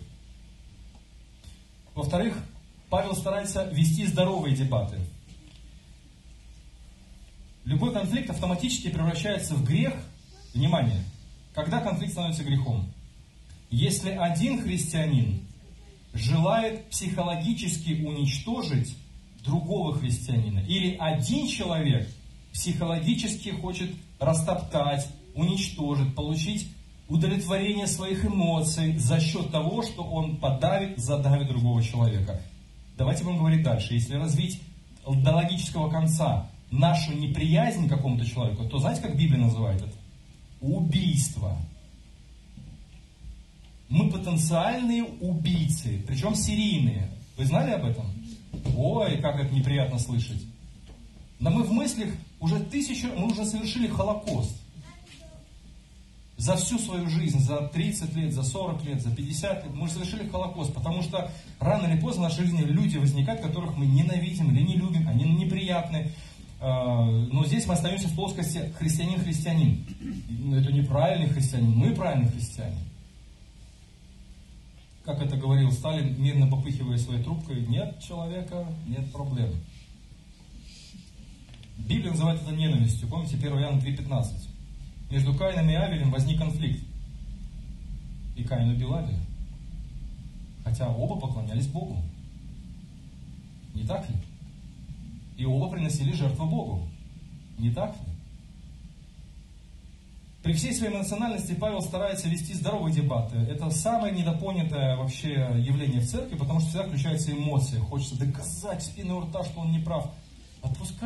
Во-вторых, 1.97 2.37
Павел 2.89 3.17
старается 3.17 3.65
вести 3.73 4.07
здоровые 4.07 4.55
дебаты. 4.55 5.01
Любой 7.65 7.93
конфликт 7.93 8.31
автоматически 8.31 8.89
превращается 8.89 9.55
в 9.55 9.65
грех. 9.65 9.95
Внимание, 10.55 11.03
когда 11.55 11.81
конфликт 11.81 12.13
становится 12.13 12.45
грехом? 12.45 12.89
Если 13.71 14.11
один 14.11 14.63
христианин 14.63 15.41
желает 16.13 16.87
психологически 16.91 18.05
уничтожить 18.05 18.97
другого 19.45 19.95
христианина. 19.95 20.61
Или 20.61 20.97
один 20.97 21.47
человек 21.47 22.09
психологически 22.53 23.51
хочет 23.51 23.91
растоптать, 24.19 25.09
уничтожить, 25.35 26.15
получить 26.15 26.69
удовлетворение 27.09 27.87
своих 27.87 28.25
эмоций 28.25 28.97
за 28.97 29.21
счет 29.21 29.51
того, 29.51 29.83
что 29.83 30.03
он 30.03 30.37
подавит, 30.37 30.99
задавит 30.99 31.49
другого 31.49 31.83
человека. 31.83 32.41
Давайте 32.97 33.25
будем 33.25 33.39
говорить 33.39 33.63
дальше. 33.63 33.95
Если 33.95 34.15
развить 34.15 34.61
до 35.07 35.35
логического 35.35 35.91
конца 35.91 36.51
нашу 36.71 37.13
неприязнь 37.13 37.87
к 37.87 37.91
какому-то 37.91 38.25
человеку, 38.25 38.65
то 38.65 38.79
знаете, 38.79 39.03
как 39.03 39.17
Библия 39.17 39.41
называет 39.41 39.83
это? 39.83 39.95
Убийство. 40.61 41.57
Мы 43.89 44.11
потенциальные 44.11 45.05
убийцы, 45.05 46.03
причем 46.07 46.35
серийные. 46.35 47.11
Вы 47.37 47.45
знали 47.45 47.71
об 47.71 47.85
этом? 47.85 48.07
Ой, 48.77 49.19
как 49.19 49.39
это 49.39 49.55
неприятно 49.55 49.99
слышать. 49.99 50.43
Но 51.39 51.51
мы 51.51 51.63
в 51.63 51.71
мыслях 51.71 52.09
уже 52.41 52.59
тысячу, 52.61 53.09
мы 53.17 53.29
уже 53.29 53.45
совершили 53.45 53.87
Холокост. 53.87 54.57
За 56.37 56.57
всю 56.57 56.79
свою 56.79 57.09
жизнь, 57.09 57.41
за 57.41 57.69
30 57.69 58.15
лет, 58.15 58.33
за 58.33 58.43
40 58.43 58.85
лет, 58.85 59.03
за 59.03 59.11
50 59.11 59.65
лет, 59.65 59.75
мы 59.75 59.89
совершили 59.89 60.29
Холокост, 60.29 60.75
потому 60.75 61.03
что 61.03 61.31
рано 61.61 61.87
или 61.87 61.99
поздно 61.99 62.27
в 62.27 62.29
нашей 62.29 62.45
жизни 62.45 62.63
люди 62.63 62.99
возникают, 62.99 63.41
которых 63.41 63.77
мы 63.77 63.87
ненавидим 63.87 64.55
или 64.55 64.63
не 64.63 64.77
любим, 64.77 65.09
они 65.09 65.25
неприятны. 65.25 66.13
А, 66.61 67.05
но 67.05 67.45
здесь 67.47 67.67
мы 67.67 67.75
остаемся 67.75 68.09
в 68.09 68.15
плоскости 68.15 68.73
христианин-христианин. 68.79 69.87
Это 70.55 70.73
неправильный 70.73 71.29
христианин, 71.29 71.71
мы 71.71 71.95
правильный 71.95 72.29
христианин 72.29 72.87
как 75.07 75.23
это 75.23 75.37
говорил 75.37 75.71
Сталин, 75.71 76.21
мирно 76.21 76.49
попыхивая 76.49 76.99
своей 76.99 77.23
трубкой, 77.23 77.65
нет 77.65 78.01
человека, 78.01 78.67
нет 78.89 79.11
проблем. 79.13 79.55
Библия 81.79 82.11
называет 82.11 82.43
это 82.43 82.51
ненавистью. 82.51 83.09
Помните 83.09 83.37
1 83.37 83.47
Иоанна 83.47 83.81
3,15? 83.81 84.56
Между 85.11 85.35
Каином 85.35 85.71
и 85.71 85.75
Авелем 85.75 86.11
возник 86.11 86.39
конфликт. 86.39 86.83
И 88.35 88.45
Каин 88.45 88.71
убил 88.71 88.95
Авеля. 88.95 89.21
Хотя 90.65 90.89
оба 90.89 91.19
поклонялись 91.21 91.69
Богу. 91.69 91.97
Не 93.75 93.85
так 93.85 94.09
ли? 94.09 94.17
И 95.37 95.45
оба 95.45 95.71
приносили 95.71 96.13
жертву 96.13 96.47
Богу. 96.47 96.89
Не 97.59 97.71
так 97.71 97.95
ли? 97.95 98.17
При 100.43 100.53
всей 100.53 100.73
своей 100.73 100.95
эмоциональности 100.95 101.55
Павел 101.55 101.81
старается 101.83 102.29
вести 102.29 102.55
здоровые 102.55 102.95
дебаты. 102.95 103.37
Это 103.37 103.69
самое 103.71 104.15
недопонятое 104.15 104.97
вообще 104.97 105.33
явление 105.59 106.01
в 106.01 106.09
церкви, 106.09 106.37
потому 106.37 106.61
что 106.61 106.69
всегда 106.69 106.85
включаются 106.87 107.33
эмоции. 107.33 107.79
Хочется 107.79 108.19
доказать 108.19 108.83
спину 108.83 109.21
рта, 109.21 109.43
что 109.43 109.61
он 109.61 109.73
не 109.73 109.81
прав. 109.81 110.09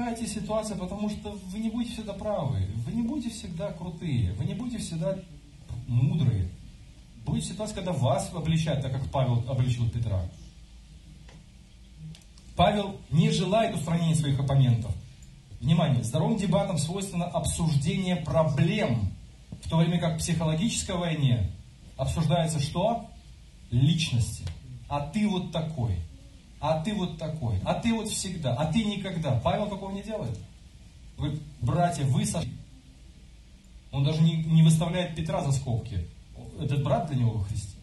Отпускайте 0.00 0.40
ситуацию, 0.40 0.78
потому 0.78 1.10
что 1.10 1.38
вы 1.48 1.58
не 1.58 1.68
будете 1.68 1.92
всегда 1.92 2.14
правы. 2.14 2.66
Вы 2.86 2.92
не 2.92 3.02
будете 3.02 3.28
всегда 3.28 3.70
крутые. 3.72 4.32
Вы 4.32 4.46
не 4.46 4.54
будете 4.54 4.78
всегда 4.78 5.18
мудрые. 5.86 6.48
Будет 7.26 7.44
ситуация, 7.44 7.76
когда 7.76 7.92
вас 7.92 8.30
обличать, 8.34 8.80
так 8.80 8.92
как 8.92 9.10
Павел 9.10 9.44
обличил 9.46 9.88
Петра. 9.90 10.22
Павел 12.56 12.96
не 13.10 13.30
желает 13.30 13.76
устранения 13.76 14.14
своих 14.14 14.40
оппонентов. 14.40 14.90
Внимание, 15.60 16.02
здоровым 16.02 16.38
дебатам 16.38 16.78
свойственно 16.78 17.26
обсуждение 17.26 18.16
проблем, 18.16 19.12
в 19.62 19.68
то 19.68 19.76
время 19.76 20.00
как 20.00 20.14
в 20.14 20.18
психологической 20.20 20.96
войне 20.96 21.50
обсуждается 21.98 22.58
что? 22.58 23.10
Личности. 23.70 24.44
А 24.88 25.00
ты 25.00 25.28
вот 25.28 25.52
такой. 25.52 25.98
А 26.60 26.82
ты 26.82 26.94
вот 26.94 27.18
такой. 27.18 27.58
А 27.64 27.74
ты 27.74 27.92
вот 27.94 28.08
всегда. 28.08 28.54
А 28.54 28.70
ты 28.70 28.84
никогда. 28.84 29.40
Павел 29.42 29.68
такого 29.68 29.90
не 29.92 30.02
делает. 30.02 30.38
Вы, 31.16 31.38
братья, 31.60 32.04
вы 32.04 32.26
сошли. 32.26 32.52
Он 33.90 34.04
даже 34.04 34.20
не, 34.22 34.36
не 34.44 34.62
выставляет 34.62 35.16
Петра 35.16 35.42
за 35.42 35.52
скобки. 35.52 36.06
Этот 36.60 36.84
брат 36.84 37.06
для 37.08 37.16
него 37.16 37.32
во 37.32 37.44
Христе. 37.44 37.76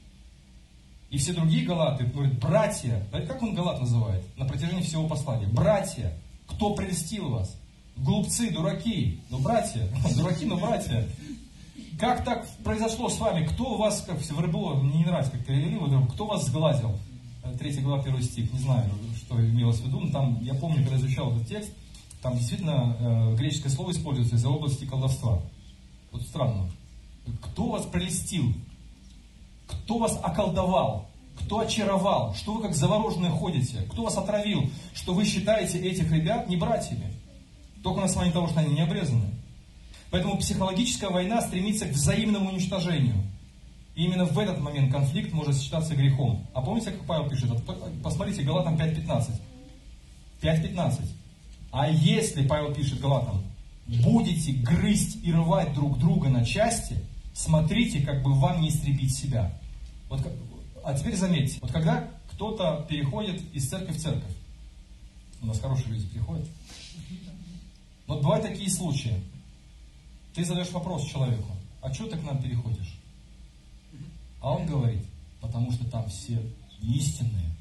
И 1.09 1.17
все 1.17 1.33
другие 1.33 1.65
галаты 1.65 2.05
говорят, 2.05 2.37
братья, 2.39 3.05
как 3.11 3.41
он 3.41 3.55
галат 3.55 3.79
называет 3.79 4.23
на 4.37 4.45
протяжении 4.45 4.83
всего 4.83 5.07
послания? 5.07 5.47
Братья, 5.47 6.13
кто 6.47 6.75
прельстил 6.75 7.29
вас? 7.29 7.55
Глупцы, 7.95 8.51
дураки, 8.51 9.21
ну 9.29 9.39
братья, 9.39 9.87
дураки, 10.15 10.45
но 10.45 10.57
братья. 10.57 11.07
Как 11.99 12.23
так 12.23 12.47
произошло 12.63 13.09
с 13.09 13.17
вами? 13.17 13.47
Кто 13.47 13.77
вас, 13.77 14.01
как 14.01 14.19
в 14.19 14.39
Рыболо, 14.39 14.75
мне 14.75 14.99
не 14.99 15.05
нравится, 15.05 15.31
как 15.31 15.45
перевели, 15.45 15.79
кто 16.13 16.27
вас 16.27 16.45
сглазил? 16.45 16.95
Э, 17.47 17.57
третий 17.57 17.81
глава, 17.81 18.03
первый 18.03 18.23
стих, 18.23 18.51
не 18.51 18.59
знаю, 18.59 18.89
что 19.15 19.39
имелось 19.39 19.79
в 19.79 19.85
виду, 19.85 19.99
но 19.99 20.11
там, 20.11 20.43
я 20.43 20.53
помню, 20.53 20.83
когда 20.83 20.97
изучал 20.97 21.31
этот 21.31 21.47
текст, 21.47 21.71
там 22.21 22.37
действительно 22.37 22.95
э, 22.99 23.35
греческое 23.35 23.71
слово 23.71 23.91
используется 23.91 24.35
из 24.35 24.45
области 24.45 24.85
колдовства. 24.85 25.41
Вот 26.11 26.21
странно. 26.23 26.69
Кто 27.41 27.69
вас 27.69 27.85
прелестил? 27.85 28.53
Кто 29.67 29.97
вас 29.97 30.19
околдовал? 30.23 31.07
кто 31.45 31.59
очаровал, 31.59 32.33
что 32.33 32.53
вы 32.53 32.63
как 32.63 32.73
завороженные 32.73 33.31
ходите, 33.31 33.83
кто 33.91 34.03
вас 34.03 34.17
отравил, 34.17 34.69
что 34.95 35.13
вы 35.13 35.23
считаете 35.23 35.79
этих 35.79 36.11
ребят 36.11 36.49
не 36.49 36.57
братьями. 36.57 37.13
Только 37.83 37.99
на 37.99 38.05
основании 38.05 38.33
того, 38.33 38.47
что 38.47 38.59
они 38.59 38.73
не 38.73 38.81
обрезаны. 38.81 39.29
Поэтому 40.09 40.37
психологическая 40.39 41.09
война 41.11 41.41
стремится 41.41 41.85
к 41.85 41.91
взаимному 41.91 42.49
уничтожению. 42.49 43.15
И 43.97 44.03
именно 44.03 44.25
в 44.25 44.37
этот 44.37 44.59
момент 44.59 44.91
конфликт 44.91 45.33
может 45.33 45.59
считаться 45.59 45.95
грехом. 45.95 46.45
А 46.53 46.61
помните, 46.61 46.91
как 46.91 47.03
Павел 47.05 47.27
пишет? 47.27 47.49
Посмотрите, 48.03 48.43
Галатам 48.43 48.75
5.15. 48.75 49.31
5.15. 50.39 51.01
А 51.71 51.89
если, 51.89 52.45
Павел 52.45 52.75
пишет 52.75 52.99
Галатам, 52.99 53.41
будете 53.87 54.51
грызть 54.51 55.17
и 55.23 55.33
рвать 55.33 55.73
друг 55.73 55.97
друга 55.97 56.29
на 56.29 56.45
части, 56.45 57.03
смотрите, 57.33 58.01
как 58.01 58.21
бы 58.21 58.35
вам 58.35 58.61
не 58.61 58.69
истребить 58.69 59.15
себя. 59.15 59.51
Вот, 60.09 60.21
а 60.83 60.93
теперь 60.93 61.15
заметьте, 61.15 61.57
вот 61.59 61.71
когда 61.71 62.07
кто-то 62.31 62.85
переходит 62.87 63.41
из 63.51 63.67
церкви 63.67 63.93
в 63.93 63.97
церковь, 63.97 64.35
у 65.41 65.47
нас 65.47 65.59
хорошие 65.59 65.87
люди 65.87 66.05
приходят, 66.05 66.47
вот 68.05 68.21
бывают 68.21 68.45
такие 68.45 68.69
случаи, 68.69 69.23
ты 70.35 70.45
задаешь 70.45 70.69
вопрос 70.69 71.03
человеку, 71.07 71.49
а 71.81 71.91
что 71.91 72.05
ты 72.05 72.15
к 72.15 72.23
нам 72.23 72.39
переходишь? 72.39 72.96
А 74.41 74.53
он 74.53 74.65
говорит, 74.65 75.03
потому 75.41 75.71
что 75.71 75.89
там 75.89 76.07
все 76.09 76.41
истинные. 76.81 77.51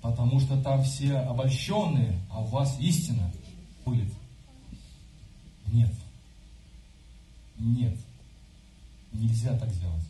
Потому 0.00 0.40
что 0.40 0.60
там 0.62 0.82
все 0.82 1.16
обольщенные, 1.18 2.18
а 2.30 2.40
у 2.40 2.46
вас 2.46 2.78
истина 2.80 3.30
будет. 3.84 4.12
Нет. 5.68 5.92
Нет. 7.58 7.96
Нельзя 9.12 9.56
так 9.56 9.70
сделать. 9.70 10.04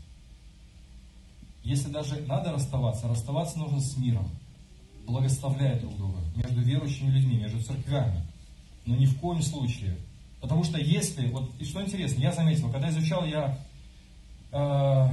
Если 1.62 1.90
даже 1.90 2.16
надо 2.26 2.52
расставаться, 2.52 3.06
расставаться 3.06 3.58
нужно 3.58 3.80
с 3.80 3.96
миром, 3.96 4.28
благословляя 5.06 5.78
друг 5.78 5.96
друга, 5.96 6.18
между 6.34 6.60
верующими 6.60 7.10
людьми, 7.10 7.36
между 7.36 7.62
церквями. 7.62 8.24
Но 8.86 8.96
ни 8.96 9.06
в 9.06 9.18
коем 9.20 9.42
случае. 9.42 9.96
Потому 10.42 10.64
что 10.64 10.76
если, 10.76 11.28
вот, 11.28 11.52
и 11.60 11.64
что 11.64 11.80
интересно, 11.80 12.20
я 12.20 12.32
заметил, 12.32 12.68
когда 12.68 12.90
изучал 12.90 13.24
я 13.24 13.60
э, 14.50 15.08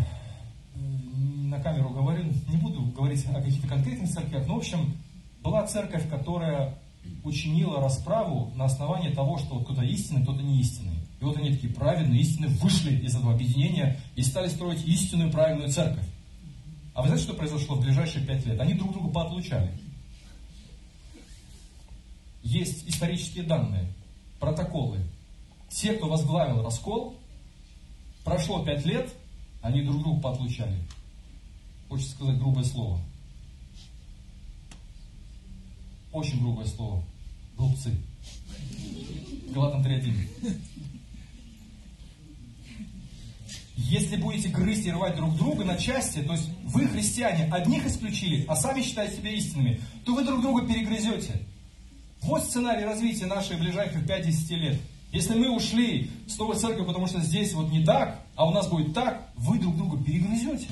на 0.75 1.59
камеру 1.61 1.91
говорю, 1.91 2.25
не 2.47 2.57
буду 2.57 2.81
говорить 2.87 3.23
о 3.27 3.35
каких-то 3.35 3.67
конкретных 3.67 4.09
церквях, 4.09 4.47
но 4.47 4.55
в 4.55 4.57
общем, 4.57 4.97
была 5.43 5.67
церковь, 5.67 6.09
которая 6.09 6.79
учинила 7.23 7.79
расправу 7.79 8.51
на 8.55 8.65
основании 8.65 9.09
того, 9.09 9.37
что 9.37 9.59
кто-то 9.59 9.83
истинный, 9.83 10.23
кто-то 10.23 10.41
не 10.41 10.61
истинный. 10.61 10.97
И 11.21 11.23
вот 11.23 11.37
они 11.37 11.51
такие 11.51 11.73
праведные, 11.73 12.21
истинные, 12.21 12.49
вышли 12.49 12.97
из 12.97 13.15
этого 13.15 13.33
объединения 13.33 13.99
и 14.15 14.23
стали 14.23 14.47
строить 14.47 14.83
истинную 14.87 15.31
правильную 15.31 15.69
церковь. 15.69 16.07
А 16.95 17.03
вы 17.03 17.09
знаете, 17.09 17.25
что 17.25 17.35
произошло 17.35 17.75
в 17.75 17.81
ближайшие 17.81 18.25
пять 18.25 18.47
лет? 18.47 18.59
Они 18.59 18.73
друг 18.73 18.93
друга 18.93 19.09
поотлучали. 19.09 19.71
Есть 22.41 22.89
исторические 22.89 23.43
данные, 23.43 23.93
протоколы. 24.39 25.01
Те, 25.69 25.93
кто 25.93 26.07
возглавил 26.07 26.63
раскол, 26.63 27.17
прошло 28.23 28.63
пять 28.65 28.85
лет, 28.85 29.13
они 29.61 29.83
друг 29.83 30.01
друга 30.01 30.21
поотлучали. 30.21 30.77
Хочется 31.87 32.15
сказать 32.15 32.37
грубое 32.37 32.63
слово. 32.63 32.99
Очень 36.11 36.41
грубое 36.41 36.65
слово. 36.65 37.03
Глупцы. 37.57 37.95
Галатам 39.49 39.81
3.1. 39.83 40.59
Если 43.75 44.17
будете 44.17 44.49
грызть 44.49 44.85
и 44.85 44.91
рвать 44.91 45.15
друг 45.15 45.35
друга 45.35 45.63
на 45.63 45.77
части, 45.77 46.21
то 46.21 46.33
есть 46.33 46.49
вы, 46.65 46.87
христиане, 46.87 47.51
одних 47.51 47.85
исключили, 47.87 48.45
а 48.47 48.55
сами 48.55 48.81
считаете 48.81 49.17
себя 49.17 49.31
истинными, 49.31 49.81
то 50.05 50.13
вы 50.13 50.23
друг 50.23 50.41
друга 50.41 50.67
перегрызете. 50.67 51.41
Вот 52.21 52.43
сценарий 52.43 52.83
развития 52.83 53.25
наших 53.25 53.59
ближайших 53.59 54.05
5-10 54.05 54.55
лет. 54.57 54.81
Если 55.11 55.35
мы 55.35 55.49
ушли 55.55 56.11
с 56.27 56.37
новой 56.37 56.55
церкви, 56.55 56.83
потому 56.83 57.07
что 57.07 57.19
здесь 57.19 57.53
вот 57.53 57.69
не 57.71 57.83
так, 57.83 58.23
а 58.35 58.47
у 58.47 58.51
нас 58.51 58.67
будет 58.67 58.93
так, 58.93 59.31
вы 59.35 59.57
друг 59.59 59.75
друга 59.75 60.03
перегрызете. 60.03 60.69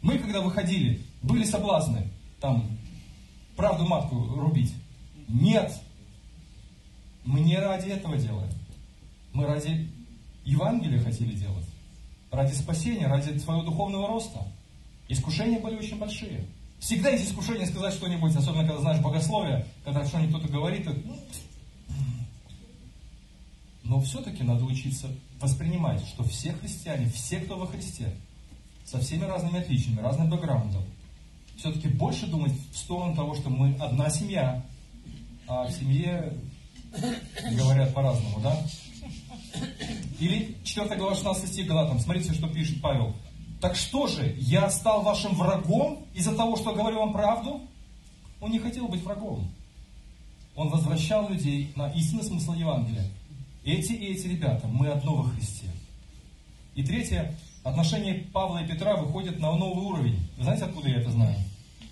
Мы, 0.00 0.18
когда 0.18 0.40
выходили, 0.40 1.02
были 1.22 1.44
соблазны, 1.44 2.08
там, 2.40 2.64
правду 3.56 3.86
матку 3.86 4.16
рубить. 4.16 4.74
Нет. 5.28 5.72
Мы 7.24 7.40
не 7.40 7.58
ради 7.58 7.90
этого 7.90 8.16
делаем. 8.16 8.50
Мы 9.34 9.46
ради 9.46 9.88
Евангелия 10.44 11.00
хотели 11.02 11.34
делать 11.34 11.66
ради 12.30 12.52
спасения, 12.52 13.06
ради 13.06 13.36
своего 13.38 13.62
духовного 13.62 14.08
роста. 14.08 14.40
Искушения 15.08 15.58
были 15.58 15.76
очень 15.76 15.98
большие. 15.98 16.44
Всегда 16.78 17.10
есть 17.10 17.28
искушение 17.28 17.66
сказать 17.66 17.92
что-нибудь, 17.92 18.34
особенно 18.34 18.64
когда 18.64 18.80
знаешь 18.80 19.00
богословие, 19.00 19.66
когда 19.84 20.04
что-нибудь 20.06 20.36
кто-то 20.36 20.52
говорит. 20.52 20.86
Ну, 20.86 21.16
но 23.90 24.00
все-таки 24.00 24.44
надо 24.44 24.64
учиться 24.64 25.08
воспринимать, 25.40 26.06
что 26.06 26.22
все 26.22 26.52
христиане, 26.52 27.10
все, 27.10 27.40
кто 27.40 27.58
во 27.58 27.66
Христе, 27.66 28.14
со 28.84 29.00
всеми 29.00 29.24
разными 29.24 29.58
отличиями, 29.58 29.98
разным 29.98 30.30
бэкграундом, 30.30 30.84
все-таки 31.56 31.88
больше 31.88 32.28
думать 32.28 32.52
в 32.72 32.76
сторону 32.76 33.16
того, 33.16 33.34
что 33.34 33.50
мы 33.50 33.74
одна 33.80 34.08
семья, 34.08 34.64
а 35.48 35.64
в 35.64 35.72
семье 35.72 36.32
говорят 37.58 37.92
по-разному, 37.92 38.40
да? 38.40 38.56
Или 40.20 40.56
4 40.62 40.96
глава 40.96 41.16
16 41.16 41.48
стих 41.48 41.66
Галатам. 41.66 41.98
Смотрите, 41.98 42.32
что 42.32 42.46
пишет 42.46 42.80
Павел. 42.80 43.16
Так 43.60 43.74
что 43.74 44.06
же, 44.06 44.36
я 44.38 44.70
стал 44.70 45.02
вашим 45.02 45.34
врагом 45.34 46.06
из-за 46.14 46.36
того, 46.36 46.56
что 46.56 46.72
говорю 46.72 47.00
вам 47.00 47.12
правду? 47.12 47.60
Он 48.40 48.52
не 48.52 48.60
хотел 48.60 48.86
быть 48.86 49.02
врагом. 49.02 49.50
Он 50.54 50.68
возвращал 50.68 51.28
людей 51.28 51.72
на 51.74 51.90
истинный 51.90 52.22
смысл 52.22 52.52
Евангелия. 52.52 53.10
Эти 53.70 53.92
и 53.92 54.12
эти 54.12 54.26
ребята, 54.26 54.66
мы 54.66 54.88
одно 54.88 55.14
во 55.14 55.22
Христе. 55.30 55.66
И 56.74 56.82
третье, 56.82 57.36
отношения 57.62 58.14
Павла 58.32 58.58
и 58.58 58.66
Петра 58.66 58.96
выходят 58.96 59.38
на 59.38 59.54
новый 59.54 59.84
уровень. 59.84 60.18
Вы 60.36 60.42
знаете, 60.42 60.64
откуда 60.64 60.88
я 60.88 60.96
это 60.96 61.12
знаю? 61.12 61.36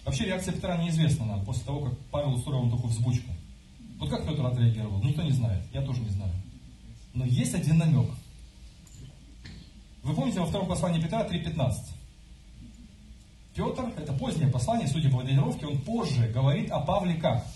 Вообще 0.04 0.24
реакция 0.24 0.54
Петра 0.54 0.76
неизвестна 0.76 1.24
нам 1.26 1.44
после 1.44 1.62
того, 1.62 1.82
как 1.82 1.98
Павел 2.10 2.34
устроил 2.34 2.62
ему 2.62 2.72
такую 2.72 2.90
взбучку. 2.90 3.30
Вот 4.00 4.10
как 4.10 4.26
Петр 4.26 4.44
отреагировал? 4.44 5.00
Никто 5.04 5.22
не 5.22 5.30
знает. 5.30 5.62
Я 5.72 5.82
тоже 5.82 6.00
не 6.00 6.08
знаю. 6.08 6.32
Но 7.14 7.24
есть 7.24 7.54
один 7.54 7.78
намек. 7.78 8.10
Вы 10.02 10.14
помните 10.14 10.40
во 10.40 10.46
втором 10.46 10.66
послании 10.66 11.00
Петра 11.00 11.24
3.15? 11.28 11.74
Петр, 13.54 13.92
это 13.96 14.12
позднее 14.14 14.48
послание, 14.48 14.88
судя 14.88 15.10
по 15.10 15.22
датировке, 15.22 15.66
он 15.66 15.78
позже 15.78 16.26
говорит 16.26 16.72
о 16.72 16.80
Павле 16.80 17.14
как? 17.14 17.46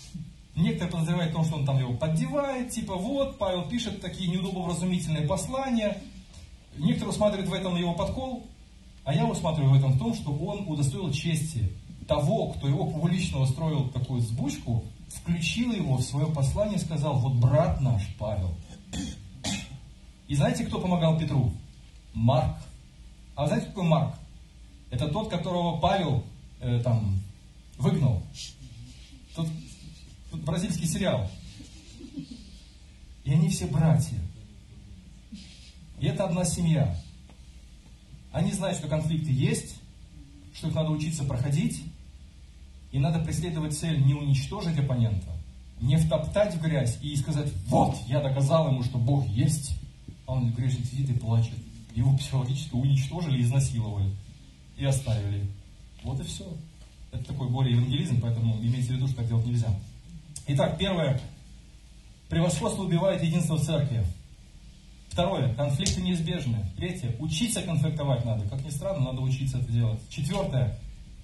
Некоторые 0.55 0.91
подозревают 0.91 1.31
в 1.31 1.35
том, 1.35 1.45
что 1.45 1.55
он 1.55 1.65
там 1.65 1.79
его 1.79 1.93
поддевает, 1.93 2.69
типа 2.69 2.95
вот, 2.95 3.39
Павел 3.39 3.67
пишет 3.67 4.01
такие 4.01 4.29
неудобовразумительные 4.29 5.27
послания. 5.27 5.97
Некоторые 6.77 7.09
усматривают 7.09 7.49
в 7.49 7.53
этом 7.53 7.75
его 7.75 7.93
подкол, 7.93 8.45
а 9.03 9.13
я 9.13 9.25
усматриваю 9.25 9.73
в 9.73 9.77
этом 9.77 9.93
в 9.93 9.99
том, 9.99 10.13
что 10.13 10.31
он 10.31 10.67
удостоил 10.67 11.11
чести 11.11 11.71
того, 12.07 12.49
кто 12.49 12.67
его 12.67 12.85
публично 12.85 13.39
устроил 13.39 13.89
такую 13.89 14.21
сбучку, 14.21 14.83
включил 15.07 15.71
его 15.71 15.97
в 15.97 16.01
свое 16.01 16.27
послание 16.27 16.77
и 16.77 16.81
сказал, 16.81 17.17
вот 17.17 17.33
брат 17.33 17.81
наш 17.81 18.03
Павел, 18.19 18.55
и 20.27 20.35
знаете, 20.35 20.65
кто 20.65 20.79
помогал 20.79 21.19
Петру? 21.19 21.53
Марк. 22.13 22.57
А 23.35 23.47
знаете, 23.47 23.67
какой 23.67 23.83
Марк? 23.83 24.15
Это 24.89 25.07
тот, 25.07 25.29
которого 25.29 25.79
Павел 25.79 26.23
э, 26.59 26.79
там 26.83 27.19
выгнал. 27.77 28.21
Тут, 29.35 29.47
тут 30.33 30.41
бразильский 30.41 30.87
сериал. 30.87 31.29
И 33.23 33.31
они 33.31 33.49
все 33.49 33.67
братья. 33.67 34.17
И 35.99 36.07
это 36.07 36.25
одна 36.25 36.43
семья. 36.43 36.97
Они 38.31 38.51
знают, 38.51 38.79
что 38.79 38.87
конфликты 38.87 39.31
есть, 39.31 39.75
что 40.53 40.67
их 40.67 40.73
надо 40.73 40.89
учиться 40.89 41.23
проходить, 41.23 41.83
и 42.91 42.99
надо 42.99 43.19
преследовать 43.19 43.77
цель 43.77 44.03
не 44.03 44.15
уничтожить 44.15 44.77
оппонента, 44.77 45.31
не 45.79 45.97
втоптать 45.97 46.55
в 46.55 46.61
грязь 46.61 46.97
и 47.01 47.15
сказать, 47.15 47.51
вот, 47.67 47.95
я 48.07 48.19
доказал 48.19 48.69
ему, 48.69 48.83
что 48.83 48.97
Бог 48.97 49.27
есть, 49.27 49.77
а 50.25 50.33
он 50.33 50.51
грешник 50.51 50.85
сидит 50.87 51.11
и 51.11 51.13
плачет. 51.13 51.57
Его 51.95 52.17
психологически 52.17 52.73
уничтожили, 52.73 53.41
изнасиловали 53.41 54.11
и 54.77 54.85
оставили. 54.85 55.47
Вот 56.03 56.19
и 56.19 56.23
все. 56.23 56.45
Это 57.11 57.23
такой 57.25 57.49
более 57.49 57.75
евангелизм, 57.75 58.19
поэтому 58.19 58.57
имейте 58.57 58.87
в 58.87 58.91
виду, 58.95 59.07
что 59.07 59.17
так 59.17 59.27
делать 59.27 59.45
нельзя. 59.45 59.69
Итак, 60.47 60.77
первое. 60.77 61.21
Превосходство 62.29 62.83
убивает 62.83 63.23
единство 63.23 63.55
в 63.55 63.63
церкви. 63.63 64.05
Второе. 65.07 65.53
Конфликты 65.53 66.01
неизбежны. 66.01 66.65
Третье. 66.75 67.15
Учиться 67.19 67.61
конфликтовать 67.61 68.25
надо. 68.25 68.47
Как 68.49 68.63
ни 68.65 68.69
странно, 68.69 69.11
надо 69.11 69.21
учиться 69.21 69.59
это 69.59 69.71
делать. 69.71 69.99
Четвертое. 70.09 70.77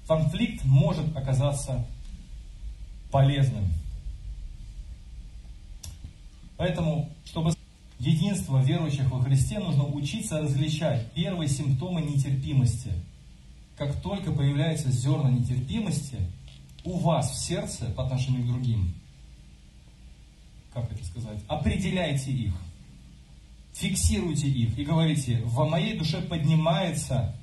Конфликт 0.08 0.64
может 0.64 1.16
оказаться 1.18 1.86
полезным. 3.12 3.68
Поэтому, 6.56 7.10
чтобы 7.26 7.54
единства 8.00 8.62
верующих 8.62 9.10
во 9.10 9.22
Христе 9.22 9.60
нужно 9.60 9.86
учиться 9.86 10.40
различать 10.40 11.12
первые 11.14 11.50
симптомы 11.50 12.02
нетерпимости. 12.02 12.92
Как 13.78 14.02
только 14.02 14.32
появляются 14.32 14.92
зерна 14.92 15.30
нетерпимости 15.30 16.18
у 16.84 16.98
вас 16.98 17.32
в 17.32 17.38
сердце 17.38 17.86
по 17.96 18.04
отношению 18.06 18.44
к 18.44 18.48
другим, 18.48 18.94
как 20.74 20.92
это 20.92 21.04
сказать, 21.06 21.40
определяйте 21.48 22.32
их, 22.32 22.54
фиксируйте 23.74 24.48
их 24.48 24.78
и 24.78 24.84
говорите, 24.84 25.42
в 25.44 25.68
моей 25.68 25.98
душе 25.98 26.22
поднимается, 26.22 27.36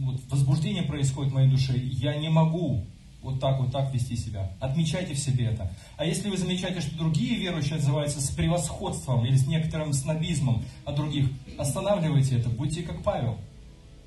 вот 0.00 0.20
возбуждение 0.30 0.82
происходит 0.82 1.32
в 1.32 1.34
моей 1.34 1.50
душе, 1.50 1.76
я 1.76 2.16
не 2.16 2.28
могу 2.28 2.84
вот 3.26 3.40
так, 3.40 3.58
вот 3.60 3.72
так 3.72 3.92
вести 3.92 4.16
себя. 4.16 4.52
Отмечайте 4.60 5.14
в 5.14 5.18
себе 5.18 5.46
это. 5.46 5.72
А 5.96 6.04
если 6.04 6.30
вы 6.30 6.36
замечаете, 6.36 6.80
что 6.80 6.96
другие 6.96 7.36
верующие 7.36 7.76
отзываются 7.76 8.20
с 8.20 8.30
превосходством 8.30 9.26
или 9.26 9.36
с 9.36 9.46
некоторым 9.46 9.92
снобизмом 9.92 10.64
от 10.84 10.94
других, 10.94 11.28
останавливайте 11.58 12.38
это, 12.38 12.48
будьте 12.48 12.82
как 12.82 13.02
Павел. 13.02 13.38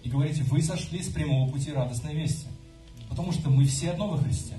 И 0.03 0.09
говорите, 0.09 0.43
вы 0.43 0.61
сошли 0.61 1.03
с 1.03 1.09
прямого 1.09 1.49
пути 1.51 1.73
радостной 1.73 2.15
вести. 2.15 2.47
Потому 3.09 3.33
что 3.33 3.49
мы 3.49 3.65
все 3.65 3.91
одно 3.91 4.07
во 4.07 4.17
Христе. 4.17 4.53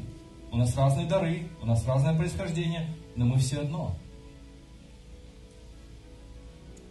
У 0.53 0.57
нас 0.57 0.77
разные 0.77 1.07
дары, 1.07 1.49
у 1.63 1.67
нас 1.67 1.87
разное 1.87 2.15
происхождение, 2.15 2.87
но 3.21 3.27
мы 3.27 3.39
все 3.39 3.61
одно. 3.61 3.95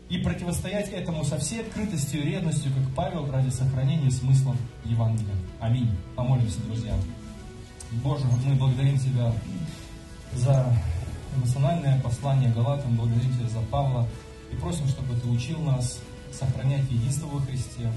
И 0.09 0.19
противостоять 0.19 0.89
этому 0.89 1.23
со 1.23 1.39
всей 1.39 1.61
открытостью 1.61 2.21
и 2.21 2.25
ревностью, 2.25 2.71
как 2.71 2.95
Павел, 2.95 3.31
ради 3.31 3.49
сохранения 3.49 4.11
смысла 4.11 4.55
Евангелия. 4.85 5.35
Аминь. 5.59 5.89
Помолимся, 6.15 6.61
друзья. 6.61 6.93
Боже, 8.03 8.25
мы 8.45 8.53
благодарим 8.55 8.99
Тебя 8.99 9.33
за 10.35 10.71
эмоциональное 11.35 11.99
послание 12.01 12.53
Галатам, 12.53 12.95
благодарим 12.95 13.33
Тебя 13.33 13.49
за 13.49 13.61
Павла 13.61 14.07
и 14.51 14.55
просим, 14.55 14.87
чтобы 14.87 15.15
Ты 15.19 15.27
учил 15.29 15.59
нас 15.61 15.99
сохранять 16.31 16.89
единство 16.91 17.25
во 17.25 17.39
Христе 17.39 17.91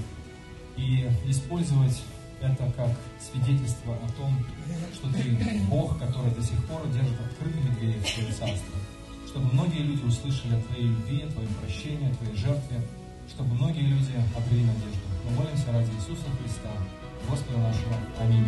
и 0.75 1.07
использовать 1.27 2.01
это 2.43 2.71
как 2.75 2.91
свидетельство 3.19 3.95
о 3.95 4.09
том, 4.17 4.37
что 4.93 5.09
Ты 5.09 5.37
Бог, 5.69 5.97
который 5.97 6.31
до 6.31 6.41
сих 6.41 6.63
пор 6.65 6.85
держит 6.87 7.19
открытыми 7.19 7.69
двери 7.75 7.99
в 7.99 8.13
Твое 8.13 8.31
Царство. 8.31 8.75
Чтобы 9.27 9.53
многие 9.53 9.79
люди 9.79 10.05
услышали 10.05 10.55
о 10.55 10.61
Твоей 10.61 10.87
любви, 10.87 11.23
о 11.23 11.31
Твоем 11.31 11.53
прощении, 11.55 12.11
о 12.11 12.15
Твоей 12.15 12.35
жертве, 12.35 12.81
чтобы 13.29 13.55
многие 13.55 13.81
люди 13.81 14.13
обрели 14.35 14.65
надежду. 14.65 15.07
Мы 15.25 15.31
молимся 15.37 15.71
ради 15.71 15.89
Иисуса 15.91 16.27
Христа, 16.39 16.71
Господа 17.29 17.59
нашего. 17.59 17.95
Аминь. 18.19 18.47